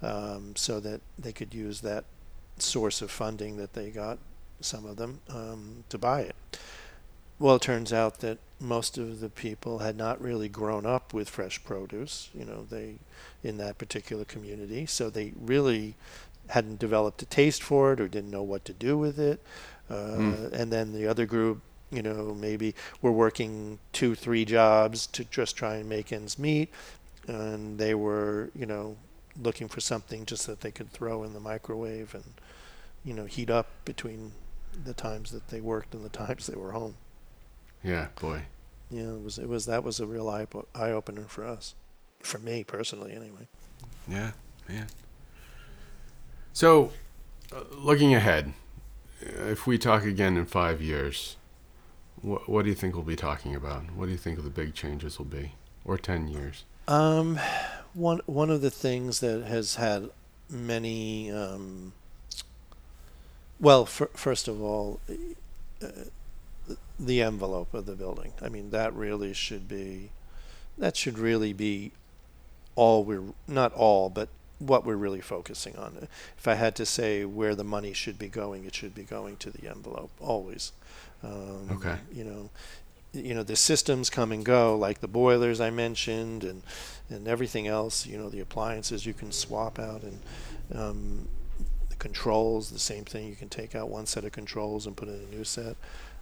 um, 0.01 0.55
so 0.55 0.79
that 0.79 1.01
they 1.19 1.33
could 1.33 1.53
use 1.53 1.81
that 1.81 2.05
source 2.57 3.01
of 3.01 3.11
funding 3.11 3.57
that 3.57 3.73
they 3.73 3.89
got, 3.89 4.17
some 4.61 4.85
of 4.85 4.95
them, 4.95 5.19
um, 5.29 5.83
to 5.89 5.97
buy 5.97 6.21
it. 6.21 6.35
Well, 7.37 7.55
it 7.55 7.61
turns 7.61 7.91
out 7.91 8.19
that 8.19 8.37
most 8.59 8.97
of 8.97 9.19
the 9.19 9.29
people 9.29 9.79
had 9.79 9.97
not 9.97 10.21
really 10.21 10.47
grown 10.47 10.85
up 10.85 11.13
with 11.13 11.29
fresh 11.29 11.63
produce, 11.63 12.29
you 12.33 12.45
know, 12.45 12.65
they 12.69 12.95
in 13.43 13.57
that 13.57 13.77
particular 13.77 14.25
community, 14.25 14.85
so 14.85 15.09
they 15.09 15.33
really 15.39 15.95
hadn't 16.47 16.79
developed 16.79 17.21
a 17.21 17.25
taste 17.25 17.61
for 17.61 17.93
it 17.93 17.99
or 17.99 18.07
didn't 18.07 18.31
know 18.31 18.43
what 18.43 18.63
to 18.65 18.73
do 18.73 18.97
with 18.97 19.19
it. 19.19 19.41
Uh, 19.89 19.93
mm. 19.93 20.53
And 20.53 20.71
then 20.71 20.93
the 20.93 21.07
other 21.07 21.25
group, 21.25 21.61
you 21.91 22.01
know, 22.01 22.33
maybe 22.33 22.73
were 23.01 23.11
working 23.11 23.79
two, 23.91 24.15
three 24.15 24.45
jobs 24.45 25.05
to 25.07 25.25
just 25.25 25.55
try 25.55 25.75
and 25.75 25.89
make 25.89 26.11
ends 26.11 26.39
meet, 26.39 26.69
and 27.27 27.77
they 27.77 27.93
were, 27.93 28.49
you 28.55 28.65
know, 28.65 28.95
looking 29.41 29.67
for 29.67 29.81
something 29.81 30.25
just 30.25 30.47
that 30.47 30.61
they 30.61 30.71
could 30.71 30.91
throw 30.91 31.23
in 31.23 31.33
the 31.33 31.39
microwave 31.39 32.15
and, 32.15 32.23
you 33.03 33.13
know, 33.13 33.25
heat 33.25 33.49
up 33.49 33.67
between 33.83 34.31
the 34.85 34.93
times 34.93 35.31
that 35.31 35.49
they 35.49 35.59
worked 35.59 35.93
and 35.93 36.05
the 36.05 36.09
times 36.25 36.47
they 36.47 36.55
were 36.55 36.71
home. 36.71 36.95
Yeah, 37.85 38.07
boy. 38.19 38.41
Yeah, 38.89 39.13
it 39.13 39.23
was 39.23 39.37
it 39.37 39.47
was 39.47 39.65
that 39.67 39.83
was 39.83 39.99
a 39.99 40.07
real 40.07 40.27
eye 40.27 40.47
eye 40.73 40.91
opener 40.91 41.25
for 41.27 41.45
us, 41.45 41.75
for 42.19 42.39
me 42.39 42.63
personally, 42.63 43.13
anyway. 43.13 43.47
Yeah, 44.07 44.31
man. 44.67 44.87
So, 46.51 46.91
uh, 47.53 47.61
looking 47.71 48.15
ahead, 48.15 48.53
if 49.21 49.67
we 49.67 49.77
talk 49.77 50.03
again 50.03 50.35
in 50.35 50.45
five 50.45 50.81
years, 50.81 51.35
what 52.21 52.49
what 52.49 52.63
do 52.63 52.69
you 52.69 52.75
think 52.75 52.95
we'll 52.95 53.03
be 53.03 53.15
talking 53.15 53.55
about? 53.55 53.83
What 53.95 54.07
do 54.07 54.11
you 54.11 54.17
think 54.17 54.43
the 54.43 54.49
big 54.49 54.73
changes 54.73 55.19
will 55.19 55.25
be, 55.25 55.51
or 55.83 55.97
ten 55.99 56.27
years? 56.27 56.63
Um, 56.87 57.39
one 57.93 58.21
one 58.25 58.49
of 58.49 58.61
the 58.61 58.71
things 58.71 59.19
that 59.19 59.43
has 59.43 59.75
had 59.75 60.09
many 60.49 61.31
um, 61.31 61.93
well, 63.59 63.85
for, 63.85 64.07
first 64.13 64.47
of 64.47 64.61
all, 64.61 64.99
uh, 65.81 65.87
the 66.99 67.21
envelope 67.21 67.73
of 67.73 67.85
the 67.85 67.95
building. 67.95 68.33
I 68.41 68.49
mean, 68.49 68.69
that 68.71 68.93
really 68.93 69.33
should 69.33 69.67
be, 69.67 70.11
that 70.77 70.95
should 70.95 71.19
really 71.19 71.53
be 71.53 71.91
all 72.75 73.03
we're, 73.03 73.23
not 73.47 73.73
all, 73.73 74.09
but 74.09 74.29
what 74.59 74.85
we're 74.85 74.95
really 74.95 75.21
focusing 75.21 75.75
on. 75.75 76.07
If 76.37 76.47
I 76.47 76.55
had 76.55 76.75
to 76.75 76.85
say 76.85 77.25
where 77.25 77.55
the 77.55 77.63
money 77.63 77.93
should 77.93 78.17
be 78.17 78.27
going, 78.27 78.65
it 78.65 78.75
should 78.75 78.95
be 78.95 79.03
going 79.03 79.37
to 79.37 79.49
the 79.49 79.69
envelope 79.69 80.11
always. 80.19 80.71
Um, 81.23 81.69
okay. 81.71 81.97
You 82.13 82.23
know, 82.23 82.49
you 83.13 83.33
know 83.33 83.43
the 83.43 83.55
systems 83.55 84.09
come 84.09 84.31
and 84.31 84.43
go, 84.43 84.77
like 84.77 84.99
the 84.99 85.07
boilers 85.07 85.61
I 85.61 85.69
mentioned, 85.69 86.43
and 86.43 86.61
and 87.09 87.27
everything 87.27 87.67
else. 87.67 88.05
You 88.05 88.17
know, 88.17 88.29
the 88.29 88.41
appliances 88.41 89.05
you 89.05 89.13
can 89.13 89.31
swap 89.31 89.79
out, 89.79 90.03
and 90.03 90.19
um, 90.73 91.27
the 91.89 91.95
controls, 91.95 92.71
the 92.71 92.79
same 92.79 93.05
thing. 93.05 93.27
You 93.27 93.35
can 93.35 93.49
take 93.49 93.75
out 93.75 93.89
one 93.89 94.05
set 94.05 94.25
of 94.25 94.31
controls 94.31 94.85
and 94.85 94.95
put 94.95 95.07
in 95.07 95.15
a 95.15 95.35
new 95.35 95.43
set 95.43 95.75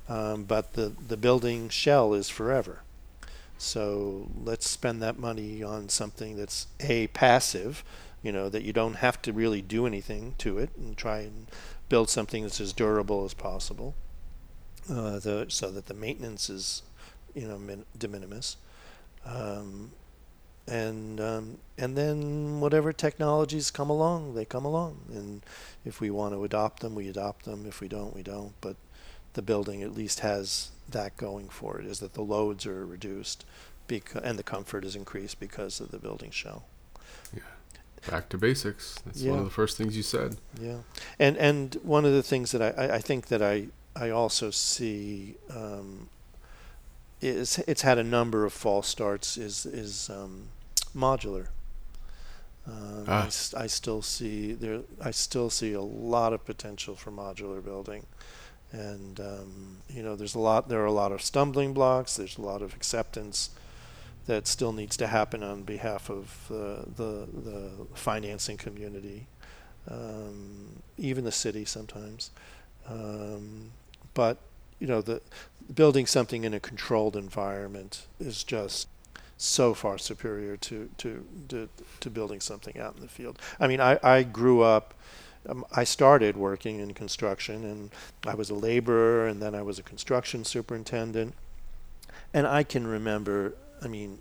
um, 0.08 0.43
but 0.43 0.74
the, 0.74 0.93
the 1.08 1.18
building 1.18 1.70
shell 1.70 2.14
is 2.14 2.30
forever. 2.30 2.82
So 3.58 4.30
let's 4.43 4.68
spend 4.68 5.01
that 5.01 5.18
money 5.18 5.64
on 5.64 5.88
something 5.89 6.36
that's 6.36 6.68
a 6.80 7.08
passive, 7.08 7.84
you 8.22 8.32
know, 8.32 8.49
that 8.49 8.64
you 8.64 8.74
don't 8.74 8.95
have 8.95 9.22
to 9.22 9.32
really 9.32 9.62
do 9.62 9.86
anything 9.86 10.36
to 10.39 10.58
it, 10.58 10.70
and 10.78 10.97
try 10.97 11.20
and 11.20 11.47
build 11.88 12.10
something 12.10 12.43
that's 12.43 12.60
as 12.60 12.74
durable 12.74 13.24
as 13.24 13.34
possible, 13.34 13.93
uh, 14.89 15.20
the, 15.20 15.45
so 15.49 15.72
that 15.72 15.86
the 15.86 15.93
maintenance 15.93 16.49
is, 16.49 16.82
you 17.34 17.47
know, 17.47 17.58
min, 17.58 17.86
de 17.97 18.08
minimis. 18.08 18.58
Um, 19.26 19.91
and 20.68 21.20
um, 21.20 21.58
and 21.78 21.97
then 21.97 22.60
whatever 22.60 22.93
technologies 22.93 23.70
come 23.72 23.89
along, 23.89 24.36
they 24.36 24.45
come 24.45 24.66
along, 24.66 24.97
and 25.14 25.41
if 25.86 25.99
we 25.99 26.10
want 26.10 26.34
to 26.34 26.43
adopt 26.43 26.82
them, 26.82 26.95
we 26.95 27.10
adopt 27.10 27.45
them. 27.45 27.66
If 27.68 27.82
we 27.82 27.88
don't, 27.88 28.16
we 28.16 28.24
don't. 28.24 28.54
But 28.62 28.76
the 29.34 29.42
building 29.42 29.82
at 29.84 29.94
least 29.94 30.20
has 30.22 30.70
that 30.90 31.16
going 31.18 31.50
for 31.50 31.80
it 31.80 31.86
is 31.86 32.00
that 32.00 32.14
the 32.14 32.22
loads 32.22 32.66
are 32.66 32.86
reduced 32.86 33.46
beca- 33.88 34.22
and 34.24 34.38
the 34.38 34.44
comfort 34.44 34.86
is 34.86 34.96
increased 34.96 35.40
because 35.40 35.80
of 35.80 35.92
the 35.92 35.98
building 35.98 36.32
shell. 36.32 36.66
Yeah. 37.36 37.42
Back 38.10 38.30
to 38.30 38.38
basics. 38.38 39.00
That's 39.06 39.22
yeah. 39.22 39.32
one 39.32 39.40
of 39.40 39.46
the 39.46 39.52
first 39.52 39.78
things 39.78 39.96
you 39.96 40.04
said. 40.04 40.38
Yeah. 40.60 40.80
And 41.20 41.38
and 41.38 41.76
one 41.84 42.06
of 42.06 42.12
the 42.14 42.24
things 42.24 42.52
that 42.52 42.62
I, 42.62 42.96
I 42.96 43.00
think 43.00 43.28
that 43.28 43.42
I, 43.42 43.68
I 43.96 44.10
also 44.10 44.52
see 44.52 45.36
um, 45.50 46.10
is 47.22 47.60
it's 47.68 47.82
had 47.84 47.98
a 47.98 48.04
number 48.04 48.46
of 48.46 48.52
false 48.54 48.88
starts 48.88 49.38
is 49.38 49.66
is 49.66 50.10
um, 50.10 50.50
modular. 50.96 51.48
Um, 52.68 53.06
Ah. 53.08 53.30
I, 53.58 53.64
I 53.64 53.68
still 53.68 54.02
see 54.02 54.54
there. 54.54 54.82
I 55.02 55.12
still 55.12 55.50
see 55.50 55.74
a 55.74 55.82
lot 55.82 56.34
of 56.34 56.46
potential 56.46 56.96
for 56.96 57.12
modular 57.12 57.64
building, 57.64 58.06
and 58.74 59.19
um, 59.19 59.78
you 59.88 60.03
know, 60.03 60.15
there's 60.15 60.36
a 60.36 60.39
lot. 60.39 60.67
There 60.67 60.82
are 60.82 60.86
a 60.86 60.91
lot 60.91 61.11
of 61.11 61.21
stumbling 61.21 61.74
blocks. 61.74 62.17
There's 62.17 62.38
a 62.38 62.41
lot 62.41 62.61
of 62.61 62.76
acceptance 62.76 63.51
that 64.26 64.47
still 64.47 64.74
needs 64.74 64.97
to 64.97 65.07
happen 65.07 65.43
on 65.43 65.63
behalf 65.63 66.09
of 66.09 66.51
uh, 66.51 66.84
the 66.97 67.28
the 67.32 67.71
financing 67.93 68.57
community, 68.57 69.28
um, 69.89 70.82
even 70.97 71.24
the 71.24 71.32
city 71.32 71.63
sometimes. 71.63 72.32
Um, 72.89 73.71
but 74.13 74.38
you 74.80 74.88
know, 74.88 75.01
the 75.01 75.21
building 75.74 76.05
something 76.05 76.43
in 76.43 76.53
a 76.53 76.59
controlled 76.59 77.15
environment 77.15 78.07
is 78.19 78.43
just 78.43 78.88
so 79.38 79.74
far 79.74 79.97
superior 79.97 80.55
to, 80.55 80.89
to, 80.97 81.26
to, 81.49 81.69
to 81.99 82.09
building 82.09 82.39
something 82.39 82.78
out 82.80 82.95
in 82.95 83.01
the 83.01 83.07
field. 83.07 83.39
I 83.59 83.67
mean, 83.67 83.82
I, 83.82 83.99
I 84.03 84.24
grew 84.24 84.61
up, 84.61 84.93
um, 85.48 85.66
I 85.76 85.84
started 85.84 86.38
working 86.38 86.80
in 86.80 86.94
construction 86.94 87.64
and 87.64 87.91
I 88.26 88.36
was 88.36 88.50
a 88.50 88.56
laborer 88.56 89.28
and 89.28 89.41
then 89.41 89.56
I 89.56 89.62
was 89.62 89.80
a 89.80 89.84
construction 89.84 90.46
superintendent. 90.46 91.34
And 92.34 92.48
I 92.48 92.64
can 92.64 92.88
remember, 92.88 93.54
I 93.82 93.88
mean, 93.88 94.20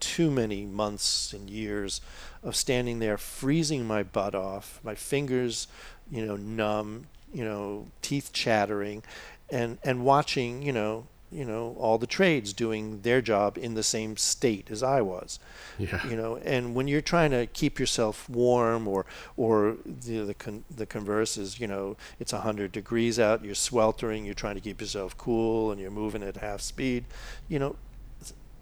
too 0.00 0.30
many 0.30 0.64
months 0.64 1.32
and 1.32 1.50
years 1.50 2.00
of 2.42 2.54
standing 2.54 2.98
there 2.98 3.18
freezing 3.18 3.86
my 3.86 4.02
butt 4.02 4.34
off, 4.34 4.80
my 4.84 4.94
fingers, 4.94 5.66
you 6.10 6.24
know, 6.24 6.36
numb, 6.36 7.06
you 7.32 7.44
know, 7.44 7.86
teeth 8.00 8.30
chattering, 8.32 9.02
and 9.50 9.78
and 9.82 10.04
watching, 10.04 10.62
you 10.62 10.72
know, 10.72 11.06
you 11.30 11.44
know, 11.44 11.76
all 11.78 11.98
the 11.98 12.06
trades 12.06 12.52
doing 12.52 13.02
their 13.02 13.20
job 13.20 13.58
in 13.58 13.74
the 13.74 13.82
same 13.82 14.16
state 14.16 14.70
as 14.70 14.82
I 14.82 15.02
was. 15.02 15.38
Yeah. 15.78 16.06
You 16.08 16.16
know, 16.16 16.36
and 16.38 16.74
when 16.74 16.88
you're 16.88 17.00
trying 17.00 17.30
to 17.32 17.46
keep 17.46 17.78
yourself 17.78 18.28
warm, 18.28 18.88
or 18.88 19.06
or 19.36 19.76
the 19.84 20.20
the, 20.20 20.34
con- 20.34 20.64
the 20.74 20.86
converse 20.86 21.36
is, 21.36 21.60
you 21.60 21.66
know, 21.66 21.96
it's 22.18 22.32
hundred 22.32 22.72
degrees 22.72 23.18
out, 23.18 23.44
you're 23.44 23.54
sweltering, 23.54 24.24
you're 24.24 24.34
trying 24.34 24.54
to 24.54 24.60
keep 24.60 24.80
yourself 24.80 25.16
cool, 25.18 25.70
and 25.70 25.80
you're 25.80 25.90
moving 25.90 26.22
at 26.22 26.36
half 26.38 26.60
speed. 26.60 27.04
You 27.48 27.58
know, 27.58 27.76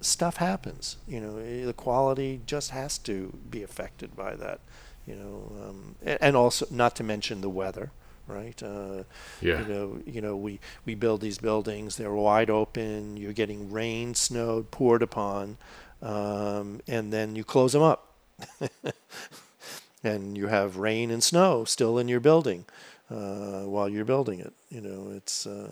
stuff 0.00 0.36
happens. 0.38 0.96
You 1.06 1.20
know, 1.20 1.36
eh, 1.38 1.64
the 1.64 1.72
quality 1.72 2.40
just 2.46 2.70
has 2.70 2.98
to 2.98 3.32
be 3.50 3.62
affected 3.62 4.16
by 4.16 4.34
that. 4.36 4.60
You 5.06 5.14
know, 5.14 5.52
um, 5.68 5.94
and 6.20 6.36
also 6.36 6.66
not 6.70 6.96
to 6.96 7.04
mention 7.04 7.40
the 7.40 7.48
weather, 7.48 7.92
right? 8.26 8.60
Uh, 8.62 9.04
Yeah. 9.40 9.60
You 9.60 9.66
know, 9.74 9.98
you 10.06 10.20
know, 10.20 10.36
we 10.36 10.60
we 10.84 10.94
build 10.94 11.20
these 11.20 11.38
buildings. 11.38 11.96
They're 11.96 12.12
wide 12.12 12.50
open. 12.50 13.16
You're 13.16 13.32
getting 13.32 13.70
rain, 13.72 14.14
snowed, 14.14 14.70
poured 14.70 15.02
upon, 15.02 15.58
um, 16.02 16.80
and 16.86 17.12
then 17.12 17.36
you 17.36 17.44
close 17.44 17.72
them 17.72 17.82
up, 17.82 18.12
and 20.04 20.36
you 20.36 20.48
have 20.48 20.76
rain 20.76 21.10
and 21.10 21.22
snow 21.22 21.64
still 21.64 21.98
in 21.98 22.08
your 22.08 22.20
building 22.20 22.64
uh, 23.10 23.62
while 23.62 23.88
you're 23.88 24.04
building 24.04 24.40
it. 24.40 24.52
You 24.70 24.80
know, 24.80 25.10
it's 25.14 25.46
uh, 25.46 25.70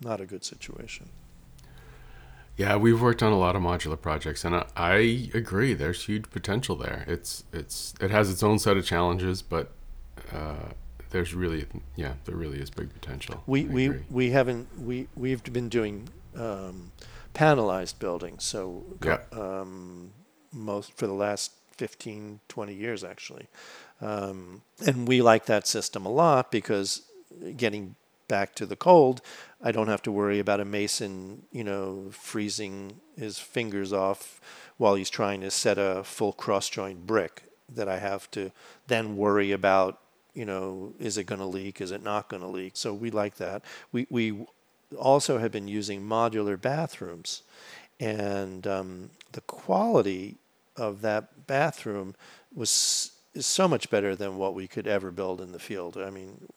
not 0.00 0.20
a 0.20 0.26
good 0.26 0.44
situation. 0.44 1.08
Yeah, 2.56 2.76
we've 2.76 3.00
worked 3.00 3.22
on 3.22 3.32
a 3.32 3.38
lot 3.38 3.56
of 3.56 3.62
modular 3.62 3.98
projects, 4.00 4.44
and 4.44 4.54
I, 4.54 4.66
I 4.76 5.30
agree. 5.32 5.72
There's 5.72 6.04
huge 6.04 6.30
potential 6.30 6.76
there. 6.76 7.04
It's 7.08 7.44
it's 7.52 7.94
it 8.00 8.10
has 8.10 8.30
its 8.30 8.42
own 8.42 8.58
set 8.58 8.76
of 8.76 8.84
challenges, 8.84 9.40
but 9.40 9.72
uh, 10.30 10.72
there's 11.12 11.32
really 11.34 11.66
yeah, 11.96 12.14
there 12.24 12.36
really 12.36 12.58
is 12.58 12.70
big 12.70 12.92
potential. 12.92 13.42
We 13.46 13.62
I 13.62 13.68
we 13.68 13.86
agree. 13.86 14.04
we 14.10 14.30
haven't 14.30 14.66
we 14.80 15.08
we've 15.14 15.42
been 15.44 15.68
doing 15.68 16.08
um, 16.36 16.92
panelized 17.34 17.98
buildings, 17.98 18.44
so 18.44 18.84
Yeah. 19.04 19.18
um, 19.32 20.10
most 20.52 20.92
for 20.96 21.06
the 21.06 21.12
last 21.14 21.52
15, 21.76 22.40
20 22.48 22.74
years 22.74 23.04
actually, 23.04 23.46
um, 24.00 24.62
and 24.86 25.06
we 25.08 25.22
like 25.22 25.46
that 25.46 25.66
system 25.66 26.04
a 26.06 26.10
lot 26.10 26.50
because 26.50 27.02
getting 27.56 27.94
back 28.28 28.54
to 28.54 28.66
the 28.66 28.76
cold, 28.76 29.20
I 29.62 29.72
don't 29.72 29.88
have 29.88 30.02
to 30.02 30.12
worry 30.12 30.38
about 30.38 30.60
a 30.60 30.64
mason, 30.64 31.42
you 31.52 31.64
know, 31.64 32.08
freezing 32.12 33.00
his 33.16 33.38
fingers 33.38 33.92
off 33.92 34.40
while 34.78 34.94
he's 34.94 35.10
trying 35.10 35.40
to 35.42 35.50
set 35.50 35.76
a 35.78 36.02
full 36.04 36.32
cross 36.32 36.68
joint 36.70 37.06
brick 37.06 37.42
that 37.68 37.88
I 37.88 37.98
have 37.98 38.30
to 38.32 38.50
then 38.86 39.16
worry 39.16 39.52
about 39.52 39.98
you 40.34 40.44
know, 40.44 40.94
is 40.98 41.18
it 41.18 41.24
going 41.24 41.40
to 41.40 41.46
leak? 41.46 41.80
Is 41.80 41.90
it 41.90 42.02
not 42.02 42.28
going 42.28 42.42
to 42.42 42.48
leak? 42.48 42.72
So 42.74 42.94
we 42.94 43.10
like 43.10 43.36
that. 43.36 43.62
We 43.92 44.06
we 44.10 44.46
also 44.98 45.38
have 45.38 45.52
been 45.52 45.68
using 45.68 46.02
modular 46.02 46.60
bathrooms, 46.60 47.42
and 48.00 48.66
um, 48.66 49.10
the 49.32 49.40
quality 49.42 50.36
of 50.76 51.02
that 51.02 51.46
bathroom 51.46 52.14
was 52.54 53.12
is 53.34 53.46
so 53.46 53.66
much 53.66 53.90
better 53.90 54.14
than 54.14 54.36
what 54.36 54.54
we 54.54 54.66
could 54.66 54.86
ever 54.86 55.10
build 55.10 55.40
in 55.40 55.52
the 55.52 55.58
field. 55.58 55.96
I 55.96 56.10
mean, 56.10 56.48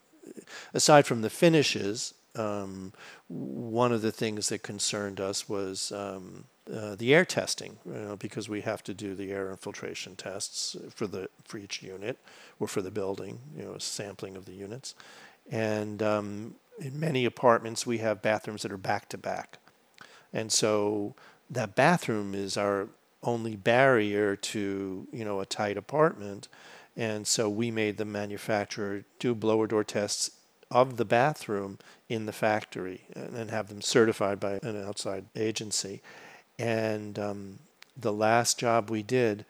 aside 0.73 1.05
from 1.05 1.21
the 1.21 1.29
finishes, 1.29 2.13
um, 2.35 2.93
one 3.27 3.91
of 3.91 4.01
the 4.01 4.11
things 4.11 4.49
that 4.49 4.63
concerned 4.63 5.19
us 5.19 5.47
was 5.47 5.91
um, 5.91 6.45
uh, 6.73 6.95
the 6.95 7.13
air 7.13 7.25
testing, 7.25 7.77
you 7.85 7.93
know, 7.93 8.15
because 8.15 8.49
we 8.49 8.61
have 8.61 8.83
to 8.83 8.93
do 8.93 9.13
the 9.13 9.31
air 9.31 9.51
infiltration 9.51 10.15
tests 10.15 10.75
for 10.93 11.05
the 11.05 11.29
for 11.43 11.57
each 11.57 11.83
unit 11.83 12.17
or 12.59 12.67
for 12.67 12.81
the 12.81 12.91
building, 12.91 13.39
you 13.55 13.63
know, 13.63 13.77
sampling 13.77 14.35
of 14.35 14.45
the 14.45 14.53
units. 14.53 14.95
And 15.51 16.01
um, 16.01 16.55
in 16.79 16.99
many 16.99 17.25
apartments, 17.25 17.85
we 17.85 17.99
have 17.99 18.21
bathrooms 18.21 18.63
that 18.63 18.71
are 18.71 18.77
back 18.77 19.09
to 19.09 19.17
back, 19.17 19.59
and 20.33 20.51
so 20.51 21.13
that 21.51 21.75
bathroom 21.75 22.33
is 22.33 22.57
our 22.57 22.87
only 23.21 23.55
barrier 23.55 24.35
to 24.35 25.07
you 25.11 25.25
know 25.25 25.39
a 25.39 25.45
tight 25.45 25.77
apartment. 25.77 26.47
And 26.97 27.27
so 27.27 27.49
we 27.49 27.71
made 27.71 27.97
the 27.97 28.05
manufacturer 28.05 29.03
do 29.19 29.35
blower 29.35 29.67
door 29.67 29.83
tests 29.83 30.31
of 30.71 30.97
the 30.97 31.05
bathroom 31.05 31.77
in 32.09 32.25
the 32.25 32.31
factory 32.31 33.01
and 33.13 33.35
then 33.35 33.49
have 33.49 33.67
them 33.67 33.81
certified 33.81 34.39
by 34.39 34.59
an 34.63 34.81
outside 34.83 35.25
agency. 35.35 36.01
And 36.57 37.19
um, 37.19 37.59
the 37.97 38.13
last 38.13 38.57
job 38.59 38.89
we 38.89 39.03
did, 39.03 39.45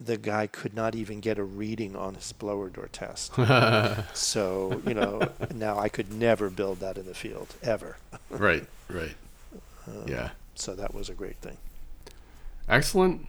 the 0.00 0.16
guy 0.16 0.46
could 0.46 0.74
not 0.74 0.94
even 0.94 1.20
get 1.20 1.38
a 1.38 1.44
reading 1.44 1.96
on 1.96 2.14
his 2.14 2.32
blower 2.32 2.68
door 2.68 2.88
test. 2.92 3.32
so, 4.14 4.82
you 4.86 4.94
know, 4.94 5.28
now 5.54 5.78
I 5.78 5.88
could 5.88 6.12
never 6.12 6.50
build 6.50 6.80
that 6.80 6.98
in 6.98 7.06
the 7.06 7.14
field, 7.14 7.54
ever. 7.62 7.96
right, 8.30 8.66
right. 8.88 9.14
Um, 9.86 10.04
Yeah. 10.06 10.30
So 10.56 10.74
that 10.74 10.94
was 10.94 11.08
a 11.08 11.14
great 11.14 11.36
thing. 11.36 11.56
Excellent. 12.68 13.26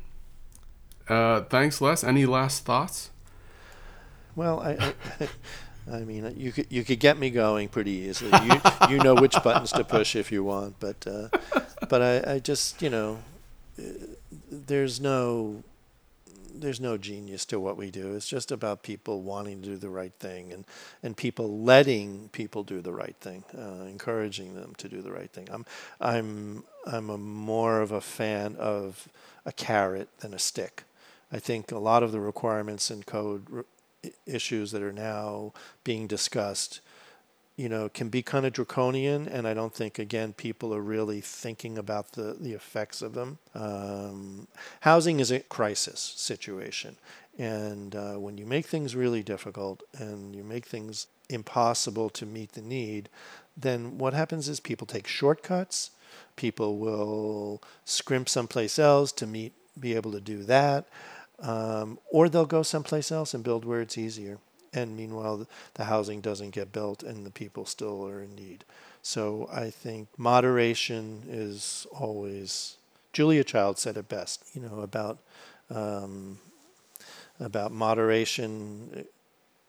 Uh, 1.07 1.41
thanks, 1.41 1.81
Les. 1.81 2.03
Any 2.03 2.25
last 2.25 2.65
thoughts? 2.65 3.09
Well, 4.35 4.59
I, 4.59 4.93
I, 5.19 5.29
I 5.91 5.99
mean, 5.99 6.33
you 6.37 6.51
could 6.51 6.67
you 6.69 6.83
could 6.83 6.99
get 6.99 7.17
me 7.17 7.29
going 7.29 7.67
pretty 7.67 7.91
easily. 7.91 8.31
You 8.43 8.61
you 8.89 8.97
know 8.97 9.15
which 9.15 9.35
buttons 9.43 9.71
to 9.73 9.83
push 9.83 10.15
if 10.15 10.31
you 10.31 10.43
want, 10.43 10.79
but 10.79 11.05
uh, 11.07 11.29
but 11.85 12.01
I, 12.01 12.33
I 12.35 12.39
just 12.39 12.81
you 12.81 12.89
know, 12.89 13.19
there's 14.51 14.99
no 14.99 15.63
there's 16.57 16.79
no 16.79 16.97
genius 16.97 17.43
to 17.45 17.59
what 17.59 17.75
we 17.75 17.91
do. 17.91 18.15
It's 18.15 18.27
just 18.29 18.49
about 18.51 18.81
people 18.81 19.21
wanting 19.21 19.61
to 19.61 19.69
do 19.69 19.77
the 19.77 19.89
right 19.89 20.13
thing 20.19 20.53
and 20.53 20.65
and 21.03 21.15
people 21.17 21.59
letting 21.61 22.29
people 22.31 22.63
do 22.63 22.81
the 22.81 22.93
right 22.93 23.15
thing, 23.19 23.43
uh, 23.57 23.85
encouraging 23.85 24.55
them 24.55 24.73
to 24.77 24.87
do 24.87 25.01
the 25.01 25.11
right 25.11 25.29
thing. 25.29 25.47
I'm 25.51 25.65
I'm 25.99 26.63
I'm 26.85 27.09
a 27.09 27.17
more 27.17 27.81
of 27.81 27.91
a 27.91 28.01
fan 28.01 28.55
of 28.57 29.07
a 29.45 29.51
carrot 29.51 30.09
than 30.19 30.33
a 30.33 30.39
stick. 30.39 30.83
I 31.31 31.39
think 31.39 31.71
a 31.71 31.79
lot 31.79 32.03
of 32.03 32.11
the 32.11 32.19
requirements 32.19 32.89
and 32.89 33.05
code 33.05 33.45
r- 33.53 33.65
i- 34.05 34.11
issues 34.25 34.71
that 34.71 34.81
are 34.81 34.93
now 34.93 35.53
being 35.83 36.07
discussed, 36.07 36.79
you 37.57 37.69
know, 37.69 37.87
can 37.87 38.09
be 38.09 38.21
kind 38.21 38.45
of 38.45 38.51
draconian, 38.51 39.27
and 39.27 39.47
I 39.47 39.53
don't 39.53 39.73
think 39.73 39.97
again 39.97 40.33
people 40.33 40.73
are 40.73 40.81
really 40.81 41.21
thinking 41.21 41.77
about 41.77 42.13
the 42.13 42.35
the 42.39 42.53
effects 42.53 43.01
of 43.01 43.13
them. 43.13 43.37
Um, 43.53 44.47
housing 44.81 45.19
is 45.19 45.31
a 45.31 45.39
crisis 45.39 45.99
situation, 46.17 46.97
and 47.37 47.95
uh, 47.95 48.13
when 48.15 48.37
you 48.37 48.45
make 48.45 48.65
things 48.65 48.95
really 48.95 49.23
difficult 49.23 49.83
and 49.97 50.35
you 50.35 50.43
make 50.43 50.65
things 50.65 51.07
impossible 51.29 52.09
to 52.09 52.25
meet 52.25 52.51
the 52.53 52.61
need, 52.61 53.09
then 53.55 53.97
what 53.97 54.13
happens 54.13 54.49
is 54.49 54.59
people 54.59 54.85
take 54.85 55.07
shortcuts. 55.07 55.91
People 56.35 56.77
will 56.77 57.61
scrimp 57.85 58.29
someplace 58.29 58.77
else 58.77 59.11
to 59.13 59.25
meet, 59.25 59.53
be 59.79 59.95
able 59.95 60.11
to 60.11 60.21
do 60.21 60.43
that, 60.43 60.87
um, 61.39 61.99
or 62.11 62.29
they'll 62.29 62.45
go 62.45 62.63
someplace 62.63 63.11
else 63.11 63.33
and 63.33 63.43
build 63.43 63.65
where 63.65 63.81
it's 63.81 63.97
easier. 63.97 64.39
And 64.75 64.97
meanwhile, 64.97 65.37
the- 65.37 65.47
housing 65.85 66.21
doesn't 66.21 66.51
get 66.51 66.71
built, 66.71 67.03
and 67.03 67.25
the 67.25 67.31
people 67.31 67.65
still 67.65 68.05
are 68.07 68.21
in 68.21 68.35
need. 68.35 68.65
So 69.01 69.49
I 69.51 69.69
think 69.71 70.09
moderation 70.17 71.23
is 71.29 71.87
always. 71.91 72.77
Julia 73.13 73.43
Child 73.43 73.79
said 73.79 73.97
it 73.97 74.09
best, 74.09 74.43
you 74.53 74.61
know, 74.61 74.81
about 74.81 75.19
um, 75.69 76.39
about 77.39 77.71
moderation 77.71 79.05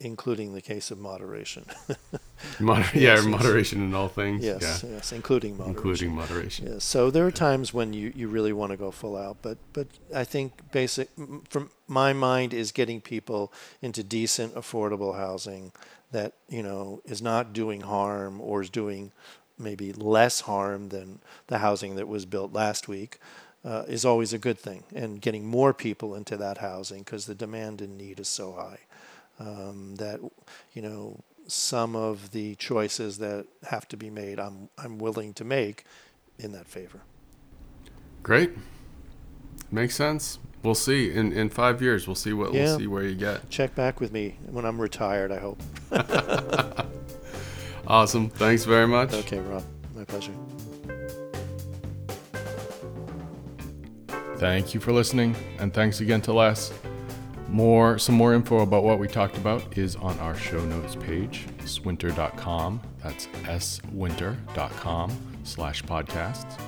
including 0.00 0.52
the 0.52 0.60
case 0.60 0.90
of 0.90 0.98
moderation. 0.98 1.64
Moder- 2.60 2.86
yeah, 2.94 3.20
moderation 3.22 3.82
in 3.82 3.94
all 3.94 4.08
things. 4.08 4.44
yes, 4.44 4.82
yeah. 4.84 4.90
yes, 4.96 5.12
including 5.12 5.56
moderation. 5.56 5.76
Including 5.76 6.14
moderation. 6.14 6.72
Yes. 6.72 6.84
So 6.84 7.10
there 7.10 7.26
are 7.26 7.30
times 7.30 7.72
when 7.72 7.92
you, 7.92 8.12
you 8.14 8.28
really 8.28 8.52
want 8.52 8.72
to 8.72 8.76
go 8.76 8.90
full 8.90 9.16
out, 9.16 9.38
but 9.42 9.58
but 9.72 9.88
I 10.14 10.24
think 10.24 10.70
basic 10.70 11.08
from 11.48 11.70
my 11.88 12.12
mind 12.12 12.52
is 12.52 12.72
getting 12.72 13.00
people 13.00 13.52
into 13.80 14.02
decent, 14.02 14.54
affordable 14.54 15.16
housing 15.16 15.72
that 16.12 16.34
you 16.48 16.62
know 16.62 17.00
is 17.06 17.22
not 17.22 17.52
doing 17.52 17.80
harm 17.82 18.40
or 18.40 18.62
is 18.62 18.70
doing 18.70 19.12
maybe 19.58 19.92
less 19.94 20.40
harm 20.40 20.90
than 20.90 21.20
the 21.46 21.58
housing 21.58 21.96
that 21.96 22.06
was 22.06 22.26
built 22.26 22.52
last 22.52 22.88
week. 22.88 23.18
Uh, 23.64 23.82
is 23.88 24.04
always 24.04 24.32
a 24.32 24.38
good 24.38 24.60
thing, 24.60 24.84
and 24.94 25.20
getting 25.20 25.44
more 25.44 25.74
people 25.74 26.14
into 26.14 26.36
that 26.36 26.58
housing 26.58 27.00
because 27.00 27.26
the 27.26 27.34
demand 27.34 27.80
and 27.80 27.98
need 27.98 28.20
is 28.20 28.28
so 28.28 28.52
high 28.52 28.78
um, 29.38 29.94
that 29.96 30.20
you 30.72 30.82
know 30.82 31.20
some 31.46 31.94
of 31.96 32.30
the 32.32 32.54
choices 32.56 33.18
that 33.18 33.46
have 33.70 33.86
to 33.88 33.96
be 33.96 34.10
made, 34.10 34.38
I'm 34.40 34.68
I'm 34.78 34.98
willing 34.98 35.32
to 35.34 35.44
make 35.44 35.84
in 36.38 36.52
that 36.52 36.66
favor. 36.66 37.00
Great. 38.22 38.50
Makes 39.70 39.94
sense. 39.96 40.38
We'll 40.62 40.74
see 40.74 41.12
in 41.12 41.32
in 41.32 41.48
five 41.50 41.80
years. 41.82 42.06
We'll 42.06 42.14
see 42.16 42.32
what 42.32 42.52
Yeah. 42.52 42.64
we'll 42.64 42.78
see 42.78 42.86
where 42.86 43.02
you 43.04 43.14
get. 43.14 43.48
Check 43.50 43.74
back 43.74 44.00
with 44.00 44.12
me 44.12 44.38
when 44.50 44.64
I'm 44.64 44.80
retired. 44.80 45.30
I 45.32 45.38
hope. 45.38 45.60
Awesome. 47.88 48.28
Thanks 48.30 48.64
very 48.64 48.88
much. 48.88 49.12
Okay, 49.12 49.38
Robb. 49.38 49.62
My 49.94 50.02
pleasure. 50.02 50.32
Thank 54.38 54.74
you 54.74 54.80
for 54.80 54.92
listening, 54.92 55.36
and 55.60 55.72
thanks 55.72 56.00
again 56.00 56.20
to 56.22 56.32
Les. 56.32 56.72
More, 57.48 57.98
some 57.98 58.16
more 58.16 58.34
info 58.34 58.58
about 58.58 58.82
what 58.82 58.98
we 58.98 59.06
talked 59.06 59.36
about 59.36 59.78
is 59.78 59.96
on 59.96 60.18
our 60.18 60.36
show 60.36 60.64
notes 60.64 60.96
page, 60.96 61.46
swinter.com. 61.64 62.80
That's 63.02 63.28
swinter.com 63.64 65.16
slash 65.44 65.84
podcasts. 65.84 66.60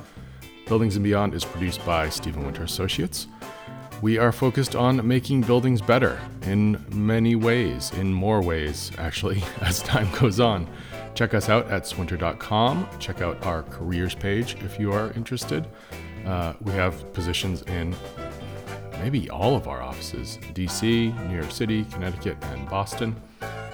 Buildings 0.67 0.95
and 0.95 1.03
Beyond 1.03 1.33
is 1.33 1.43
produced 1.43 1.85
by 1.85 2.09
Steven 2.09 2.45
Winter 2.45 2.63
Associates. 2.63 3.27
We 4.01 4.17
are 4.17 4.31
focused 4.31 4.75
on 4.75 5.05
making 5.05 5.41
buildings 5.41 5.81
better 5.81 6.21
in 6.43 6.83
many 6.89 7.35
ways, 7.35 7.91
in 7.91 8.13
more 8.13 8.41
ways, 8.41 8.91
actually, 8.97 9.43
as 9.61 9.81
time 9.81 10.07
goes 10.17 10.39
on. 10.39 10.69
Check 11.15 11.33
us 11.33 11.49
out 11.49 11.69
at 11.69 11.85
swinter.com. 11.85 12.87
Check 12.99 13.21
out 13.21 13.45
our 13.45 13.63
careers 13.63 14.15
page 14.15 14.55
if 14.63 14.79
you 14.79 14.93
are 14.93 15.11
interested. 15.13 15.67
Uh, 16.25 16.53
we 16.61 16.71
have 16.71 17.11
positions 17.13 17.63
in 17.63 17.93
maybe 18.99 19.29
all 19.29 19.55
of 19.55 19.67
our 19.67 19.81
offices 19.81 20.37
DC, 20.53 21.27
New 21.27 21.35
York 21.35 21.51
City, 21.51 21.85
Connecticut, 21.85 22.37
and 22.43 22.69
Boston. 22.69 23.15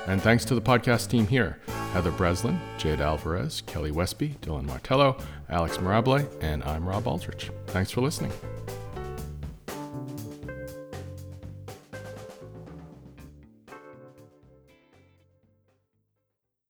And 0.07 0.21
thanks 0.21 0.45
to 0.45 0.55
the 0.55 0.61
podcast 0.61 1.09
team 1.09 1.27
here 1.27 1.59
Heather 1.93 2.11
Breslin, 2.11 2.59
Jade 2.77 3.01
Alvarez, 3.01 3.61
Kelly 3.61 3.91
Westby, 3.91 4.37
Dylan 4.41 4.65
Martello, 4.65 5.17
Alex 5.49 5.77
Mirable, 5.77 6.27
and 6.41 6.63
I'm 6.63 6.87
Robb 6.87 7.07
Aldrich. 7.07 7.51
Thanks 7.67 7.91
for 7.91 8.01
listening. 8.01 8.31